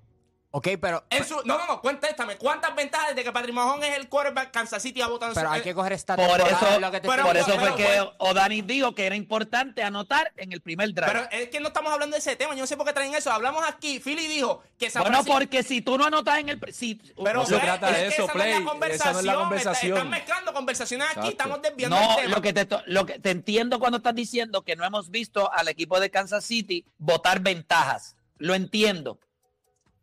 Ok, 0.51 0.67
pero, 0.81 1.05
no, 1.45 1.59
no, 1.59 1.67
no, 1.67 1.81
contéstame. 1.83 2.39
¿Cuántas 2.39 2.75
ventajas 2.75 3.09
desde 3.11 3.23
que 3.23 3.33
Patrick 3.33 3.55
Mahomes 3.55 3.91
es 3.91 3.97
el 3.99 4.09
quarterback 4.09 4.51
Kansas 4.51 4.83
City 4.83 5.03
ha 5.03 5.07
votado 5.07 5.33
en 5.33 5.35
pero 5.35 5.51
hay 5.51 5.61
que 5.61 5.75
coger 5.75 5.93
esta 5.93 6.17
Por 6.17 6.25
eso, 6.41 6.69
es 6.71 6.81
lo 6.81 6.91
que 6.91 7.01
te 7.03 7.09
pero- 7.09 7.23
por 7.23 7.37
eso 7.37 7.59
fue 7.59 7.75
que 7.77 8.09
O'Dani 8.17 8.63
dijo 8.63 8.95
que 8.95 9.05
era 9.05 9.15
importante 9.15 9.83
anotar 9.83 10.33
en 10.39 10.53
el 10.53 10.63
primer 10.63 10.95
drive. 10.95 11.07
Pero 11.07 11.29
es 11.31 11.49
que 11.51 11.61
no 11.61 11.69
estamos 11.69 11.93
hablando 11.93 12.15
de 12.15 12.21
ese 12.21 12.35
tema. 12.35 12.55
Yo 12.55 12.61
no 12.63 12.67
sé 12.67 12.79
por 12.79 12.87
qué 12.87 12.95
traen 12.95 13.15
eso. 13.15 13.31
Hablamos 13.31 13.63
aquí. 13.69 14.01
Philly 14.01 14.27
dijo 14.27 14.63
que 14.79 14.89
San 14.89 15.03
bueno, 15.03 15.17
Francisco- 15.19 15.39
porque 15.39 15.63
si 15.63 15.83
tú 15.83 15.99
no 15.99 16.07
anotas 16.07 16.39
en 16.39 16.49
el... 16.49 16.61
Si, 16.73 16.95
Pero 17.23 17.41
No 17.41 17.47
se 17.47 17.59
trata 17.59 17.91
es 17.91 17.97
de 17.97 18.07
eso, 18.07 18.13
esa 18.15 18.23
no 18.23 18.29
es 18.29 18.33
Play. 18.33 18.51
la 18.65 18.87
Esa 18.89 19.13
no 19.13 19.19
es 19.19 19.25
la 19.27 19.35
conversación. 19.35 19.39
conversación. 19.39 19.97
Están 19.99 20.11
mezclando 20.11 20.53
conversaciones 20.55 21.07
aquí. 21.09 21.19
Exacto. 21.19 21.31
Estamos 21.31 21.63
desviando 21.63 21.97
el 21.99 22.03
No, 22.09 22.17
tema. 22.17 22.29
lo 22.37 22.41
que, 22.43 22.53
te, 22.55 22.69
lo 22.87 23.05
que 23.05 23.19
te 23.19 23.31
entiendo 23.31 23.79
cuando 23.79 23.99
estás 23.99 24.15
diciendo 24.15 24.63
que 24.63 24.77
no 24.77 24.85
hemos 24.87 25.11
visto 25.11 25.53
al 25.53 25.69
equipo 25.69 26.01
de 26.01 26.11
Kansas 26.11 26.43
City 26.43 26.87
votar 26.97 27.41
ventajas. 27.41 28.17
Lo 28.39 28.55
entiendo. 28.55 29.19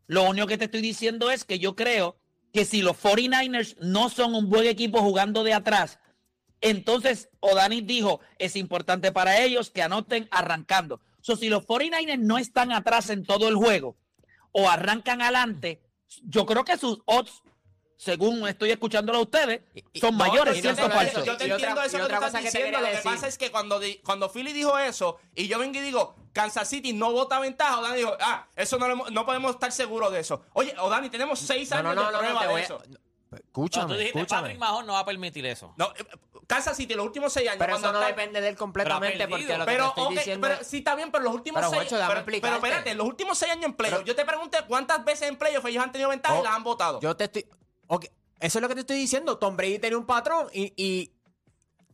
Lo 0.08 0.24
único 0.24 0.48
que 0.48 0.58
te 0.58 0.66
estoy 0.66 0.82
diciendo 0.82 1.32
es 1.32 1.44
que 1.46 1.60
yo 1.60 1.76
creo 1.76 2.18
que 2.54 2.66
si 2.66 2.82
los 2.82 2.98
49ers 2.98 3.76
no 3.80 4.10
son 4.10 4.36
un 4.36 4.50
buen 4.50 4.68
equipo 4.68 5.02
jugando 5.02 5.44
de 5.44 5.54
atrás, 5.54 6.00
entonces 6.62 7.30
O'Dani 7.42 7.82
dijo, 7.82 8.22
es 8.40 8.56
importante 8.56 9.12
para 9.12 9.42
ellos 9.42 9.70
que 9.70 9.82
anoten 9.82 10.28
arrancando. 10.32 11.02
So, 11.22 11.36
si 11.36 11.50
los 11.50 11.66
49ers 11.66 12.20
no 12.20 12.38
están 12.38 12.72
atrás 12.72 13.10
en 13.10 13.26
todo 13.26 13.48
el 13.50 13.56
juego 13.56 13.98
o 14.52 14.70
arrancan 14.70 15.22
adelante, 15.22 15.82
yo 16.24 16.46
creo 16.46 16.64
que 16.64 16.78
sus 16.78 17.00
odds, 17.06 17.44
según 17.98 18.48
estoy 18.48 18.72
escuchándolo 18.72 19.20
a 19.20 19.22
ustedes, 19.22 19.62
son 19.94 20.18
No, 20.18 20.26
mayores, 20.26 20.56
yo 20.58 20.62
¿cierto 20.62 20.76
te 20.76 20.82
o 20.82 20.86
entiendo- 20.86 21.12
falso? 21.14 21.26
Yo 21.26 21.38
te 21.38 21.44
entiendo 21.46 21.82
eso 21.82 21.92
que 21.92 21.98
tú 22.00 22.04
otra 22.06 22.18
estás 22.18 22.32
cosa 22.32 22.38
que 22.44 22.52
te 22.52 22.58
diciendo. 22.58 22.80
Lo 22.82 22.88
que 22.92 23.02
pasa 23.04 23.28
es 23.28 23.38
que 23.38 23.52
cuando, 23.52 23.80
cuando 24.04 24.30
Philly 24.30 24.54
dijo 24.54 24.78
eso 24.78 25.18
y 25.34 25.48
yo 25.48 25.60
vengo 25.60 25.78
y 25.78 25.82
digo, 25.82 26.16
Kansas 26.34 26.68
City 26.68 26.92
no 26.94 27.12
vota 27.12 27.40
ventaja, 27.40 27.80
O'Dani 27.80 27.98
dijo, 27.98 28.14
ah, 28.20 28.48
eso 28.56 28.78
no, 28.78 28.88
lo 28.90 29.10
no 29.10 29.26
podemos 29.26 29.52
estar 29.52 29.72
seguros 29.72 30.12
de 30.12 30.20
eso. 30.20 30.44
Oye, 30.54 30.76
O'Dani, 30.78 31.10
tenemos 31.10 31.40
seis 31.40 31.72
años 31.72 31.96
no, 31.96 32.04
no, 32.04 32.12
de 32.12 32.18
prueba 32.18 32.48
de 32.48 32.54
a- 32.54 32.60
eso. 32.60 32.82
No, 32.88 32.98
Escúchame, 33.38 33.88
tú 33.88 33.94
dijiste, 34.00 34.20
escúchame. 34.20 34.42
Patrick 34.44 34.60
Mahomes 34.60 34.88
no 34.88 34.94
va 34.94 35.00
a 35.00 35.06
permitir 35.06 35.46
eso. 35.46 35.74
No, 35.78 35.92
eh, 35.98 36.06
Kansas 36.48 36.78
City, 36.78 36.94
los 36.94 37.06
últimos 37.06 37.34
seis 37.34 37.48
años. 37.50 37.60
Pero 37.60 37.72
cuando 37.74 37.88
eso 37.90 37.94
no 37.94 38.00
está- 38.00 38.16
depende 38.16 38.40
de 38.40 38.48
él 38.50 38.56
completamente 38.56 39.28
porque 39.28 39.44
lo 39.46 39.60
que 39.60 39.66
Pero, 39.66 39.84
te 39.84 39.90
estoy 39.90 40.04
ok, 40.06 40.12
diciendo 40.12 40.48
pero 40.48 40.64
sí 40.64 40.78
está 40.78 40.96
bien, 40.96 41.12
pero 41.12 41.24
los 41.24 41.34
últimos 41.34 41.60
Pero, 41.60 41.70
seis 41.72 41.90
déjame 41.90 42.22
pero, 42.24 42.42
pero 42.42 42.56
espérate, 42.56 42.94
los 42.96 43.08
últimos 43.08 43.38
seis 43.38 43.52
años 43.52 43.66
en 43.66 43.74
playoff, 43.74 44.04
yo 44.06 44.16
te 44.16 44.24
pregunté 44.26 44.60
cuántas 44.68 45.04
veces 45.04 45.28
en 45.28 45.38
playoff 45.38 45.66
ellos 45.66 45.84
han 45.84 45.92
tenido 45.92 46.10
ventaja 46.12 46.36
Oh, 46.36 46.42
y 46.42 46.44
las 46.44 46.54
han 46.54 46.64
votado. 46.64 47.00
Yo 47.02 47.16
te 47.16 47.24
estoy. 47.26 47.46
Ok, 47.88 48.06
Eso 48.40 48.58
es 48.58 48.62
lo 48.62 48.68
que 48.68 48.76
te 48.76 48.82
estoy 48.82 48.98
diciendo. 48.98 49.38
Tom 49.38 49.56
Brady 49.58 49.80
tenía 49.80 49.98
un 49.98 50.06
patrón 50.06 50.48
y, 50.54 50.74
y 50.76 51.12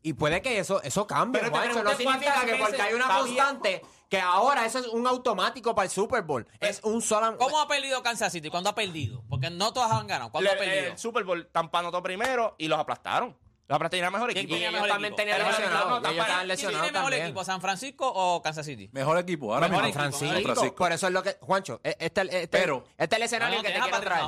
Y 0.03 0.13
puede 0.13 0.41
que 0.41 0.57
eso, 0.59 0.81
eso 0.81 1.05
cambie, 1.05 1.39
Pero 1.41 1.51
Juancho. 1.53 1.83
No 1.83 1.95
significa 1.95 2.43
que 2.45 2.55
porque 2.55 2.81
hay 2.81 2.93
una 2.95 3.05
bien. 3.07 3.19
constante, 3.19 3.81
que 4.09 4.19
ahora 4.19 4.65
eso 4.65 4.79
es 4.79 4.87
un 4.87 5.05
automático 5.05 5.75
para 5.75 5.85
el 5.85 5.91
Super 5.91 6.23
Bowl. 6.23 6.47
Es 6.59 6.79
un 6.83 7.01
solo... 7.03 7.37
¿Cómo 7.37 7.61
ha 7.61 7.67
perdido 7.67 8.01
Kansas 8.01 8.31
City? 8.33 8.49
¿Cuándo 8.49 8.71
ha 8.71 8.75
perdido? 8.75 9.23
Porque 9.29 9.51
no 9.51 9.71
todas 9.73 9.91
han 9.91 10.07
ganado. 10.07 10.31
¿Cuándo 10.31 10.49
ha 10.51 10.55
perdido? 10.55 10.91
el 10.93 10.97
Super 10.97 11.23
Bowl, 11.23 11.47
Tampa 11.51 11.79
anotó 11.79 12.01
primero 12.01 12.55
y 12.57 12.67
los 12.67 12.79
aplastaron. 12.79 13.37
Los 13.67 13.75
aplastaron 13.75 13.99
era 14.01 14.11
mejor 14.11 14.29
¿Quién 14.33 14.39
equipo. 14.45 14.55
tenía 14.55 14.67
ellos 14.69 14.73
mejor 14.81 14.89
también 14.89 15.13
equipo? 15.13 15.21
tenían 15.21 15.37
Pero 15.37 15.49
lesionados, 15.51 15.79
no, 15.79 15.89
no, 15.91 15.95
ellos 15.97 16.03
Tampa- 16.09 16.21
estaban 16.23 16.39
¿Quién 16.39 16.47
lesionados 16.47 16.81
tiene 16.81 16.91
mejor 16.97 17.11
también. 17.11 17.25
equipo? 17.27 17.43
¿San 17.45 17.61
Francisco 17.61 18.11
o 18.13 18.41
Kansas 18.41 18.65
City? 18.65 18.89
Mejor 18.91 19.17
equipo. 19.19 19.53
Ahora 19.53 19.67
Mejor 19.69 19.85
mismo. 19.85 20.01
equipo, 20.03 20.17
Francisco. 20.17 20.75
Por 20.75 20.91
eso 20.91 21.07
es 21.07 21.13
lo 21.13 21.21
que... 21.23 21.37
Juancho, 21.39 21.79
e- 21.83 21.95
este, 21.99 22.21
este, 22.23 22.47
Pero- 22.47 22.83
este 22.97 23.15
es 23.15 23.19
el 23.19 23.23
escenario 23.23 23.57
no, 23.57 23.63
que 23.63 23.69
te 23.71 23.79
quiero 23.79 23.99
traer. 24.01 24.25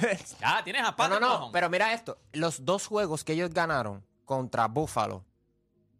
ya, 0.40 0.62
tienes 0.64 0.82
a 0.82 0.90
No, 0.90 0.96
Patrick 0.96 1.20
no, 1.20 1.26
no, 1.28 1.34
Mahomes. 1.34 1.52
pero 1.52 1.70
mira 1.70 1.92
esto. 1.92 2.18
Los 2.32 2.64
dos 2.64 2.86
juegos 2.86 3.24
que 3.24 3.32
ellos 3.34 3.50
ganaron 3.50 4.04
contra 4.24 4.66
Buffalo 4.68 5.24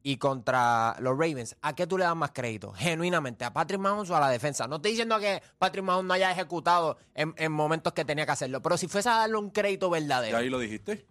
y 0.02 0.16
contra 0.16 0.96
los 1.00 1.12
Ravens, 1.18 1.56
¿a 1.60 1.74
qué 1.74 1.86
tú 1.86 1.98
le 1.98 2.04
das 2.04 2.16
más 2.16 2.30
crédito? 2.32 2.72
Genuinamente, 2.72 3.44
¿a 3.44 3.52
Patrick 3.52 3.80
Mahomes 3.80 4.08
o 4.10 4.16
a 4.16 4.20
la 4.20 4.28
defensa? 4.30 4.66
No 4.68 4.76
estoy 4.76 4.92
diciendo 4.92 5.18
que 5.18 5.42
Patrick 5.58 5.84
Mahomes 5.84 6.06
no 6.06 6.14
haya 6.14 6.30
ejecutado 6.30 6.96
en, 7.14 7.34
en 7.36 7.52
momentos 7.52 7.92
que 7.92 8.04
tenía 8.04 8.24
que 8.24 8.32
hacerlo, 8.32 8.62
pero 8.62 8.76
si 8.76 8.86
fuese 8.88 9.08
a 9.08 9.16
darle 9.16 9.36
un 9.36 9.50
crédito 9.50 9.86
Ya 9.88 9.92
verdadero. 10.00 10.38
ahí 10.38 10.48
lo 10.48 10.58
dijiste. 10.58 11.06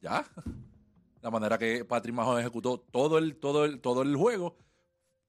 Ya. 0.00 0.24
La 1.22 1.30
manera 1.30 1.56
que 1.58 1.84
Patrick 1.84 2.14
Mahomes 2.14 2.42
ejecutó 2.42 2.78
todo 2.78 3.18
el, 3.18 3.36
todo 3.36 3.64
el, 3.64 3.80
todo 3.80 4.02
el 4.02 4.14
juego 4.16 4.56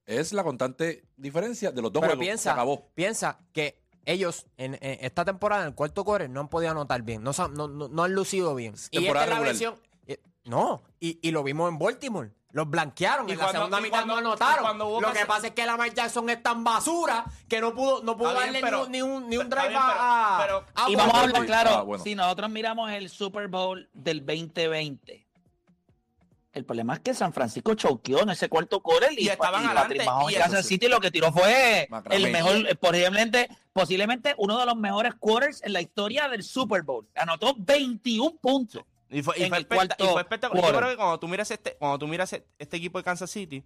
es 0.04 0.32
la 0.32 0.44
constante 0.44 1.08
diferencia 1.16 1.72
de 1.72 1.82
los 1.82 1.92
dos 1.92 2.00
Pero 2.02 2.12
juegos. 2.12 2.22
Se 2.24 2.26
piensa, 2.28 2.52
acabó. 2.52 2.88
piensa 2.94 3.38
que 3.52 3.82
ellos 4.06 4.46
en, 4.56 4.74
en 4.74 5.04
esta 5.04 5.24
temporada, 5.24 5.62
en 5.62 5.68
el 5.68 5.74
cuarto 5.74 6.04
quarter, 6.04 6.30
no 6.30 6.40
han 6.40 6.48
podido 6.48 6.70
anotar 6.70 7.02
bien, 7.02 7.22
no, 7.22 7.32
no, 7.52 7.68
no- 7.68 7.88
no 7.88 8.02
han 8.04 8.12
lucido 8.14 8.54
bien. 8.54 8.72
Y 8.72 8.76
esta 8.76 8.90
Temporada 9.00 9.24
es 9.26 9.30
la 9.30 9.34
regular. 9.36 9.52
versión. 9.52 9.74
eh, 10.06 10.20
No, 10.44 10.82
y, 11.00 11.18
y 11.26 11.30
lo 11.32 11.42
vimos 11.42 11.68
en 11.70 11.78
Baltimore. 11.78 12.30
Los 12.52 12.70
blanquearon 12.70 13.28
Y 13.28 13.32
en 13.32 13.38
la 13.38 13.44
cuando- 13.44 13.58
segunda 13.60 13.80
y 13.80 13.82
mitad 13.82 13.96
cuando- 13.98 14.14
no 14.14 14.20
y 14.20 14.24
anotaron. 14.24 14.64
cuando 14.64 14.86
hubo 14.88 15.00
Lo 15.02 15.12
que 15.12 15.26
pasa 15.26 15.48
es 15.48 15.52
que 15.52 15.66
Lamar 15.66 15.92
Jackson 15.92 16.30
es 16.30 16.42
tan 16.42 16.64
basura 16.64 17.26
que 17.48 17.60
no 17.60 17.74
pudo, 17.74 18.02
no 18.02 18.16
pudo 18.16 18.28
Está 18.30 18.42
bien, 18.44 18.52
darle 18.54 18.66
pero- 18.66 18.88
ni, 18.88 19.02
un, 19.02 19.28
ni 19.28 19.36
un 19.36 19.42
está 19.42 19.56
drive 19.56 19.68
bien, 19.70 19.82
pero- 19.86 20.00
a, 20.00 20.38
pero- 20.40 20.64
a 20.74 20.90
Y 20.90 20.96
vamos 20.96 21.14
a 21.14 21.20
hablar 21.20 21.44
claro, 21.44 21.70
Ah, 21.70 21.82
bueno. 21.82 22.02
si 22.02 22.14
nosotros 22.14 22.48
miramos 22.48 22.90
el 22.92 23.10
Super 23.10 23.48
Bowl 23.48 23.90
del 23.92 24.24
2020, 24.24 25.25
el 26.56 26.64
problema 26.64 26.94
es 26.94 27.00
que 27.00 27.12
San 27.12 27.34
Francisco 27.34 27.74
choqueó 27.74 28.22
en 28.22 28.30
ese 28.30 28.48
cuarto 28.48 28.80
quarter 28.80 29.12
y, 29.12 29.24
Y 29.24 29.28
estaban 29.28 29.62
y 29.62 29.66
adelante, 29.66 29.96
y 30.30 30.34
Kansas 30.34 30.62
sí. 30.64 30.74
City 30.74 30.88
lo 30.88 31.00
que 31.00 31.10
tiró 31.10 31.30
fue 31.30 31.86
Macramé. 31.90 32.16
el 32.16 32.32
mejor, 32.32 32.56
eh, 32.66 32.74
posiblemente, 32.74 33.48
posiblemente 33.74 34.34
uno 34.38 34.58
de 34.58 34.64
los 34.64 34.74
mejores 34.74 35.14
quarters 35.16 35.62
en 35.62 35.74
la 35.74 35.82
historia 35.82 36.28
del 36.28 36.42
Super 36.42 36.82
Bowl. 36.82 37.06
Anotó 37.14 37.54
21 37.58 38.38
puntos. 38.40 38.84
Y 39.10 39.22
fue, 39.22 39.38
y 39.38 39.48
fue 39.48 39.66
fue 39.66 40.20
espectacular. 40.22 40.72
Yo 40.72 40.78
creo 40.78 40.90
que 40.90 40.96
cuando 40.96 41.20
tú 41.20 41.28
miras 41.28 41.50
este, 41.50 41.76
cuando 41.76 41.98
tú 41.98 42.08
miras 42.08 42.32
este 42.32 42.76
equipo 42.76 42.98
de 42.98 43.04
Kansas 43.04 43.30
City, 43.30 43.62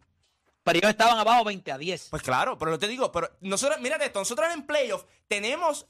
Pero 0.64 0.78
ellos 0.78 0.90
estaban 0.90 1.16
abajo 1.16 1.44
20 1.44 1.70
a 1.70 1.78
10. 1.78 2.08
pues 2.10 2.22
claro, 2.22 2.58
pero 2.58 2.76
te 2.76 2.88
digo, 2.88 3.12
pero 3.12 3.30
nosotros, 3.40 3.80
mírate 3.80 4.06
esto, 4.06 4.18
nosotros 4.18 4.52
en 4.52 4.66
playoff 4.66 5.04
tenemos 5.28 5.86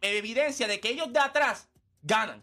evidencia 0.00 0.66
de 0.66 0.80
que 0.80 0.90
ellos 0.90 1.12
de 1.12 1.20
atrás 1.20 1.68
ganan. 2.02 2.42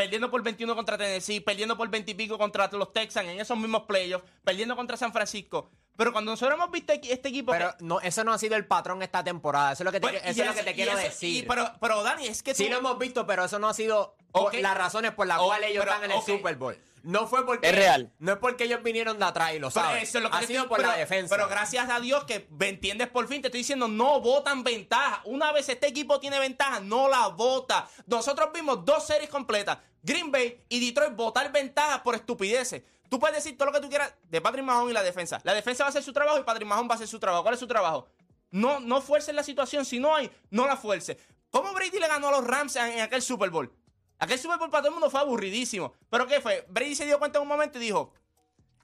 Perdiendo 0.00 0.30
por 0.30 0.42
21 0.42 0.74
contra 0.74 0.96
Tennessee, 0.96 1.40
perdiendo 1.40 1.76
por 1.76 1.86
20 1.90 2.10
y 2.12 2.14
pico 2.14 2.38
contra 2.38 2.66
los 2.72 2.90
Texans 2.90 3.28
en 3.28 3.38
esos 3.38 3.54
mismos 3.58 3.82
playoffs, 3.82 4.24
perdiendo 4.42 4.74
contra 4.74 4.96
San 4.96 5.12
Francisco. 5.12 5.68
Pero 5.94 6.10
cuando 6.10 6.30
nosotros 6.30 6.56
hemos 6.56 6.70
visto 6.70 6.94
este 6.94 7.28
equipo. 7.28 7.52
Pero 7.52 7.76
que- 7.76 7.84
no, 7.84 8.00
eso 8.00 8.24
no 8.24 8.32
ha 8.32 8.38
sido 8.38 8.56
el 8.56 8.64
patrón 8.64 9.02
esta 9.02 9.22
temporada. 9.22 9.72
Eso 9.72 9.82
es 9.82 9.84
lo 9.84 9.92
que 9.92 10.00
te, 10.00 10.08
Pues, 10.08 10.22
eso 10.24 10.40
es 10.42 10.48
lo 10.48 10.54
que 10.54 10.62
te 10.62 10.74
quiero 10.74 10.92
eso- 10.92 11.00
y- 11.02 11.04
decir. 11.04 11.46
pero, 11.46 11.70
pero 11.82 12.02
Dani, 12.02 12.28
es 12.28 12.42
que 12.42 12.54
Sí 12.54 12.64
tú- 12.64 12.70
lo 12.70 12.78
hemos 12.78 12.98
visto, 12.98 13.26
pero 13.26 13.44
eso 13.44 13.58
no 13.58 13.68
ha 13.68 13.74
sido 13.74 14.16
por 14.32 14.54
las 14.54 14.74
razones 14.74 15.10
por 15.12 15.26
las 15.26 15.38
Oh, 15.38 15.44
cuales 15.48 15.68
ellos 15.68 15.82
pero, 15.84 15.92
están 15.96 16.10
en 16.10 16.16
el. 16.16 16.22
Super 16.24 16.56
Bowl. 16.56 16.78
No 17.02 17.26
fue 17.26 17.46
porque 17.46 17.68
Es 17.68 17.74
real. 17.74 18.12
No 18.18 18.32
es 18.32 18.38
porque 18.38 18.64
ellos 18.64 18.82
vinieron 18.82 19.18
de 19.18 19.24
atrás 19.24 19.54
y 19.54 19.58
lo 19.58 19.70
saben. 19.70 20.02
eso 20.02 20.18
es 20.18 20.24
lo 20.24 20.30
que 20.30 20.36
ha 20.36 20.40
te 20.40 20.46
sido 20.46 20.68
por 20.68 20.78
pero, 20.78 20.90
la 20.90 20.96
defensa. 20.96 21.34
Pero 21.34 21.48
gracias 21.48 21.88
a 21.88 22.00
Dios 22.00 22.24
que 22.24 22.46
me 22.50 22.68
entiendes 22.68 23.08
por 23.08 23.26
fin, 23.28 23.40
te 23.42 23.48
estoy 23.48 23.60
diciendo, 23.60 23.88
no 23.88 24.20
votan 24.20 24.62
ventaja. 24.62 25.22
Una 25.24 25.52
vez 25.52 25.68
este 25.68 25.86
equipo 25.86 26.20
tiene 26.20 26.38
ventaja, 26.38 26.80
no 26.80 27.08
la 27.08 27.28
vota. 27.28 27.88
Nosotros 28.06 28.50
vimos 28.52 28.84
dos 28.84 29.06
series 29.06 29.30
completas, 29.30 29.78
Green 30.02 30.30
Bay 30.30 30.64
y 30.68 30.84
Detroit 30.84 31.14
votar 31.16 31.50
ventaja 31.52 32.02
por 32.02 32.14
estupideces. 32.14 32.82
Tú 33.08 33.18
puedes 33.18 33.36
decir 33.36 33.58
todo 33.58 33.66
lo 33.66 33.72
que 33.72 33.80
tú 33.80 33.88
quieras 33.88 34.14
de 34.22 34.40
Patrick 34.40 34.64
Mahomes 34.64 34.92
y 34.92 34.94
la 34.94 35.02
defensa. 35.02 35.40
La 35.42 35.52
defensa 35.52 35.82
va 35.82 35.88
a 35.88 35.90
hacer 35.90 36.02
su 36.02 36.12
trabajo 36.12 36.38
y 36.38 36.44
Patrick 36.44 36.68
Mahomes 36.68 36.90
va 36.90 36.94
a 36.94 36.96
hacer 36.96 37.08
su 37.08 37.18
trabajo. 37.18 37.42
¿Cuál 37.42 37.54
es 37.54 37.60
su 37.60 37.66
trabajo? 37.66 38.08
No, 38.52 38.78
no 38.78 39.00
fuerces 39.00 39.34
la 39.34 39.42
situación. 39.42 39.84
Si 39.84 39.98
no 39.98 40.14
hay, 40.14 40.30
no 40.50 40.66
la 40.66 40.76
fuerces. 40.76 41.16
¿Cómo 41.50 41.72
Brady 41.72 41.98
le 41.98 42.06
ganó 42.06 42.28
a 42.28 42.30
los 42.30 42.46
Rams 42.46 42.76
en, 42.76 42.92
en 42.92 43.00
aquel 43.00 43.20
Super 43.20 43.50
Bowl? 43.50 43.72
Aquel 44.20 44.38
Super 44.38 44.58
Bowl 44.58 44.70
para 44.70 44.82
todo 44.82 44.88
el 44.90 44.94
mundo 44.94 45.10
fue 45.10 45.18
aburridísimo. 45.20 45.94
¿Pero 46.08 46.26
qué 46.26 46.40
fue? 46.40 46.64
Brady 46.68 46.94
se 46.94 47.06
dio 47.06 47.18
cuenta 47.18 47.38
en 47.38 47.42
un 47.42 47.48
momento 47.48 47.78
y 47.78 47.82
dijo, 47.82 48.12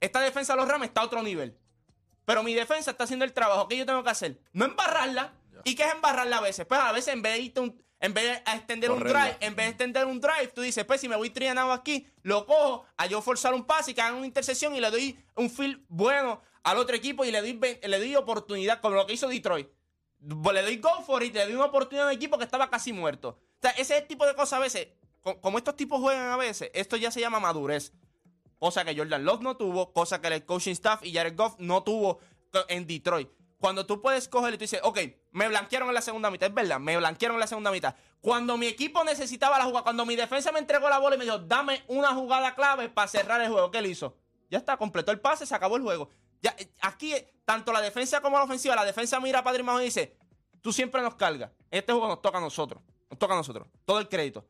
esta 0.00 0.20
defensa 0.20 0.54
de 0.54 0.60
los 0.60 0.68
Rams 0.68 0.86
está 0.86 1.02
a 1.02 1.04
otro 1.04 1.22
nivel. 1.22 1.56
Pero 2.24 2.42
mi 2.42 2.54
defensa 2.54 2.90
está 2.90 3.04
haciendo 3.04 3.24
el 3.24 3.32
trabajo 3.32 3.68
que 3.68 3.76
yo 3.76 3.86
tengo 3.86 4.02
que 4.02 4.10
hacer. 4.10 4.40
No 4.52 4.64
embarrarla. 4.64 5.32
¿Y 5.64 5.74
qué 5.74 5.84
es 5.84 5.92
embarrarla 5.92 6.38
a 6.38 6.40
veces? 6.40 6.66
Pues 6.66 6.80
a 6.80 6.90
veces 6.92 7.14
en 7.14 7.22
vez 7.22 7.34
de, 7.34 7.40
irte 7.40 7.60
un- 7.60 7.82
en 8.00 8.12
vez 8.14 8.24
de 8.24 8.52
extender 8.52 8.90
un 8.90 8.98
drive, 9.00 9.36
en 9.40 9.54
vez 9.56 9.66
de 9.66 9.70
extender 9.70 10.06
un 10.06 10.20
drive, 10.20 10.48
tú 10.48 10.60
dices, 10.60 10.84
pues 10.84 11.00
si 11.00 11.08
me 11.08 11.16
voy 11.16 11.30
trianado 11.30 11.72
aquí, 11.72 12.06
lo 12.22 12.46
cojo 12.46 12.84
a 12.96 13.06
yo 13.06 13.20
forzar 13.22 13.54
un 13.54 13.64
pase 13.64 13.90
y 13.92 13.94
que 13.94 14.00
hagan 14.02 14.16
una 14.16 14.26
intercepción 14.26 14.74
y 14.74 14.80
le 14.80 14.90
doy 14.90 15.18
un 15.34 15.50
field 15.50 15.84
bueno 15.88 16.40
al 16.62 16.78
otro 16.78 16.94
equipo 16.96 17.24
y 17.24 17.30
le 17.30 17.40
doy, 17.40 17.58
le 17.82 17.98
doy 17.98 18.16
oportunidad, 18.16 18.80
como 18.80 18.96
lo 18.96 19.06
que 19.06 19.12
hizo 19.14 19.28
Detroit. 19.28 19.68
Le 20.20 20.62
doy 20.62 20.76
go 20.78 21.02
for 21.06 21.22
it, 21.22 21.34
le 21.34 21.44
doy 21.44 21.54
una 21.54 21.66
oportunidad 21.66 22.06
a 22.06 22.10
un 22.10 22.16
equipo 22.16 22.38
que 22.38 22.44
estaba 22.44 22.68
casi 22.70 22.92
muerto. 22.92 23.28
O 23.28 23.58
sea, 23.62 23.70
ese 23.72 24.00
tipo 24.02 24.26
de 24.26 24.34
cosas 24.34 24.54
a 24.54 24.58
veces, 24.60 24.88
como 25.34 25.58
estos 25.58 25.76
tipos 25.76 26.00
juegan 26.00 26.30
a 26.30 26.36
veces, 26.36 26.70
esto 26.74 26.96
ya 26.96 27.10
se 27.10 27.20
llama 27.20 27.40
madurez. 27.40 27.92
Cosa 28.58 28.84
que 28.84 28.96
Jordan 28.96 29.24
Love 29.24 29.42
no 29.42 29.56
tuvo, 29.56 29.92
cosa 29.92 30.20
que 30.20 30.28
el 30.28 30.44
coaching 30.44 30.72
staff 30.72 31.04
y 31.04 31.12
Jared 31.12 31.36
Goff 31.36 31.56
no 31.58 31.82
tuvo 31.82 32.20
en 32.68 32.86
Detroit. 32.86 33.28
Cuando 33.58 33.86
tú 33.86 34.00
puedes 34.00 34.28
coger 34.28 34.54
y 34.54 34.58
tú 34.58 34.62
dices, 34.62 34.80
ok, 34.82 34.98
me 35.32 35.48
blanquearon 35.48 35.88
en 35.88 35.94
la 35.94 36.00
segunda 36.00 36.30
mitad, 36.30 36.48
es 36.48 36.54
verdad, 36.54 36.78
me 36.78 36.96
blanquearon 36.96 37.36
en 37.36 37.40
la 37.40 37.46
segunda 37.46 37.70
mitad. 37.70 37.94
Cuando 38.20 38.56
mi 38.56 38.66
equipo 38.66 39.02
necesitaba 39.04 39.58
la 39.58 39.64
jugada, 39.64 39.82
cuando 39.82 40.06
mi 40.06 40.16
defensa 40.16 40.52
me 40.52 40.58
entregó 40.58 40.88
la 40.88 40.98
bola 40.98 41.16
y 41.16 41.18
me 41.18 41.24
dijo, 41.24 41.38
dame 41.38 41.82
una 41.88 42.14
jugada 42.14 42.54
clave 42.54 42.88
para 42.88 43.08
cerrar 43.08 43.40
el 43.40 43.50
juego, 43.50 43.70
¿qué 43.70 43.82
le 43.82 43.88
hizo? 43.88 44.16
Ya 44.50 44.58
está, 44.58 44.76
completó 44.76 45.10
el 45.10 45.20
pase, 45.20 45.46
se 45.46 45.54
acabó 45.54 45.76
el 45.76 45.82
juego. 45.82 46.08
Ya, 46.40 46.54
eh, 46.58 46.70
aquí, 46.80 47.12
eh, 47.12 47.34
tanto 47.44 47.72
la 47.72 47.80
defensa 47.80 48.20
como 48.20 48.38
la 48.38 48.44
ofensiva, 48.44 48.76
la 48.76 48.84
defensa 48.84 49.18
mira 49.20 49.40
a 49.40 49.44
Padre 49.44 49.62
Mahomes 49.62 49.82
y 49.82 49.86
dice, 49.86 50.16
tú 50.60 50.72
siempre 50.72 51.02
nos 51.02 51.14
cargas. 51.16 51.50
Este 51.70 51.92
juego 51.92 52.08
nos 52.08 52.22
toca 52.22 52.38
a 52.38 52.42
nosotros, 52.42 52.82
nos 53.10 53.18
toca 53.18 53.34
a 53.34 53.36
nosotros, 53.36 53.68
todo 53.84 53.98
el 53.98 54.08
crédito 54.08 54.46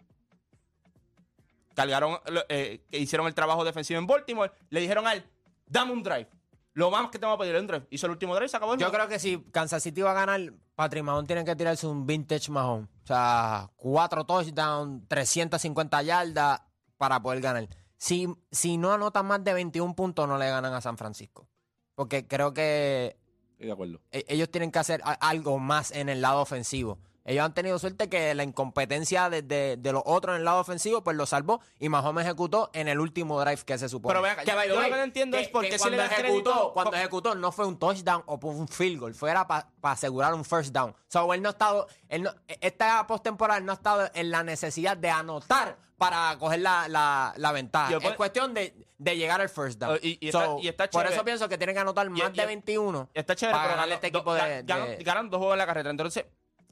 cargaron, 1.77 2.19
eh, 2.49 2.83
que 2.91 2.99
hicieron 2.99 3.27
el 3.29 3.35
trabajo 3.35 3.65
defensivo 3.65 4.01
en 4.01 4.07
Baltimore, 4.07 4.51
le 4.71 4.81
dijeron 4.81 5.07
a 5.07 5.13
él, 5.13 5.25
dame 5.67 5.93
un 5.93 6.03
drive. 6.03 6.29
Lo 6.73 6.91
más 6.91 7.09
que 7.11 7.19
te 7.19 7.25
vamos 7.25 7.37
a 7.37 7.41
pedir 7.41 7.55
es 7.55 7.61
un 7.61 7.67
drive. 7.69 7.87
Hizo 7.91 8.07
el 8.07 8.13
último 8.13 8.35
drive 8.35 8.47
y 8.47 8.49
se 8.49 8.57
acabó 8.57 8.75
el 8.75 8.81
Yo 8.81 8.91
creo 8.91 9.07
que 9.09 9.19
si 9.19 9.39
Kansas 9.53 9.83
City 9.83 10.03
va 10.03 10.11
a 10.11 10.15
ganar, 10.15 10.53
Patrick 10.75 11.05
Mahomes 11.05 11.27
tiene 11.27 11.45
que 11.45 11.55
tirarse 11.55 11.87
un 11.87 12.07
vintage 12.07 12.51
Mahomes. 12.51 12.89
O 13.05 13.07
sea, 13.07 13.71
cuatro 13.77 14.25
touchdowns, 14.25 15.07
350 15.09 16.03
yardas 16.03 16.61
para 16.99 17.21
poder 17.23 17.41
ganar. 17.41 17.69
Si, 17.97 18.29
si 18.51 18.77
no 18.77 18.93
anotan 18.93 19.25
más 19.27 19.43
de 19.43 19.55
21 19.55 19.95
puntos, 19.95 20.29
no 20.29 20.37
le 20.37 20.51
ganan 20.51 20.75
a 20.75 20.81
San 20.83 20.99
Francisco. 20.99 21.49
Porque 21.95 22.27
creo 22.27 22.53
que 22.53 23.17
Estoy 23.53 23.67
de 23.69 23.73
acuerdo. 23.73 24.01
e- 24.11 24.27
ellos 24.29 24.51
tienen 24.51 24.71
que 24.71 24.79
hacer 24.79 25.01
algo 25.21 25.59
más 25.59 25.93
en 25.93 26.11
el 26.11 26.21
lado 26.21 26.41
ofensivo. 26.43 26.99
Ellos 27.29 27.45
han 27.45 27.53
tenido 27.55 27.79
suerte 27.79 28.09
que 28.09 28.35
la 28.35 28.45
incompetencia 28.45 29.29
de, 29.29 29.43
de- 29.43 29.77
de 29.77 29.93
los 29.93 30.03
otros 30.07 30.35
en 30.35 30.39
el 30.41 30.45
lado 30.45 30.61
ofensivo 30.61 31.03
pues 31.03 31.17
lo 31.17 31.27
salvó 31.27 31.61
y 31.81 31.89
Mahomes 31.89 32.25
ejecutó 32.25 32.71
en 32.73 32.87
el 32.89 33.01
último 33.01 33.41
drive 33.41 33.63
que 33.65 33.77
se 33.79 33.89
supone. 33.89 34.13
Pero 34.13 34.23
ven 34.23 34.33
acá, 34.33 34.43
Que, 34.45 34.51
yo- 34.69 34.75
yo 34.75 34.81
lo 34.81 34.89
que 34.89 34.91
no 34.97 35.03
entiendo 35.03 35.37
es 35.37 35.49
por 35.49 35.63
qué 35.65 35.71
se 35.79 35.91
le 35.91 35.97
cuando 35.97 35.97
da 35.99 36.05
ejecutó, 36.07 36.51
crédito- 36.53 36.73
cuando 36.73 36.97
ejecutó 36.97 37.35
no 37.35 37.51
fue 37.53 37.67
un 37.67 37.79
touchdown 37.79 38.23
o 38.27 38.39
un 38.43 38.69
field 38.69 39.01
goal, 39.01 39.15
fuera 39.15 39.47
para 39.47 39.67
asegurar 39.83 40.35
un 40.35 40.45
first 40.45 40.73
down. 40.73 40.95
So, 41.09 41.35
él 41.35 41.43
no 41.43 41.49
ha 41.49 41.53
estado, 41.53 41.89
él 42.09 42.23
no- 42.23 42.31
esta 42.61 43.07
postemporada 43.09 43.59
no 43.61 43.73
ha 43.73 43.75
estado 43.75 44.09
en 44.15 44.31
la 44.31 44.45
necesidad 44.45 44.97
de 44.97 45.11
anotar 45.11 45.79
para 45.99 46.37
coger 46.39 46.61
la, 46.61 46.87
la, 46.89 47.33
la 47.39 47.53
ventaja. 47.53 47.91
Yo 47.91 47.99
es 47.99 48.13
cuestión 48.17 48.55
de, 48.55 48.73
de 48.99 49.17
llegar 49.17 49.41
al 49.41 49.49
first 49.49 49.81
down. 49.81 49.95
Oh, 49.95 49.99
y- 50.01 50.19
y 50.21 50.29
está- 50.29 50.45
So, 50.45 50.59
y 50.63 50.69
está 50.69 50.89
por 50.91 51.07
eso 51.07 51.25
pienso 51.25 51.49
que 51.49 51.59
tienen 51.59 51.75
que 51.75 51.81
anotar 51.81 52.09
más 52.11 52.31
y- 52.33 52.37
de 52.37 52.47
21 52.47 53.09
Está 53.15 53.35
chévere, 53.35 53.57
para 53.59 53.71
ganarle 53.71 53.95
este 53.95 54.11
do- 54.11 54.19
equipo 54.19 54.35
de, 54.35 54.63
de- 54.63 55.03
ganan 55.03 55.29
dos 55.31 55.39
juegos 55.39 55.55
en 55.55 55.59
la 55.59 55.67
carrera. 55.67 55.91
Entonces, 55.91 56.27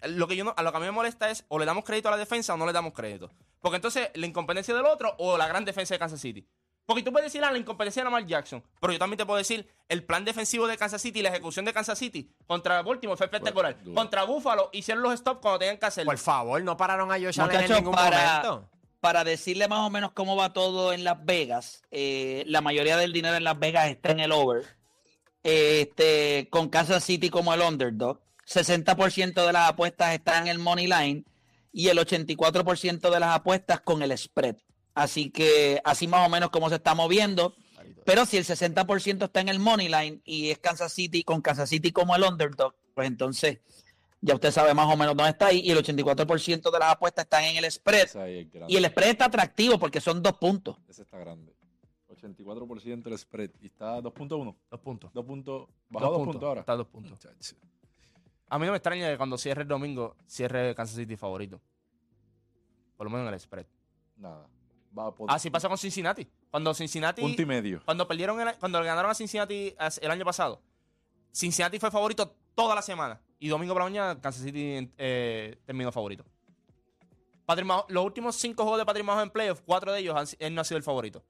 lo 0.06 0.26
que 0.28 0.36
yo 0.36 0.44
no, 0.44 0.54
a 0.56 0.62
lo 0.62 0.70
que 0.70 0.76
a 0.76 0.80
mí 0.80 0.86
me 0.86 0.92
molesta 0.92 1.30
es 1.30 1.44
o 1.48 1.58
le 1.58 1.66
damos 1.66 1.84
crédito 1.84 2.08
a 2.08 2.12
la 2.12 2.16
defensa 2.16 2.54
o 2.54 2.56
no 2.56 2.66
le 2.66 2.72
damos 2.72 2.92
crédito. 2.92 3.30
Porque 3.60 3.76
entonces 3.76 4.10
la 4.14 4.26
incompetencia 4.26 4.74
del 4.74 4.84
otro 4.86 5.14
o 5.18 5.38
la 5.38 5.46
gran 5.46 5.64
defensa 5.64 5.94
de 5.94 5.98
Kansas 5.98 6.20
City. 6.20 6.46
Porque 6.86 7.02
tú 7.02 7.12
puedes 7.12 7.32
decir 7.32 7.42
ah, 7.42 7.50
la 7.50 7.58
incompetencia 7.58 8.02
de 8.02 8.04
Lamar 8.04 8.26
Jackson, 8.26 8.62
pero 8.78 8.92
yo 8.92 8.98
también 8.98 9.16
te 9.16 9.24
puedo 9.24 9.38
decir 9.38 9.66
el 9.88 10.04
plan 10.04 10.24
defensivo 10.24 10.66
de 10.66 10.76
Kansas 10.76 11.00
City 11.00 11.20
y 11.20 11.22
la 11.22 11.30
ejecución 11.30 11.64
de 11.64 11.72
Kansas 11.72 11.98
City 11.98 12.30
contra 12.46 12.82
Baltimore 12.82 13.16
fue 13.16 13.26
espectacular. 13.26 13.82
duro. 13.82 13.94
contra 13.94 14.24
Buffalo 14.24 14.68
hicieron 14.72 15.02
los 15.02 15.18
stops 15.18 15.40
cuando 15.40 15.60
tenían 15.60 15.78
que 15.78 15.86
hacerlo. 15.86 16.10
Por 16.10 16.18
favor, 16.18 16.62
no 16.62 16.76
pararon 16.76 17.10
a 17.10 17.14
Josh 17.14 17.40
Allen 17.40 17.62
en 17.62 17.72
ningún 17.72 17.94
para, 17.94 18.42
momento. 18.42 18.68
para 19.00 19.24
decirle 19.24 19.66
más 19.66 19.80
o 19.80 19.88
menos 19.88 20.12
cómo 20.12 20.36
va 20.36 20.52
todo 20.52 20.92
en 20.92 21.04
Las 21.04 21.24
Vegas, 21.24 21.82
eh, 21.90 22.44
la 22.48 22.60
mayoría 22.60 22.98
del 22.98 23.14
dinero 23.14 23.34
en 23.36 23.44
Las 23.44 23.58
Vegas 23.58 23.88
está 23.88 24.10
en 24.10 24.20
el 24.20 24.32
over. 24.32 24.66
Este, 25.42 26.48
con 26.50 26.68
Kansas 26.68 27.02
City 27.04 27.30
como 27.30 27.54
el 27.54 27.62
underdog. 27.62 28.20
60% 28.46 29.46
de 29.46 29.52
las 29.52 29.70
apuestas 29.70 30.14
están 30.14 30.44
en 30.44 30.48
el 30.48 30.58
money 30.58 30.86
line 30.86 31.24
y 31.72 31.88
el 31.88 31.98
84% 31.98 33.10
de 33.10 33.20
las 33.20 33.34
apuestas 33.34 33.80
con 33.80 34.02
el 34.02 34.16
spread. 34.16 34.56
Así 34.94 35.30
que 35.30 35.80
así 35.84 36.06
más 36.06 36.26
o 36.26 36.30
menos 36.30 36.50
como 36.50 36.68
se 36.68 36.76
está 36.76 36.94
moviendo. 36.94 37.54
Pero 38.04 38.26
si 38.26 38.36
el 38.36 38.44
60% 38.44 39.24
está 39.24 39.40
en 39.40 39.48
el 39.48 39.58
money 39.58 39.88
line 39.88 40.20
y 40.24 40.50
es 40.50 40.58
Kansas 40.58 40.92
City 40.92 41.24
con 41.24 41.40
Kansas 41.40 41.70
City 41.70 41.90
como 41.90 42.14
el 42.14 42.22
underdog, 42.22 42.74
pues 42.94 43.08
entonces 43.08 43.60
ya 44.20 44.34
usted 44.34 44.52
sabe 44.52 44.72
más 44.74 44.92
o 44.92 44.96
menos 44.96 45.16
dónde 45.16 45.30
está 45.30 45.46
ahí 45.46 45.60
y 45.60 45.70
el 45.70 45.78
84% 45.78 46.70
de 46.70 46.78
las 46.78 46.92
apuestas 46.92 47.24
están 47.24 47.44
en 47.44 47.56
el 47.56 47.70
spread. 47.70 48.04
Es. 48.04 48.16
Y 48.68 48.76
el 48.76 48.84
spread 48.86 49.10
está 49.10 49.26
atractivo 49.26 49.78
porque 49.78 50.00
son 50.00 50.22
dos 50.22 50.34
puntos. 50.34 50.76
Ese 50.88 51.02
está 51.02 51.18
grande. 51.18 51.54
84% 52.08 53.06
el 53.06 53.18
spread. 53.18 53.50
Y 53.60 53.66
está 53.66 54.00
2.1. 54.00 54.56
Dos 54.70 54.80
puntos. 54.80 55.10
2 55.12 55.24
puntos. 55.24 55.66
Dos 55.66 55.68
Bajado 55.88 56.18
2 56.18 56.24
puntos 56.24 56.42
ahora. 56.42 56.60
Está 56.60 56.72
a 56.72 56.76
dos 56.76 56.86
puntos. 56.86 57.18
A 58.48 58.58
mí 58.58 58.66
no 58.66 58.72
me 58.72 58.78
extraña 58.78 59.10
que 59.10 59.16
cuando 59.16 59.38
cierre 59.38 59.62
el 59.62 59.68
domingo, 59.68 60.16
cierre 60.26 60.74
Kansas 60.74 60.96
City 60.96 61.16
favorito. 61.16 61.60
Por 62.96 63.06
lo 63.06 63.10
menos 63.10 63.26
en 63.28 63.34
el 63.34 63.40
spread. 63.40 63.66
Nada. 64.16 64.46
Va 64.96 65.08
a 65.08 65.34
Así 65.34 65.50
pasó 65.50 65.68
con 65.68 65.76
Cincinnati. 65.78 66.26
Cuando 66.50 66.72
Cincinnati. 66.72 67.20
punto 67.20 67.42
y 67.42 67.46
medio. 67.46 67.82
Cuando 67.84 68.06
perdieron 68.06 68.40
el- 68.40 68.56
cuando 68.58 68.80
le 68.80 68.86
ganaron 68.86 69.10
a 69.10 69.14
Cincinnati 69.14 69.74
el 70.00 70.10
año 70.10 70.24
pasado, 70.24 70.60
Cincinnati 71.32 71.78
fue 71.80 71.90
favorito 71.90 72.32
toda 72.54 72.74
la 72.76 72.82
semana. 72.82 73.20
Y 73.40 73.48
domingo 73.48 73.74
por 73.74 73.82
la 73.82 73.86
mañana, 73.90 74.20
Kansas 74.20 74.42
City 74.44 74.88
eh, 74.96 75.58
terminó 75.66 75.90
favorito. 75.90 76.24
Patrick 77.44 77.66
Mahomes- 77.66 77.86
los 77.88 78.04
últimos 78.04 78.36
cinco 78.36 78.62
juegos 78.62 78.78
de 78.80 78.86
Patrick 78.86 79.04
Mahomes 79.04 79.24
en 79.24 79.30
playoff, 79.30 79.60
cuatro 79.66 79.92
de 79.92 79.98
ellos, 80.00 80.16
han 80.16 80.26
él 80.38 80.54
no 80.54 80.60
ha 80.60 80.64
sido 80.64 80.78
el 80.78 80.84
favorito. 80.84 81.24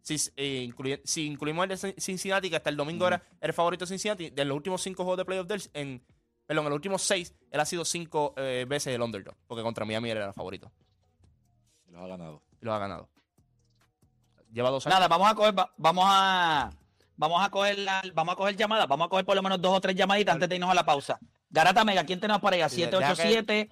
Si, 0.00 0.16
eh, 0.36 0.62
incluye- 0.66 1.02
si 1.04 1.26
incluimos 1.26 1.62
el 1.64 1.68
de 1.68 1.74
Cin- 1.76 2.00
Cincinnati, 2.00 2.48
que 2.48 2.56
hasta 2.56 2.70
el 2.70 2.76
domingo 2.76 3.06
era, 3.06 3.16
era 3.38 3.48
el 3.50 3.52
favorito 3.52 3.84
de 3.84 3.88
Cincinnati, 3.90 4.30
de 4.30 4.44
los 4.46 4.56
últimos 4.56 4.80
cinco 4.82 5.04
juegos 5.04 5.18
de 5.18 5.24
playoff 5.26 5.46
de 5.46 5.54
él, 5.56 5.62
en, 5.74 6.02
perdón, 6.50 6.66
en 6.66 6.70
los 6.70 6.76
últimos 6.78 7.02
seis, 7.02 7.32
él 7.52 7.60
ha 7.60 7.64
sido 7.64 7.84
cinco 7.84 8.34
eh, 8.36 8.66
veces 8.68 8.92
el 8.92 9.00
underdog. 9.02 9.36
Porque 9.46 9.62
contra 9.62 9.84
Miami 9.84 10.10
él 10.10 10.16
era 10.16 10.26
el 10.26 10.32
favorito. 10.34 10.72
Los 11.86 12.02
ha 12.02 12.08
ganado. 12.08 12.42
Y 12.60 12.64
lo 12.64 12.74
ha 12.74 12.78
ganado. 12.80 13.08
Lleva 14.52 14.70
dos 14.70 14.84
años. 14.84 14.96
Nada, 14.96 15.06
vamos 15.06 15.30
a 15.30 15.34
coger, 15.36 15.56
va- 15.56 15.72
vamos 15.76 16.04
a 16.08 16.70
vamos 17.16 17.44
a 17.46 17.50
coger 17.50 17.78
la- 17.78 18.02
vamos 18.14 18.32
a 18.32 18.36
coger 18.36 18.56
llamadas, 18.56 18.88
vamos 18.88 19.06
a 19.06 19.08
coger 19.08 19.24
por 19.24 19.36
lo 19.36 19.42
menos 19.44 19.60
dos 19.62 19.76
o 19.76 19.80
tres 19.80 19.94
llamaditas 19.94 20.34
antes 20.34 20.48
de 20.48 20.56
irnos 20.56 20.70
a 20.70 20.74
la 20.74 20.84
pausa. 20.84 21.20
Garata 21.50 21.84
Mega, 21.84 22.02
¿quién 22.04 22.18
tenemos 22.18 22.42
para 22.42 22.56
allá? 22.56 22.68
Sí, 22.68 22.80
deja 22.84 23.14
787 23.14 23.70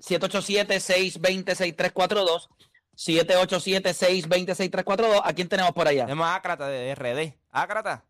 787 0.00 0.80
620 0.80 1.54
6342 1.54 2.48
787 2.94 3.94
620 3.94 4.54
6342 4.54 5.22
¿A 5.24 5.32
quién 5.32 5.48
tenemos 5.48 5.72
por 5.72 5.88
allá? 5.88 6.04
Tenemos 6.04 6.26
a 6.26 6.34
Ácrata 6.34 6.68
de 6.68 6.94
RD. 6.94 7.38
Ácrata. 7.52 8.04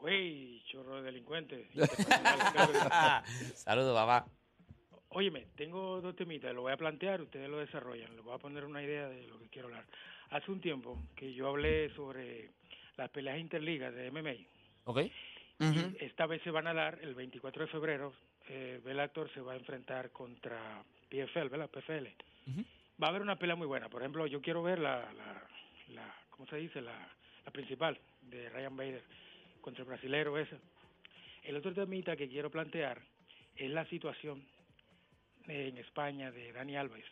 Güey, 0.00 0.62
chorro 0.64 0.96
de 0.96 1.02
delincuentes. 1.02 1.66
Saludos, 3.54 3.94
papá. 3.94 4.26
Óyeme, 5.10 5.46
tengo 5.56 6.00
dos 6.00 6.16
temitas, 6.16 6.54
lo 6.54 6.62
voy 6.62 6.72
a 6.72 6.76
plantear, 6.76 7.20
ustedes 7.20 7.48
lo 7.50 7.58
desarrollan, 7.58 8.14
les 8.14 8.24
voy 8.24 8.34
a 8.34 8.38
poner 8.38 8.64
una 8.64 8.82
idea 8.82 9.08
de 9.08 9.26
lo 9.26 9.38
que 9.38 9.48
quiero 9.48 9.68
hablar. 9.68 9.84
Hace 10.30 10.50
un 10.52 10.60
tiempo 10.60 10.96
que 11.16 11.34
yo 11.34 11.48
hablé 11.48 11.92
sobre 11.94 12.50
las 12.96 13.10
peleas 13.10 13.38
interligas 13.38 13.92
de 13.92 14.10
MMA. 14.10 14.34
¿Ok? 14.84 15.00
Esta 16.00 16.26
vez 16.26 16.40
se 16.42 16.50
van 16.50 16.66
a 16.66 16.72
dar 16.72 16.98
el 17.02 17.14
24 17.14 17.66
de 17.66 17.70
febrero. 17.70 18.14
Eh, 18.48 18.80
Bellator 18.82 19.30
se 19.34 19.40
va 19.40 19.52
a 19.52 19.56
enfrentar 19.56 20.10
contra 20.10 20.82
PFL, 21.10 21.48
¿verdad? 21.48 21.68
PFL. 21.68 22.06
Va 23.02 23.08
a 23.08 23.10
haber 23.10 23.20
una 23.20 23.36
pelea 23.36 23.56
muy 23.56 23.66
buena. 23.66 23.90
Por 23.90 24.00
ejemplo, 24.00 24.26
yo 24.26 24.40
quiero 24.40 24.62
ver 24.62 24.78
la, 24.78 25.12
la, 25.12 25.48
la 25.88 26.14
¿cómo 26.30 26.46
se 26.48 26.56
dice? 26.56 26.80
La, 26.80 26.96
la 27.44 27.50
principal 27.50 27.98
de 28.22 28.48
Ryan 28.48 28.76
Bader 28.76 29.02
contra 29.60 29.82
el 29.82 29.88
brasilero 29.88 30.36
ese. 30.38 30.58
El 31.42 31.56
otro 31.56 31.72
temita 31.72 32.16
que 32.16 32.28
quiero 32.28 32.50
plantear 32.50 33.00
es 33.56 33.70
la 33.70 33.84
situación 33.86 34.44
en 35.46 35.78
España 35.78 36.30
de 36.30 36.52
Dani 36.52 36.76
Alves. 36.76 37.04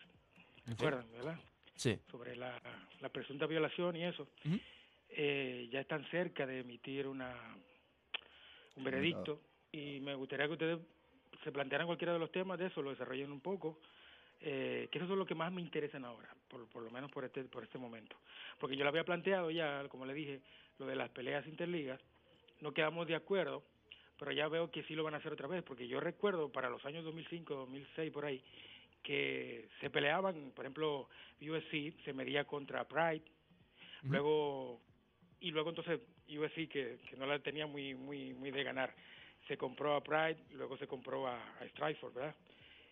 ¿Recuerdan, 0.66 1.11
verdad? 1.12 1.38
Sí. 1.74 1.96
sobre 2.11 2.34
la, 2.34 2.61
la 3.00 3.08
presunta 3.08 3.46
violación 3.46 3.94
y 3.94 4.04
eso, 4.04 4.26
eh, 5.11 5.68
ya 5.70 5.80
están 5.80 6.04
cerca 6.11 6.44
de 6.44 6.61
emitir 6.61 7.06
una 7.06 7.32
un 8.74 8.84
veredicto 8.84 9.40
y 9.70 10.00
me 10.00 10.14
gustaría 10.14 10.46
que 10.46 10.52
ustedes 10.52 10.78
se 11.44 11.52
plantearan 11.52 11.87
cualquiera 11.87 12.12
de 12.12 12.18
los 12.18 12.32
temas 12.32 12.58
de 12.58 12.66
eso, 12.66 12.82
lo 12.82 12.90
desarrollen 12.90 13.30
un 13.30 13.40
poco, 13.40 13.78
eh, 14.40 14.88
que 14.90 14.98
eso 14.98 15.12
es 15.12 15.18
lo 15.18 15.26
que 15.26 15.34
más 15.34 15.52
me 15.52 15.61
interesan 15.61 16.04
ahora, 16.04 16.34
por, 16.48 16.68
por 16.68 16.82
lo 16.82 16.90
menos 16.90 17.11
por 17.12 17.24
este, 17.24 17.44
por 17.44 17.62
este 17.62 17.78
momento. 17.78 18.16
Porque 18.58 18.76
yo 18.76 18.82
lo 18.82 18.90
había 18.90 19.04
planteado 19.04 19.50
ya, 19.50 19.87
como 19.88 20.04
le 20.04 20.14
dije, 20.14 20.40
lo 20.78 20.87
de 20.87 20.96
las 20.96 21.11
peleas 21.11 21.46
interligas, 21.46 22.00
no 22.61 22.73
quedamos 22.73 23.07
de 23.07 23.14
acuerdo, 23.14 23.64
pero 24.18 24.33
ya 24.33 24.49
veo 24.49 24.71
que 24.71 24.83
sí 24.85 24.94
lo 24.94 25.05
van 25.05 25.14
a 25.14 25.18
hacer 25.18 25.33
otra 25.33 25.47
vez, 25.47 25.62
porque 25.62 25.87
yo 25.87 26.01
recuerdo 26.01 26.51
para 26.51 26.68
los 26.68 26.85
años 26.85 27.05
2005, 27.05 27.55
2006, 27.55 28.11
por 28.12 28.25
ahí, 28.25 28.42
que 29.03 29.68
se 29.81 29.90
peleaban, 29.90 30.51
por 30.55 30.64
ejemplo, 30.64 31.09
USC 31.40 31.94
se 32.05 32.12
medía 32.12 32.44
contra 32.44 32.87
Pride, 32.87 33.23
luego 34.11 34.81
y 35.40 35.51
luego 35.53 35.71
entonces 35.71 36.01
USC 36.29 36.68
que, 36.68 36.99
que 37.09 37.16
no 37.16 37.27
la 37.27 37.38
tenía 37.38 37.66
muy 37.66 37.94
muy 37.94 38.35
muy 38.35 38.51
de 38.51 38.64
ganar, 38.64 38.94
se 39.47 39.57
compró 39.57 39.94
a 39.94 40.03
Pride, 40.03 40.37
luego 40.55 40.77
se 40.79 40.87
compró 40.87 41.27
a, 41.29 41.37
a 41.61 41.68
Strikeforce, 41.68 42.18
¿verdad? 42.18 42.35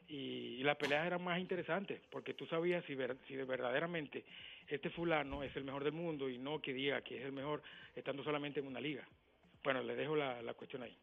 Y, 0.09 0.59
y 0.61 0.62
las 0.62 0.76
peleas 0.76 1.05
eran 1.07 1.22
más 1.24 1.40
interesantes 1.40 2.00
porque 2.11 2.35
tú 2.35 2.46
sabías 2.46 2.85
si, 2.85 2.94
ver- 2.94 3.16
si 3.26 3.35
de 3.35 3.44
verdaderamente 3.44 4.24
este 4.68 4.90
fulano 4.90 5.42
es 5.42 5.55
el 5.57 5.64
mejor 5.64 5.83
del 5.83 5.92
mundo 5.92 6.29
y 6.31 6.38
no 6.38 6.61
que 6.61 6.72
diga 6.72 7.02
que 7.02 7.18
es 7.18 7.24
el 7.24 7.33
mejor 7.33 7.62
estando 7.96 8.22
solamente 8.22 8.61
en 8.61 8.68
una 8.68 8.81
liga. 8.81 9.05
Bueno, 9.62 9.82
le 9.82 9.96
dejo 9.96 10.16
la, 10.16 10.42
la 10.42 10.54
cuestión 10.54 10.82
ahí. 10.82 10.98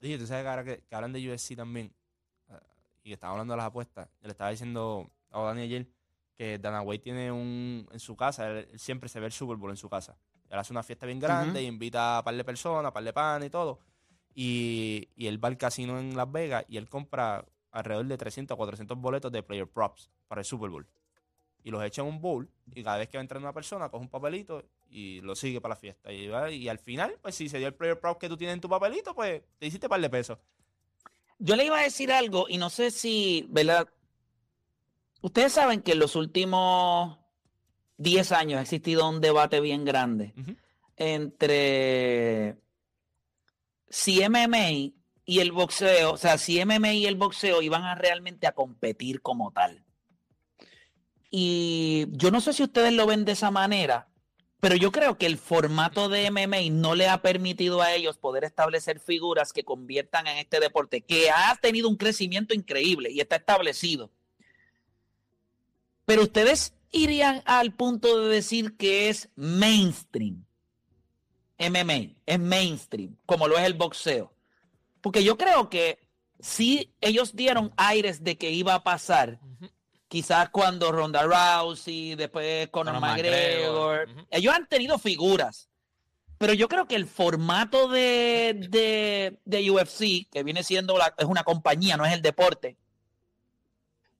Dije, 0.00 0.18
tú 0.18 0.26
sabes 0.26 0.44
que 0.44 0.48
ahora 0.48 0.64
que, 0.64 0.82
que 0.82 0.94
hablan 0.94 1.12
de 1.12 1.30
UFC 1.30 1.54
también, 1.54 1.92
ah, 2.48 2.60
y 3.02 3.08
que 3.08 3.14
estaba 3.14 3.32
hablando 3.32 3.52
de 3.52 3.58
las 3.58 3.66
apuestas, 3.66 4.08
yo 4.20 4.28
le 4.28 4.32
estaba 4.32 4.50
diciendo 4.50 5.10
a 5.30 5.42
Dani 5.42 5.62
ayer 5.62 5.86
que 6.34 6.58
Dana 6.58 6.80
White 6.80 7.04
tiene 7.04 7.30
un, 7.30 7.86
en 7.92 8.00
su 8.00 8.16
casa, 8.16 8.50
él, 8.50 8.68
él 8.72 8.78
siempre 8.78 9.10
se 9.10 9.20
ve 9.20 9.26
el 9.26 9.32
Super 9.32 9.56
Bowl 9.56 9.70
en 9.70 9.76
su 9.76 9.90
casa. 9.90 10.16
Él 10.48 10.58
hace 10.58 10.72
una 10.72 10.82
fiesta 10.82 11.06
bien 11.06 11.20
grande 11.20 11.62
y 11.62 11.66
invita 11.66 12.18
a 12.18 12.24
par 12.24 12.34
de 12.34 12.42
personas, 12.44 12.88
a 12.88 12.92
par 12.92 13.04
de 13.04 13.12
pan 13.12 13.42
y 13.44 13.50
todo. 13.50 13.78
Y, 14.34 15.08
y 15.14 15.26
él 15.26 15.42
va 15.42 15.48
al 15.48 15.56
casino 15.56 15.98
en 15.98 16.16
Las 16.16 16.30
Vegas 16.30 16.64
y 16.68 16.76
él 16.76 16.88
compra 16.88 17.44
alrededor 17.70 18.06
de 18.06 18.16
300 18.16 18.54
o 18.54 18.56
400 18.56 18.98
boletos 18.98 19.30
de 19.30 19.42
player 19.42 19.68
props 19.68 20.10
para 20.26 20.40
el 20.40 20.44
Super 20.44 20.70
Bowl. 20.70 20.86
Y 21.62 21.70
los 21.70 21.84
echa 21.84 22.02
en 22.02 22.08
un 22.08 22.20
bowl 22.20 22.50
y 22.74 22.82
cada 22.82 22.96
vez 22.98 23.08
que 23.08 23.16
va 23.16 23.20
a 23.20 23.22
entrar 23.22 23.40
una 23.40 23.52
persona 23.52 23.90
coge 23.90 24.02
un 24.02 24.08
papelito 24.08 24.64
y 24.90 25.20
lo 25.20 25.34
sigue 25.36 25.60
para 25.60 25.74
la 25.74 25.80
fiesta. 25.80 26.12
Y, 26.12 26.26
va- 26.28 26.50
y 26.50 26.68
al 26.68 26.78
final, 26.78 27.16
pues 27.22 27.34
si 27.36 27.48
se 27.48 27.58
dio 27.58 27.68
el 27.68 27.74
player 27.74 27.98
prop 28.00 28.18
que 28.20 28.28
tú 28.28 28.36
tienes 28.36 28.54
en 28.54 28.60
tu 28.60 28.68
papelito, 28.68 29.14
pues 29.14 29.42
te 29.58 29.66
hiciste 29.66 29.88
par 29.88 30.00
de 30.00 30.10
pesos. 30.10 30.38
Yo 31.38 31.56
le 31.56 31.64
iba 31.64 31.78
a 31.78 31.82
decir 31.82 32.12
algo 32.12 32.46
y 32.48 32.58
no 32.58 32.68
sé 32.70 32.90
si, 32.90 33.46
¿verdad? 33.48 33.88
Ustedes 35.22 35.52
saben 35.52 35.80
que 35.82 35.92
en 35.92 35.98
los 36.00 36.16
últimos 36.16 37.18
10 37.96 38.32
años 38.32 38.58
ha 38.58 38.62
existido 38.62 39.08
un 39.08 39.20
debate 39.20 39.60
bien 39.60 39.84
grande 39.84 40.34
Ujú. 40.36 40.56
entre 40.96 42.56
si 43.88 44.20
MMA 44.22 44.92
y 45.24 45.38
el 45.40 45.52
boxeo, 45.52 46.12
o 46.12 46.16
sea, 46.16 46.36
si 46.38 46.58
MMA 46.64 46.92
y 46.94 47.06
el 47.06 47.16
boxeo 47.16 47.62
iban 47.62 47.84
a 47.84 47.94
realmente 47.94 48.46
a 48.46 48.52
competir 48.52 49.20
como 49.22 49.52
tal. 49.52 49.84
Y 51.30 52.06
yo 52.10 52.30
no 52.30 52.40
sé 52.40 52.52
si 52.52 52.62
ustedes 52.64 52.92
lo 52.92 53.06
ven 53.06 53.24
de 53.24 53.32
esa 53.32 53.50
manera, 53.50 54.08
pero 54.60 54.76
yo 54.76 54.92
creo 54.92 55.16
que 55.16 55.26
el 55.26 55.38
formato 55.38 56.08
de 56.08 56.30
MMA 56.30 56.70
no 56.70 56.94
le 56.94 57.08
ha 57.08 57.22
permitido 57.22 57.80
a 57.80 57.94
ellos 57.94 58.18
poder 58.18 58.44
establecer 58.44 59.00
figuras 59.00 59.52
que 59.52 59.64
conviertan 59.64 60.26
en 60.26 60.36
este 60.36 60.60
deporte, 60.60 61.00
que 61.00 61.30
ha 61.30 61.56
tenido 61.56 61.88
un 61.88 61.96
crecimiento 61.96 62.54
increíble 62.54 63.10
y 63.10 63.20
está 63.20 63.36
establecido. 63.36 64.10
Pero 66.04 66.22
ustedes 66.22 66.74
irían 66.92 67.42
al 67.46 67.72
punto 67.72 68.20
de 68.20 68.34
decir 68.34 68.76
que 68.76 69.08
es 69.08 69.30
mainstream. 69.34 70.44
MMA 71.58 72.16
es 72.26 72.38
mainstream, 72.38 73.16
como 73.26 73.48
lo 73.48 73.56
es 73.58 73.64
el 73.64 73.74
boxeo. 73.74 74.32
Porque 75.00 75.24
yo 75.24 75.38
creo 75.38 75.70
que 75.70 75.98
si 76.38 76.92
ellos 77.00 77.34
dieron 77.34 77.72
aires 77.76 78.24
de 78.24 78.36
que 78.36 78.50
iba 78.50 78.74
a 78.74 78.82
pasar, 78.82 79.38
quizás 80.10 80.50
cuando 80.50 80.90
Ronda 80.92 81.22
Rousey, 81.22 82.16
después 82.16 82.68
Conor, 82.68 82.96
Conor 82.96 83.10
McGregor, 83.16 84.08
ellos 84.30 84.52
han 84.54 84.66
tenido 84.66 84.98
figuras. 84.98 85.68
Pero 86.36 86.52
yo 86.52 86.68
creo 86.68 86.86
que 86.86 86.96
el 86.96 87.06
formato 87.06 87.88
de, 87.88 88.66
de, 88.70 89.38
de 89.44 89.70
UFC, 89.70 90.28
que 90.30 90.42
viene 90.42 90.62
siendo 90.64 90.98
la- 90.98 91.14
es 91.16 91.26
una 91.26 91.44
compañía, 91.44 91.96
no 91.96 92.04
es 92.04 92.12
el 92.12 92.22
deporte, 92.22 92.76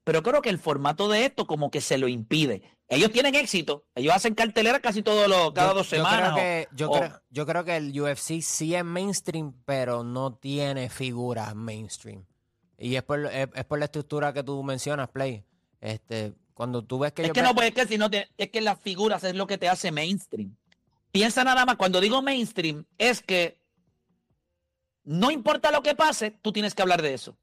pero 0.04 0.22
creo 0.22 0.42
que 0.42 0.48
el 0.50 0.58
formato 0.58 1.08
de 1.08 1.24
esto 1.26 1.46
como 1.46 1.70
que 1.70 1.80
se 1.80 1.98
lo 1.98 2.08
impide. 2.08 2.62
Ellos 2.88 3.12
tienen 3.12 3.34
éxito, 3.36 3.84
ellos 3.94 4.14
hacen 4.14 4.34
cartelera 4.34 4.80
casi 4.80 5.02
todos 5.02 5.28
los, 5.28 5.52
cada 5.52 5.68
Yo- 5.70 5.74
dos 5.74 5.90
yo 5.90 5.96
semanas. 5.96 6.32
Creo 6.32 6.34
que, 6.36 6.68
yo, 6.72 6.90
o- 6.90 6.98
creo, 6.98 7.22
yo 7.30 7.46
creo 7.46 7.64
que 7.64 7.76
el 7.76 8.00
UFC 8.00 8.40
sí 8.42 8.74
es 8.74 8.84
mainstream, 8.84 9.54
pero 9.64 10.02
no 10.04 10.34
tiene 10.34 10.90
figuras 10.90 11.54
mainstream. 11.54 12.24
Y 12.78 12.96
es 12.96 13.02
por, 13.02 13.26
es, 13.26 13.48
es 13.54 13.64
por 13.64 13.78
la 13.78 13.84
estructura 13.86 14.32
que 14.32 14.42
tú 14.42 14.62
mencionas, 14.62 15.08
Play. 15.08 15.44
Este, 15.80 16.34
cuando 16.54 16.84
tú 16.84 16.98
ves 16.98 17.12
que 17.12 17.22
es 17.22 17.32
que 17.32 17.42
no, 17.42 17.54
pues 17.54 17.68
es 17.68 17.74
que 17.74 17.86
si 17.86 17.96
no 17.98 18.10
te- 18.10 18.28
es 18.36 18.50
que 18.50 18.60
las 18.60 18.78
figuras 18.80 19.24
es 19.24 19.34
lo 19.34 19.46
que 19.46 19.58
te 19.58 19.68
hace 19.68 19.90
mainstream. 19.92 20.56
Piensa 21.12 21.42
nada 21.44 21.64
más, 21.66 21.76
cuando 21.76 22.00
digo 22.00 22.22
mainstream, 22.22 22.84
es 22.98 23.22
que 23.22 23.58
no 25.04 25.30
importa 25.30 25.70
lo 25.72 25.82
que 25.82 25.94
pase, 25.94 26.30
tú 26.30 26.52
tienes 26.52 26.74
que 26.74 26.82
hablar 26.82 27.02
de 27.02 27.14
eso. 27.14 27.36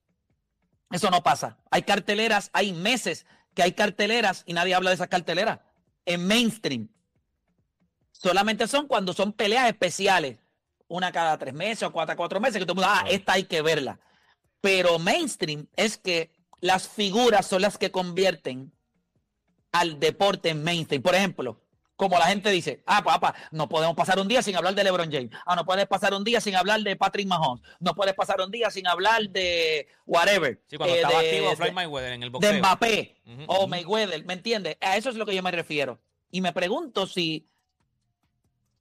Eso 0.92 1.10
no 1.10 1.22
pasa. 1.24 1.58
Hay 1.72 1.82
carteleras, 1.82 2.50
hay 2.54 2.72
meses 2.72 3.26
que 3.54 3.64
hay 3.64 3.74
carteleras 3.74 4.44
y 4.46 4.54
nadie 4.54 4.74
habla 4.76 4.92
de 4.92 4.96
esas 4.96 5.08
carteleras. 5.10 5.60
en 6.06 6.26
mainstream 6.26 6.88
solamente 8.12 8.68
son 8.68 8.88
cuando 8.88 9.14
son 9.14 9.34
peleas 9.34 9.68
especiales. 9.68 10.38
Una 10.88 11.12
cada 11.12 11.38
tres 11.38 11.54
meses 11.54 11.84
o 11.84 11.92
cuatro, 11.92 12.16
cuatro 12.16 12.40
meses, 12.40 12.60
que 12.60 12.66
todo 12.66 12.80
el 12.82 12.88
mundo, 12.88 12.90
ah, 12.90 13.06
esta 13.10 13.34
hay 13.34 13.44
que 13.44 13.62
verla. 13.62 14.00
Pero 14.62 14.98
mainstream 15.00 15.68
es 15.76 15.98
que 15.98 16.32
las 16.60 16.88
figuras 16.88 17.46
son 17.46 17.62
las 17.62 17.78
que 17.78 17.92
convierten 17.92 18.72
al 19.72 20.00
deporte 20.00 20.50
en 20.50 20.64
mainstream. 20.64 21.02
Por 21.04 21.16
ejemplo, 21.16 21.62
como 21.96 22.18
la 22.20 22.26
gente 22.28 22.50
dice, 22.52 22.84
ah, 22.86 23.04
papá, 23.04 23.34
no 23.52 23.68
podemos 23.70 23.96
pasar 23.96 24.20
un 24.20 24.28
día 24.28 24.42
sin 24.42 24.56
hablar 24.56 24.76
de 24.76 24.84
LeBron 24.84 25.12
James. 25.12 25.32
Ah, 25.46 25.56
no 25.56 25.66
puedes 25.66 25.88
pasar 25.88 26.14
un 26.14 26.24
día 26.24 26.40
sin 26.42 26.56
hablar 26.56 26.82
de 26.82 26.96
Patrick 26.96 27.28
Mahomes. 27.28 27.64
No 27.80 27.96
puedes 27.96 28.14
pasar 28.14 28.40
un 28.42 28.52
día 28.52 28.70
sin 28.72 28.88
hablar 28.88 29.30
de 29.30 29.88
whatever. 30.06 30.62
Sí, 30.68 30.78
cuando 30.78 30.96
eh, 30.96 31.02
estaba 31.02 31.22
de- 31.22 31.30
activo 31.30 31.56
Floyd 31.56 31.72
Mayweather 31.74 32.14
en 32.14 32.24
el 32.24 32.30
boxeo. 32.30 32.52
de 32.54 32.60
Mbappé 32.60 33.16
o. 33.48 33.68
Mayweather, 33.68 34.26
¿me 34.26 34.34
entiendes? 34.34 34.78
A 34.80 34.96
eso 34.98 35.10
es 35.10 35.16
lo 35.16 35.26
que 35.26 35.36
yo 35.36 35.42
me 35.44 35.52
refiero. 35.52 36.00
Y 36.30 36.42
me 36.42 36.54
pregunto 36.54 37.08
si, 37.08 37.48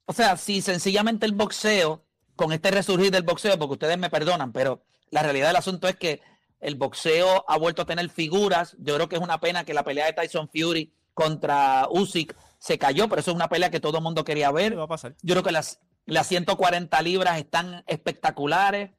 o 0.07 0.13
sea, 0.13 0.37
si 0.37 0.61
sencillamente 0.63 1.27
el 1.27 1.33
boxeo, 1.33 2.05
con 2.37 2.53
este 2.53 2.71
resurgir 2.71 3.11
del 3.11 3.23
boxeo, 3.23 3.59
porque 3.59 3.73
ustedes 3.75 3.97
me 3.97 4.11
perdonan, 4.11 4.53
pero 4.53 4.85
la 5.11 5.23
realidad 5.23 5.47
del 5.49 5.57
asunto 5.57 5.89
es 5.89 5.97
que 5.97 6.21
el 6.61 6.75
boxeo 6.77 7.45
ha 7.49 7.59
vuelto 7.59 7.83
a 7.83 7.87
tener 7.87 8.09
figuras. 8.09 8.77
Yo 8.79 8.95
creo 8.95 9.09
que 9.09 9.17
es 9.17 9.23
una 9.23 9.41
pena 9.41 9.65
que 9.65 9.75
la 9.75 9.85
pelea 9.85 10.07
de 10.07 10.13
Tyson 10.13 10.49
Fury 10.49 10.93
contra 11.15 11.87
Usyk 11.91 12.37
se 12.59 12.79
cayó, 12.79 13.09
pero 13.09 13.21
eso 13.21 13.31
es 13.31 13.35
una 13.37 13.49
pelea 13.49 13.71
que 13.71 13.81
todo 13.81 13.99
el 13.99 14.05
mundo 14.05 14.25
quería 14.25 14.51
ver. 14.51 14.73
¿Qué 14.73 14.77
va 14.79 14.85
a 14.85 14.89
pasar? 14.89 15.15
Yo 15.23 15.35
creo 15.35 15.43
que 15.43 15.53
las, 15.53 15.81
las 16.05 16.27
140 16.27 17.01
libras 17.03 17.39
están 17.39 17.85
espectaculares. 17.87 18.91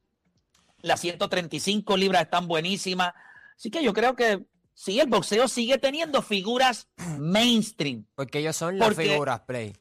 Las 0.82 1.00
135 1.02 1.98
libras 1.98 2.24
están 2.24 2.48
buenísimas. 2.48 3.14
Así 3.58 3.72
que 3.72 3.84
yo 3.84 3.94
creo 3.94 4.16
que 4.16 4.46
sí, 4.74 5.00
el 5.00 5.08
boxeo 5.08 5.48
sigue 5.48 5.78
teniendo 5.80 6.22
figuras 6.22 6.88
mainstream. 7.20 8.06
Porque 8.16 8.40
ellos 8.40 8.56
son 8.56 8.78
las 8.78 8.90
Porque- 8.90 9.10
figuras, 9.10 9.42
Play. 9.42 9.74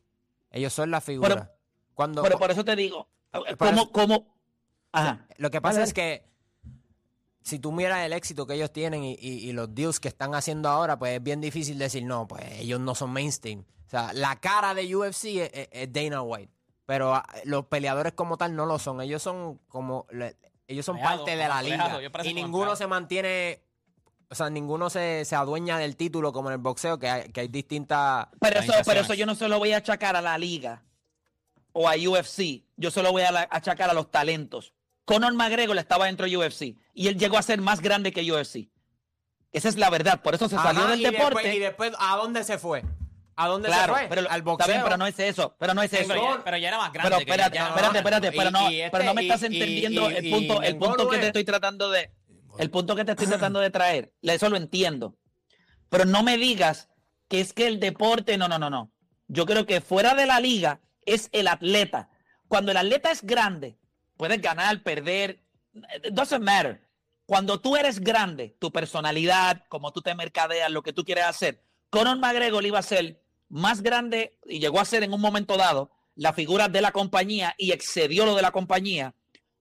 Ellos 0.51 0.73
son 0.73 0.91
las 0.91 1.05
figuras. 1.05 1.51
Cuando, 1.95 2.23
Pero 2.23 2.39
por 2.39 2.51
eso 2.51 2.65
te 2.65 2.75
digo, 2.77 3.09
Por 3.31 3.57
¿cómo, 3.59 3.83
eso- 3.83 3.93
cómo? 3.93 4.37
Ajá. 4.93 5.27
Lo 5.37 5.51
que 5.51 5.61
pasa 5.61 5.81
Dale, 5.81 5.89
es 5.89 5.93
que 5.95 6.25
si 7.47 7.59
tú 7.61 7.71
miras 7.73 8.05
el 8.05 8.13
éxito 8.13 8.47
que 8.47 8.55
ellos 8.55 8.73
tienen 8.73 9.05
y, 9.05 9.13
y- 9.21 9.49
y 9.49 9.53
los 9.53 9.73
deals 9.75 10.01
que 10.01 10.09
están 10.09 10.35
haciendo 10.35 10.69
ahora, 10.69 10.99
pues 10.99 11.17
es 11.17 11.23
bien 11.23 11.41
difícil 11.41 11.79
decir, 11.79 12.05
no, 12.05 12.27
pues 12.27 12.43
ellos 12.59 12.81
no 12.81 12.95
son 12.95 13.11
mainstream. 13.13 13.65
O 13.87 13.89
sea, 13.89 14.13
la 14.13 14.37
cara 14.41 14.75
de 14.75 14.95
UFC 14.97 15.25
es, 15.27 15.51
es- 15.53 15.69
es 15.71 15.93
Dana 15.93 16.23
White. 16.23 16.53
Pero 16.87 17.15
ah, 17.15 17.25
los 17.45 17.67
peleadores 17.67 18.13
como 18.15 18.37
tal 18.37 18.55
no 18.57 18.67
lo 18.67 18.79
son. 18.79 19.01
Ellos 19.01 19.23
son 19.23 19.59
como... 19.69 20.07
le- 20.11 20.37
ellos 20.69 20.85
son 20.85 20.97
parte 21.01 21.31
de 21.37 21.47
la 21.49 21.63
liga. 21.63 22.01
Y 22.25 22.35
ninguno 22.35 22.75
se 22.77 22.87
mantiene... 22.89 23.63
O 24.29 24.35
sea, 24.35 24.51
ninguno 24.51 24.91
se, 24.91 25.25
se 25.25 25.37
adueña 25.37 25.79
del 25.79 25.95
título 25.97 26.33
como 26.33 26.49
en 26.49 26.55
el 26.55 26.59
boxeo, 26.61 26.99
que 26.99 27.09
hay, 27.09 27.29
que 27.31 27.43
hay 27.43 27.49
distintas... 27.49 28.27
Pero 28.41 28.59
eso, 28.59 28.73
pero 28.85 29.01
eso 29.03 29.15
yo 29.15 29.25
no 29.27 29.37
se 29.37 29.47
lo 29.47 29.59
voy 29.61 29.73
a 29.73 29.77
achacar 29.77 30.17
a 30.17 30.21
la 30.21 30.37
liga 30.37 30.83
o 31.73 31.89
a 31.89 31.93
UFC. 31.95 32.65
Yo 32.77 32.91
se 32.91 33.03
lo 33.05 33.13
voy 33.13 33.23
a 33.23 33.31
la- 33.31 33.47
achacar 33.53 33.89
a 33.89 33.93
los 33.95 34.11
talentos. 34.11 34.73
Conor 35.07 35.33
McGregor 35.33 35.79
estaba 35.79 36.05
dentro 36.07 36.27
de 36.27 36.37
UFC 36.37 36.77
y 36.93 37.09
él 37.09 37.17
llegó 37.17 37.39
a 37.39 37.43
ser 37.43 37.61
más 37.63 37.81
grande 37.81 38.13
que 38.13 38.31
UFC. 38.31 38.69
Esa 39.53 39.69
es 39.71 39.77
la 39.77 39.89
verdad. 39.89 40.21
Por 40.21 40.35
eso 40.35 40.49
se 40.49 40.57
salió 40.57 40.87
del 40.87 41.01
y 41.01 41.05
deporte. 41.05 41.37
Después, 41.43 41.55
y 41.55 41.59
después, 41.61 41.93
¿a 41.99 42.17
dónde 42.17 42.45
se 42.45 42.59
fue? 42.59 42.83
¿A 43.37 43.49
dónde 43.49 43.69
claro, 43.69 43.95
se 43.95 44.01
fue? 44.01 44.09
pero, 44.09 44.21
Al 44.23 44.27
está 44.27 44.43
boxeo. 44.43 44.67
bien, 44.69 44.83
pero 44.85 44.97
no 44.97 45.07
es 45.07 45.19
eso. 45.19 45.55
Pero 45.59 45.73
no 45.75 45.83
es 45.83 45.93
eso. 45.93 46.09
Pero 46.09 46.21
ya, 46.37 46.45
pero 46.45 46.57
ya 46.59 46.69
era 46.69 46.79
más 46.79 46.93
grande. 46.93 47.09
Pero 47.11 47.17
que 47.25 47.31
espérate, 47.31 47.55
ya- 47.57 47.69
espérate, 47.69 47.99
espérate, 47.99 48.27
y- 48.29 48.31
pero 48.39 48.51
no, 48.51 48.71
y 48.71 48.81
este- 48.81 48.91
pero 48.91 49.05
no 49.05 49.15
me 49.15 49.23
estás 49.23 49.43
y- 49.43 49.47
entendiendo 49.47 50.11
y- 50.11 50.15
el 50.17 50.31
punto, 50.31 50.63
y 50.63 50.67
el 50.67 50.77
punto 50.77 51.09
que 51.09 51.17
es- 51.17 51.21
te 51.23 51.27
estoy 51.29 51.45
tratando 51.45 51.91
de, 51.91 52.11
el 52.59 52.71
punto 52.71 52.97
que 52.97 53.05
te 53.05 53.13
estoy 53.13 53.27
tratando 53.29 53.61
de 53.61 53.71
traer. 53.71 54.13
Eso 54.23 54.49
lo 54.51 54.57
entiendo. 54.57 55.17
Pero 55.89 56.05
no 56.05 56.23
me 56.23 56.37
digas 56.37 56.89
que 57.29 57.41
es 57.41 57.53
que 57.53 57.67
el 57.69 57.79
deporte, 57.79 58.37
no, 58.39 58.49
no, 58.49 58.59
no, 58.59 58.71
no. 58.71 58.91
Yo 59.29 59.47
creo 59.47 59.67
que 59.67 59.81
fuera 59.81 60.15
de 60.15 60.27
la 60.27 60.41
liga 60.41 60.81
es 61.05 61.29
el 61.33 61.47
atleta. 61.49 62.09
Cuando 62.49 62.71
el 62.73 62.77
atleta 62.79 63.11
es 63.11 63.23
grande, 63.23 63.77
puedes 64.17 64.41
ganar, 64.41 64.83
perder, 64.83 65.41
it 66.05 66.13
doesn't 66.13 66.43
matter. 66.43 66.81
Cuando 67.27 67.61
tú 67.61 67.77
eres 67.77 67.99
grande, 68.01 68.57
tu 68.59 68.71
personalidad, 68.71 69.65
como 69.69 69.93
tú 69.93 70.01
te 70.03 70.15
mercadeas, 70.15 70.71
lo 70.71 70.83
que 70.83 70.93
tú 70.93 71.05
quieres 71.05 71.25
hacer, 71.25 71.63
Conor 71.91 72.19
McGregor 72.19 72.65
iba 72.65 72.79
a 72.79 72.83
ser 72.83 73.21
más 73.49 73.83
grande 73.83 74.39
y 74.45 74.59
llegó 74.59 74.81
a 74.81 74.85
ser 74.85 75.03
en 75.03 75.13
un 75.13 75.21
momento 75.21 75.57
dado 75.57 75.91
la 76.15 76.33
figura 76.33 76.69
de 76.69 76.81
la 76.81 76.93
compañía 76.93 77.55
y 77.59 77.73
excedió 77.73 78.25
lo 78.27 78.35
de 78.35 78.43
la 78.43 78.51
compañía 78.53 79.15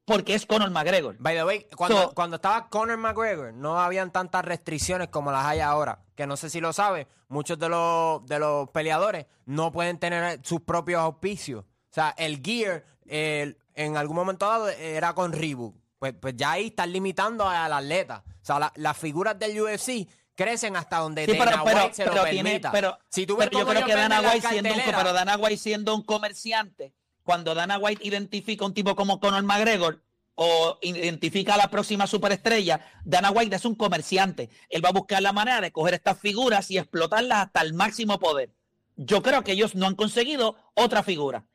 porque 0.06 0.36
es 0.36 0.46
Conor 0.46 0.70
McGregor. 0.70 1.16
By 1.20 1.36
the 1.36 1.44
way, 1.44 1.68
cuando, 1.76 2.04
So- 2.04 2.14
cuando 2.14 2.36
estaba 2.36 2.70
Conor 2.70 2.98
McGregor, 2.98 3.54
no 3.54 3.80
habían 3.80 4.12
tantas 4.12 4.46
restricciones 4.46 5.08
como 5.10 5.32
las 5.32 5.46
hay 5.46 5.60
ahora. 5.60 6.04
Que 6.16 6.28
no 6.28 6.38
sé 6.38 6.50
si 6.52 6.62
lo 6.62 6.72
sabes, 6.74 7.08
muchos 7.28 7.58
de 7.58 7.70
los, 7.70 8.24
de 8.28 8.38
los 8.38 8.70
peleadores 8.70 9.26
no 9.46 9.72
pueden 9.72 9.98
tener 9.98 10.40
sus 10.44 10.62
propios 10.62 11.02
auspicios. 11.02 11.64
O 11.66 11.94
sea, 11.94 12.14
el 12.18 12.42
gear 12.44 12.86
el- 13.08 13.58
en 13.76 13.98
algún 13.98 14.16
momento 14.16 14.48
dado 14.48 14.70
era 14.70 15.14
con 15.14 15.32
Reebok. 15.34 15.76
Pues, 16.00 16.14
pues 16.20 16.36
ya 16.36 16.52
ahí 16.52 16.68
están 16.68 16.92
limitando 16.92 17.48
al 17.48 17.72
atleta. 17.72 18.24
O 18.42 18.46
sea, 18.46 18.60
la- 18.60 18.74
las 18.76 18.98
figuras 18.98 19.38
del 19.40 19.60
UFC 19.60 20.08
crecen 20.36 20.76
hasta 20.76 20.98
donde 20.98 21.26
Sí, 21.26 21.32
Dana 21.38 21.52
pero, 21.52 21.64
pero, 21.64 21.82
White 21.84 21.94
se 21.96 22.06
lo 22.06 22.12
pero 22.12 22.24
tiene- 22.26 22.44
permita. 22.50 22.72
pero- 22.72 22.98
si 23.10 23.26
tú 23.26 23.38
ves 23.38 23.50
yo 23.52 23.66
creo 23.66 23.86
que 23.86 23.96
Dana 23.96 24.22
White 24.22 24.48
siendo 24.50 24.74
un, 24.74 24.82
pero 24.86 25.14
Dana 25.14 25.38
White 25.38 25.58
siendo 25.58 25.96
un 25.96 26.04
comerciante, 26.04 26.94
cuando 27.24 27.56
Dana 27.56 27.78
White 27.78 28.06
identifica 28.06 28.66
un 28.66 28.74
tipo 28.74 28.96
como 28.96 29.20
Conor 29.20 29.44
McGregor 29.44 30.02
o 30.36 30.78
identifica 30.82 31.54
a 31.54 31.58
la 31.58 31.70
próxima 31.70 32.06
superestrella, 32.08 32.82
Dana 33.06 33.32
White 33.32 33.56
es 33.56 33.64
un 33.66 33.74
comerciante. 33.76 34.50
Él 34.70 34.84
va 34.84 34.90
a 34.90 34.94
buscar 34.94 35.22
la 35.22 35.32
manera 35.32 35.62
de 35.62 35.72
coger 35.72 35.94
estas 35.94 36.20
figuras 36.20 36.70
y 36.70 36.78
explotarlas 36.78 37.46
hasta 37.48 37.62
el 37.62 37.74
máximo 37.74 38.20
poder. 38.20 38.52
Yo 38.98 39.24
creo 39.24 39.44
que 39.44 39.54
ellos 39.54 39.74
no 39.76 39.88
han 39.88 39.96
conseguido 39.96 40.58
otra 40.74 41.02
figura. 41.04 41.46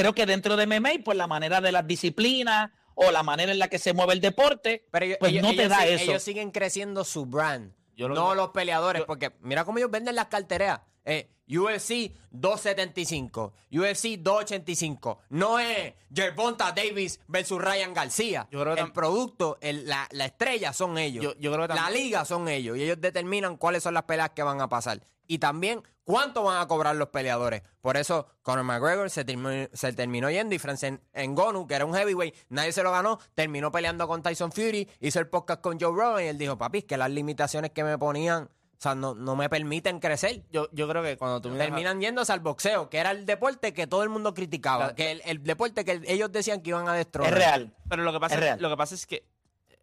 Creo 0.00 0.14
que 0.14 0.26
dentro 0.26 0.56
de 0.56 0.66
MMA, 0.66 0.90
pues 1.04 1.16
la 1.18 1.26
manera 1.26 1.60
de 1.60 1.72
las 1.72 1.86
disciplinas 1.86 2.70
o 2.94 3.10
la 3.10 3.22
manera 3.22 3.52
en 3.52 3.58
la 3.58 3.68
que 3.68 3.78
se 3.78 3.92
mueve 3.92 4.12
el 4.14 4.20
deporte, 4.20 4.86
Pero 4.90 5.04
ellos, 5.06 5.16
pues 5.20 5.32
ellos- 5.32 5.42
no 5.42 5.48
te 5.50 5.54
ellos 5.56 5.68
da 5.68 5.86
eso. 5.86 6.04
ellos 6.10 6.22
siguen 6.22 6.50
creciendo 6.50 7.04
su 7.04 7.26
brand. 7.26 7.72
Yo 7.96 8.08
lo 8.08 8.14
no 8.14 8.30
que- 8.30 8.36
los 8.36 8.48
peleadores, 8.50 9.02
porque 9.06 9.32
mira 9.40 9.64
cómo 9.64 9.78
ellos 9.78 9.90
venden 9.90 10.14
las 10.14 10.26
carteras. 10.26 10.80
Eh, 11.04 11.30
UFC 11.48 12.12
275, 12.30 13.52
UFC 13.70 14.16
285. 14.18 15.20
No 15.30 15.58
es 15.58 15.94
Gervonta 16.14 16.72
Davis 16.72 17.20
versus 17.26 17.60
Ryan 17.60 17.92
García. 17.94 18.46
Yo 18.50 18.60
creo 18.60 18.74
que 18.74 18.80
el 18.82 18.86
tam- 18.88 18.92
producto, 18.92 19.58
el- 19.60 19.86
la, 19.88 20.06
la 20.12 20.26
estrella 20.26 20.72
son 20.72 20.98
ellos. 20.98 21.24
Yo- 21.24 21.34
yo 21.38 21.52
creo 21.52 21.66
que 21.66 21.74
tam- 21.74 21.76
la 21.84 21.90
liga 21.90 22.24
son 22.24 22.48
ellos. 22.48 22.76
Y 22.76 22.82
ellos 22.84 23.00
determinan 23.00 23.56
cuáles 23.56 23.82
son 23.82 23.94
las 23.94 24.04
peleas 24.04 24.30
que 24.30 24.42
van 24.42 24.60
a 24.60 24.68
pasar. 24.68 25.00
Y 25.32 25.38
también 25.38 25.82
cuánto 26.02 26.42
van 26.42 26.60
a 26.60 26.66
cobrar 26.66 26.96
los 26.96 27.08
peleadores. 27.10 27.62
Por 27.80 27.96
eso 27.96 28.26
Conor 28.42 28.64
McGregor 28.64 29.10
se 29.10 29.24
terminó, 29.24 29.68
se 29.72 29.92
terminó 29.92 30.28
yendo 30.28 30.56
y 30.56 30.58
Francis 30.58 30.98
Ngannou, 31.14 31.68
que 31.68 31.74
era 31.74 31.84
un 31.86 31.94
heavyweight, 31.94 32.34
nadie 32.48 32.72
se 32.72 32.82
lo 32.82 32.90
ganó, 32.90 33.20
terminó 33.36 33.70
peleando 33.70 34.08
con 34.08 34.20
Tyson 34.22 34.50
Fury, 34.50 34.88
hizo 34.98 35.20
el 35.20 35.28
podcast 35.28 35.60
con 35.60 35.78
Joe 35.78 35.92
Rogan 35.94 36.24
y 36.24 36.26
él 36.26 36.36
dijo, 36.36 36.58
papi, 36.58 36.78
es 36.78 36.84
que 36.84 36.96
las 36.96 37.10
limitaciones 37.10 37.70
que 37.70 37.84
me 37.84 37.96
ponían, 37.96 38.44
o 38.44 38.48
sea, 38.82 38.96
no, 38.96 39.14
no 39.14 39.36
me 39.36 39.48
permiten 39.48 40.00
crecer. 40.00 40.42
Yo, 40.50 40.68
yo 40.72 40.88
creo 40.88 41.02
que 41.04 41.16
cuando 41.16 41.40
tú 41.40 41.56
Terminan 41.56 42.00
yéndose 42.00 42.32
al 42.32 42.40
boxeo, 42.40 42.90
que 42.90 42.98
era 42.98 43.12
el 43.12 43.24
deporte 43.24 43.72
que 43.72 43.86
todo 43.86 44.02
el 44.02 44.08
mundo 44.08 44.34
criticaba, 44.34 44.88
La- 44.88 44.94
que 44.96 45.12
el, 45.12 45.22
el 45.26 45.44
deporte 45.44 45.84
que 45.84 46.00
ellos 46.06 46.32
decían 46.32 46.60
que 46.60 46.70
iban 46.70 46.88
a 46.88 46.94
destruir. 46.94 47.28
es 47.28 47.34
real. 47.36 47.72
Pero 47.88 48.02
lo 48.02 48.12
que 48.12 48.18
pasa 48.18 48.54
Es 48.54 48.60
lo 48.60 48.68
que 48.68 48.76
pasa 48.76 48.96
es 48.96 49.06
que 49.06 49.24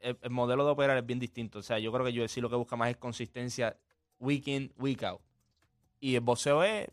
el, 0.01 0.17
el 0.21 0.29
modelo 0.29 0.65
de 0.65 0.71
operar 0.71 0.97
es 0.97 1.05
bien 1.05 1.19
distinto. 1.19 1.59
O 1.59 1.63
sea, 1.63 1.79
yo 1.79 1.89
creo 1.93 2.05
que 2.05 2.21
UFC 2.21 2.37
lo 2.39 2.49
que 2.49 2.57
busca 2.57 2.75
más 2.75 2.89
es 2.89 2.97
consistencia 2.97 3.77
week 4.19 4.47
in, 4.47 4.73
week 4.77 5.03
out. 5.03 5.21
Y 5.99 6.15
el 6.15 6.21
boxeo 6.21 6.63
es 6.63 6.87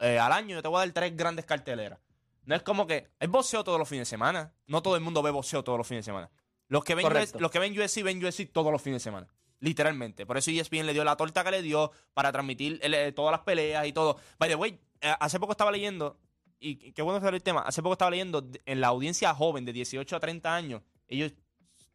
eh, 0.00 0.18
al 0.18 0.32
año 0.32 0.56
yo 0.56 0.62
te 0.62 0.68
voy 0.68 0.76
a 0.76 0.80
dar 0.80 0.92
tres 0.92 1.16
grandes 1.16 1.44
carteleras. 1.44 1.98
No 2.44 2.54
es 2.54 2.62
como 2.62 2.86
que 2.86 3.08
es 3.18 3.28
boxeo 3.28 3.64
todos 3.64 3.78
los 3.78 3.88
fines 3.88 4.08
de 4.08 4.10
semana. 4.10 4.54
No 4.66 4.82
todo 4.82 4.96
el 4.96 5.02
mundo 5.02 5.22
ve 5.22 5.30
boxeo 5.30 5.64
todos 5.64 5.78
los 5.78 5.86
fines 5.86 6.04
de 6.04 6.10
semana. 6.10 6.30
Los 6.68 6.84
que 6.84 6.94
ven. 6.94 7.06
UFC, 7.06 7.40
los 7.40 7.50
que 7.50 7.58
ven 7.58 7.78
UFC 7.78 8.02
ven 8.02 8.24
UFC 8.24 8.50
todos 8.52 8.70
los 8.72 8.80
fines 8.82 9.02
de 9.02 9.04
semana. 9.04 9.28
Literalmente. 9.60 10.26
Por 10.26 10.36
eso 10.36 10.50
ESPN 10.50 10.86
le 10.86 10.92
dio 10.92 11.02
la 11.02 11.16
torta 11.16 11.42
que 11.42 11.50
le 11.50 11.62
dio 11.62 11.90
para 12.14 12.30
transmitir 12.30 12.78
eh, 12.82 13.12
todas 13.12 13.32
las 13.32 13.40
peleas 13.40 13.86
y 13.86 13.92
todo. 13.92 14.18
By 14.38 14.48
the 14.48 14.54
way, 14.54 14.78
eh, 15.00 15.14
hace 15.18 15.40
poco 15.40 15.52
estaba 15.52 15.70
leyendo, 15.72 16.18
y 16.58 16.92
qué 16.92 17.02
bueno 17.02 17.18
que 17.18 17.24
salió 17.24 17.36
el 17.36 17.42
tema, 17.42 17.62
hace 17.62 17.82
poco 17.82 17.94
estaba 17.94 18.10
leyendo 18.10 18.46
en 18.64 18.80
la 18.80 18.88
audiencia 18.88 19.34
joven 19.34 19.64
de 19.64 19.72
18 19.72 20.16
a 20.16 20.20
30 20.20 20.54
años, 20.54 20.82
ellos, 21.08 21.32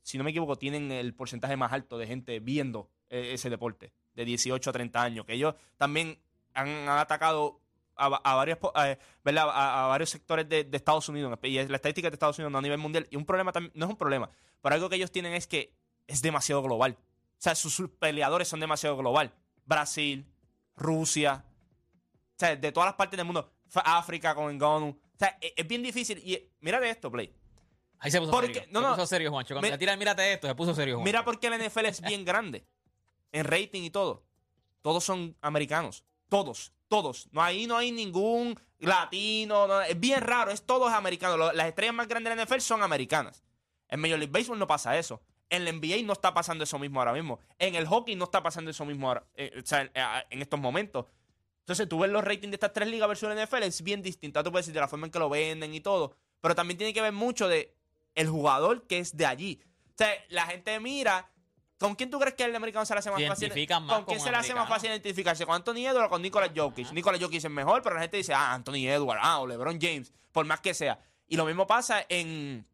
si 0.01 0.17
no 0.17 0.23
me 0.23 0.31
equivoco, 0.31 0.55
tienen 0.55 0.91
el 0.91 1.13
porcentaje 1.13 1.55
más 1.55 1.71
alto 1.71 1.97
de 1.97 2.07
gente 2.07 2.39
viendo 2.39 2.89
eh, 3.10 3.31
ese 3.34 3.49
deporte, 3.49 3.93
de 4.15 4.26
18 4.26 4.69
a 4.69 4.74
30 4.74 5.02
años, 5.02 5.26
que 5.26 5.34
ellos 5.34 5.56
también 5.78 6.19
han, 6.54 6.67
han 6.67 6.97
atacado 7.00 7.60
a, 7.95 8.06
a 8.08 8.36
varios, 8.36 8.58
eh. 8.86 8.97
A, 9.38 9.86
a 9.86 9.88
varios 9.88 10.10
sectores 10.10 10.47
de, 10.50 10.63
de 10.63 10.78
Estados 10.78 11.08
Unidos, 11.10 11.38
y 11.43 11.58
es 11.58 11.69
la 11.69 11.76
estadística 11.78 12.10
de 12.10 12.15
Estados 12.15 12.38
Unidos 12.39 12.52
no 12.52 12.58
a 12.58 12.62
nivel 12.62 12.78
mundial, 12.80 13.08
y 13.12 13.15
un 13.15 13.26
problema 13.26 13.52
también, 13.52 13.71
no 13.76 13.86
es 13.86 13.91
un 13.91 13.97
problema, 13.97 14.30
pero 14.62 14.76
algo 14.76 14.89
que 14.89 14.95
ellos 14.95 15.12
tienen 15.12 15.34
es 15.34 15.47
que 15.47 15.74
es 16.08 16.21
demasiado 16.21 16.62
global. 16.63 16.97
O 17.00 17.43
sea, 17.43 17.56
sus, 17.56 17.74
sus 17.74 17.89
peleadores 17.89 18.47
son 18.47 18.60
demasiado 18.60 18.95
global. 18.97 19.34
Brasil, 19.65 20.26
Rusia, 20.76 21.43
o 21.45 22.39
sea, 22.39 22.56
de 22.56 22.71
todas 22.71 22.88
las 22.88 22.95
partes 22.95 23.17
del 23.17 23.26
mundo. 23.26 23.52
África 23.74 24.36
con 24.36 24.54
Ngannou. 24.56 24.89
O 24.89 25.17
sea, 25.17 25.38
es, 25.39 25.54
es 25.56 25.67
bien 25.67 25.82
difícil. 25.82 26.17
Y 26.19 26.50
mira 26.60 26.86
esto, 26.88 27.12
Play. 27.12 27.34
Ahí 28.00 28.12
se 28.12 28.19
puso 28.19 28.32
Porque- 28.32 28.54
serio. 28.54 28.69
no, 28.71 28.80
se 28.82 28.86
no. 28.88 28.93
puso 28.95 29.08
serio, 29.08 29.32
Juancho. 29.32 29.56
Cuando 29.56 29.97
mírate 29.97 30.34
esto, 30.34 30.47
se 30.47 30.56
puso 30.56 30.76
serio, 30.76 30.95
Juancho. 30.95 31.06
Mira 31.06 31.24
por 31.24 31.39
qué 31.39 31.50
la 31.50 31.58
NFL 31.58 31.86
es 31.86 32.02
bien 32.02 32.26
grande. 32.26 32.65
En 33.32 33.46
rating 33.46 33.82
y 33.84 33.89
todo. 33.89 34.24
Todos 34.82 35.04
son 35.04 35.36
americanos. 35.41 36.04
Todos. 36.30 36.74
todos. 36.88 37.28
No, 37.32 37.41
ahí 37.41 37.67
no 37.67 37.78
hay 37.78 37.91
ningún 37.91 38.60
latino. 38.80 39.67
no, 39.67 39.82
es 39.82 40.00
bien 40.00 40.22
raro. 40.22 40.52
Es 40.52 40.63
todos 40.63 40.91
americanos. 40.91 41.54
Las 41.54 41.67
estrellas 41.67 41.96
más 41.96 42.08
grandes 42.08 42.32
de 42.32 42.36
la 42.36 42.46
NFL 42.46 42.60
son 42.60 42.84
americanas. 42.84 43.44
En 43.88 44.00
Major 44.00 44.17
League 44.17 44.32
Baseball 44.32 44.58
no 44.58 44.67
pasa 44.67 44.98
eso. 44.98 45.22
En 45.50 45.65
la 45.65 45.72
NBA 45.72 46.04
no 46.04 46.13
está 46.13 46.34
pasando 46.34 46.63
eso 46.63 46.80
mismo 46.80 47.00
ahora 47.00 47.12
mismo. 47.12 47.39
En 47.60 47.76
el 47.76 47.86
hockey 47.86 48.15
no 48.15 48.24
está 48.24 48.41
pasando 48.41 48.72
eso 48.72 48.86
mismo 48.86 49.10
ahora, 49.10 49.28
eh, 49.36 49.52
o 49.62 49.65
sea, 49.65 49.84
eh, 49.84 50.24
en 50.30 50.41
estos 50.41 50.58
momentos. 50.58 51.06
Entonces 51.60 51.89
tú 51.89 52.00
ves 52.00 52.10
los 52.10 52.24
ratings 52.24 52.52
de 52.52 52.56
estas 52.56 52.72
tres 52.72 52.88
ligas 52.88 53.08
versus 53.08 53.30
la 53.30 53.36
NFL, 53.36 53.63
es 53.63 53.82
bien 53.82 54.02
distinto. 54.02 54.41
Tú 54.44 54.52
puedes 54.52 54.65
decir 54.65 54.74
de 54.74 54.80
la 54.80 54.88
forma 54.88 55.08
en 55.08 55.12
que 55.12 55.20
lo 55.20 55.30
venden 55.30 55.74
y 55.74 55.82
todo. 55.82 56.15
Pero 56.39 56.56
también 56.56 56.78
tiene 56.78 56.94
que 56.94 57.02
ver 57.02 57.12
mucho 57.12 57.50
de 57.50 57.76
el 58.15 58.30
jugador 58.30 58.88
que 58.88 59.00
es 59.00 59.15
de 59.15 59.26
allí. 59.26 59.62
O 59.89 59.94
sea, 59.98 60.10
la 60.30 60.46
gente 60.48 60.80
mira. 60.80 61.30
¿Con 61.82 61.96
quién 61.96 62.10
tú 62.10 62.20
crees 62.20 62.36
que 62.36 62.44
el 62.46 62.56
americano 62.56 62.86
se 62.86 62.94
le 62.94 63.00
hace 63.00 63.10
más 63.12 63.20
fácil? 63.28 63.50
más 63.82 63.96
¿Con 63.98 64.06
quién 64.06 64.20
se 64.22 64.32
le 64.32 64.38
hace 64.38 64.54
más 64.54 64.70
fácil 64.70 64.89
identificarse? 64.91 65.46
¿Con 65.46 65.56
Anthony 65.56 65.78
Edwards 65.88 66.06
o 66.08 66.10
con 66.10 66.22
Nicolas 66.22 66.52
Jokic? 66.56 66.91
Nicolas 66.94 67.20
Jokic 67.20 67.44
es 67.44 67.50
mejor, 67.52 67.82
pero 67.82 67.96
la 67.96 68.02
gente 68.02 68.17
dice, 68.17 68.34
ah, 68.34 68.54
Anthony 68.54 68.88
Edwards, 68.88 69.22
ah, 69.24 69.39
o 69.39 69.48
LeBron 69.48 69.80
James, 69.82 70.13
por 70.32 70.46
más 70.46 70.62
que 70.62 70.74
sea. 70.74 71.00
Y 71.28 71.36
lo 71.36 71.46
mismo 71.46 71.65
pasa 71.67 72.06
en, 72.08 72.65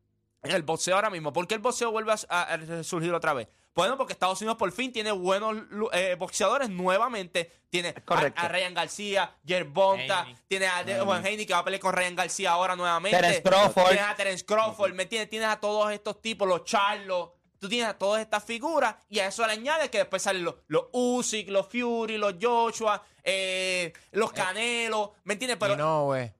en 0.44 0.52
el 0.52 0.64
boxeo 0.64 0.96
ahora 0.96 1.10
mismo. 1.10 1.32
¿Por 1.34 1.48
qué 1.48 1.56
el 1.56 1.62
boxeo 1.62 1.92
vuelve 1.92 2.12
a, 2.12 2.18
a- 2.30 2.54
a 2.80 2.84
surgir 2.84 3.14
otra 3.14 3.34
vez? 3.34 3.48
Bueno, 3.76 3.96
porque 3.96 4.14
Estados 4.14 4.42
Unidos 4.42 4.58
por 4.58 4.72
fin 4.72 4.92
tiene 4.92 5.12
buenos 5.12 5.56
eh, 5.94 6.16
boxeadores 6.18 6.68
nuevamente. 6.68 7.52
Tiene 7.70 7.94
a, 8.36 8.48
Ryan 8.48 8.74
García, 8.74 9.36
Yerbonta, 9.44 10.22
Haney. 10.22 10.36
tiene 10.48 10.66
a 10.66 10.84
Devon 10.84 11.18
Haney 11.18 11.46
que 11.46 11.54
va 11.54 11.60
a 11.60 11.64
pelear 11.64 11.80
con 11.80 11.94
Ryan 11.94 12.16
García 12.16 12.52
ahora 12.52 12.76
nuevamente. 12.76 13.16
Terence 13.16 13.44
Crawford. 13.44 13.90
Tienes 13.92 14.10
a 14.10 14.16
Terence 14.16 14.46
Crawford, 14.46 14.94
¿me 14.94 15.04
entiendes? 15.04 15.30
Tienes 15.30 15.48
a 15.50 15.60
todos 15.60 15.92
estos 15.92 16.20
tipos, 16.22 16.48
los 16.48 16.64
Charlos. 16.64 17.30
Tú 17.60 17.68
tienes 17.70 17.88
a 17.90 17.98
todas 17.98 18.22
estas 18.22 18.44
figuras 18.44 18.96
y 19.10 19.20
a 19.20 19.28
eso 19.28 19.46
le 19.46 19.54
añades 19.54 19.90
que 19.90 19.98
después 20.00 20.22
salen 20.22 20.44
los, 20.44 20.56
los 20.68 20.86
Usyk, 20.92 21.50
los 21.50 21.68
Fury, 21.68 22.18
los 22.18 22.36
Joshua, 22.42 23.04
eh, 23.24 23.92
los 24.12 24.32
Canelo, 24.32 25.14
¿me 25.24 25.34
entiendes? 25.34 25.58
Pero 25.60 25.74
y 25.74 25.78
no, 25.78 26.06
güey. 26.06 26.32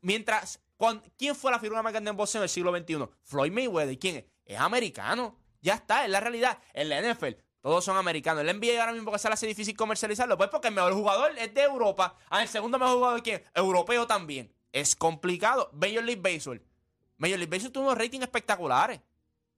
mientras, 0.00 0.60
cuan- 0.76 1.02
¿quién 1.16 1.34
fue 1.34 1.50
la 1.50 1.58
figura 1.58 1.82
más 1.82 1.92
grande 1.92 2.10
en 2.10 2.16
boxeo 2.16 2.40
en 2.40 2.44
el 2.44 2.48
siglo 2.48 2.76
XXI? 2.76 3.08
Floyd 3.22 3.52
Mayweather. 3.52 3.98
¿Quién 3.98 4.16
es? 4.16 4.24
Es 4.44 4.58
americano. 4.58 5.38
Ya 5.60 5.74
está, 5.74 6.04
es 6.04 6.10
la 6.10 6.20
realidad. 6.20 6.58
En 6.74 6.88
la 6.90 7.00
NFL, 7.00 7.36
todos 7.62 7.82
son 7.84 7.96
americanos. 7.96 8.40
En 8.42 8.46
la 8.46 8.52
NBA 8.52 8.78
ahora 8.80 8.92
mismo 8.92 9.10
que 9.10 9.18
se 9.18 9.28
le 9.28 9.34
hace 9.34 9.46
difícil 9.46 9.74
comercializarlo, 9.76 10.36
pues 10.36 10.50
porque 10.50 10.68
el 10.68 10.74
mejor 10.74 10.92
jugador 10.92 11.32
es 11.38 11.54
de 11.54 11.62
Europa. 11.62 12.16
Ah, 12.28 12.42
el 12.42 12.48
segundo 12.48 12.78
mejor 12.78 12.96
jugador, 12.96 13.22
¿quién? 13.22 13.42
Europeo 13.54 14.06
también. 14.06 14.52
Es 14.72 14.94
complicado. 14.94 15.70
Major 15.72 16.04
League 16.04 16.20
Baseball. 16.20 16.62
Major 17.16 17.38
League 17.38 17.50
Baseball 17.50 17.72
tuvo 17.72 17.84
unos 17.84 17.96
ratings 17.98 18.24
espectaculares. 18.24 19.00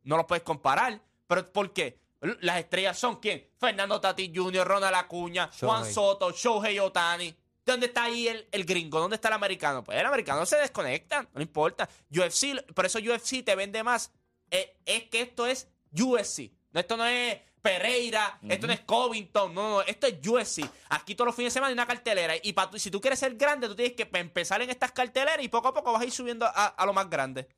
No 0.07 0.17
los 0.17 0.27
puedes 0.27 0.43
comparar. 0.43 1.01
¿Pero 1.27 1.53
por 1.53 1.73
qué? 1.73 1.99
Las 2.41 2.59
estrellas 2.61 2.99
son 2.99 3.17
quién? 3.21 3.47
Fernando 3.59 4.01
Tati 4.01 4.33
Jr., 4.35 4.67
Ronald 4.67 4.95
Acuña, 4.97 5.51
Juan. 5.61 5.85
Soto, 5.93 6.31
Shohei 6.33 6.79
Otani. 6.79 7.37
¿Dónde 7.65 7.87
está 7.87 8.05
ahí 8.05 8.27
el, 8.29 8.49
el 8.53 8.65
gringo? 8.65 8.99
¿Dónde 9.01 9.17
está 9.17 9.29
el 9.29 9.35
americano? 9.35 9.83
Pues 9.85 9.99
el 9.99 10.07
americano 10.07 10.47
se 10.47 10.57
desconecta, 10.57 11.29
no 11.35 11.43
importa. 11.43 11.89
UFC, 12.11 12.63
por 12.73 12.87
eso 12.87 12.99
UFC 13.01 13.45
te 13.45 13.55
vende 13.55 13.83
más. 13.83 14.13
Eh, 14.51 14.77
es 14.87 15.05
que 15.11 15.21
esto 15.21 15.47
es 15.47 15.69
UFC. 15.93 16.51
No, 16.73 16.81
esto 16.81 16.97
no 16.97 17.05
es 17.05 17.39
Pereira, 17.61 18.39
esto 18.49 18.69
no 18.69 18.73
es 18.73 18.81
Covington, 18.81 19.53
no, 19.53 19.71
no, 19.71 19.83
esto 19.83 20.07
es 20.07 20.15
UFC. 20.25 20.61
Aquí 20.91 21.17
todos 21.17 21.27
los 21.27 21.35
fines 21.35 21.53
de 21.53 21.55
semana 21.59 21.69
hay 21.69 21.73
una 21.75 21.87
cartelera. 21.87 22.35
Y 22.41 22.53
pa 22.53 22.71
tú- 22.71 22.79
si 22.79 22.91
tú 22.93 23.01
quieres 23.01 23.19
ser 23.19 23.35
grande, 23.35 23.67
tú 23.67 23.75
tienes 23.75 23.97
que 23.97 24.07
pe- 24.07 24.21
empezar 24.21 24.63
en 24.63 24.71
estas 24.71 24.93
carteleras 24.93 25.43
y 25.45 25.49
poco 25.49 25.69
a 25.69 25.75
poco 25.75 25.93
vas 25.93 26.03
a 26.03 26.05
ir 26.05 26.13
subiendo 26.13 26.47
a, 26.47 26.67
a 26.69 26.87
lo 26.87 26.93
más 26.93 27.11
grande. 27.11 27.49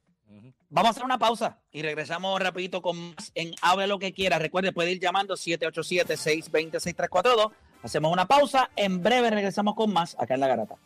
Vamos 0.71 0.89
a 0.89 0.91
hacer 0.91 1.05
una 1.05 1.19
pausa 1.19 1.59
y 1.73 1.81
regresamos 1.83 2.41
rapidito 2.41 2.81
con 2.83 3.15
más 3.15 3.33
en 3.35 3.55
Hable 3.63 3.87
lo 3.87 3.99
que 3.99 4.13
quiera. 4.13 4.39
Recuerde, 4.39 4.73
puede 4.73 4.93
ir 4.93 5.01
llamando 5.01 5.35
787-620-6342. 5.35 7.53
Hacemos 7.83 8.13
una 8.13 8.27
pausa. 8.27 8.69
En 8.77 9.03
breve 9.03 9.31
regresamos 9.31 9.75
con 9.75 9.91
más 9.93 10.15
acá 10.19 10.35
en 10.35 10.41
La 10.41 10.49
Garata. 10.49 10.77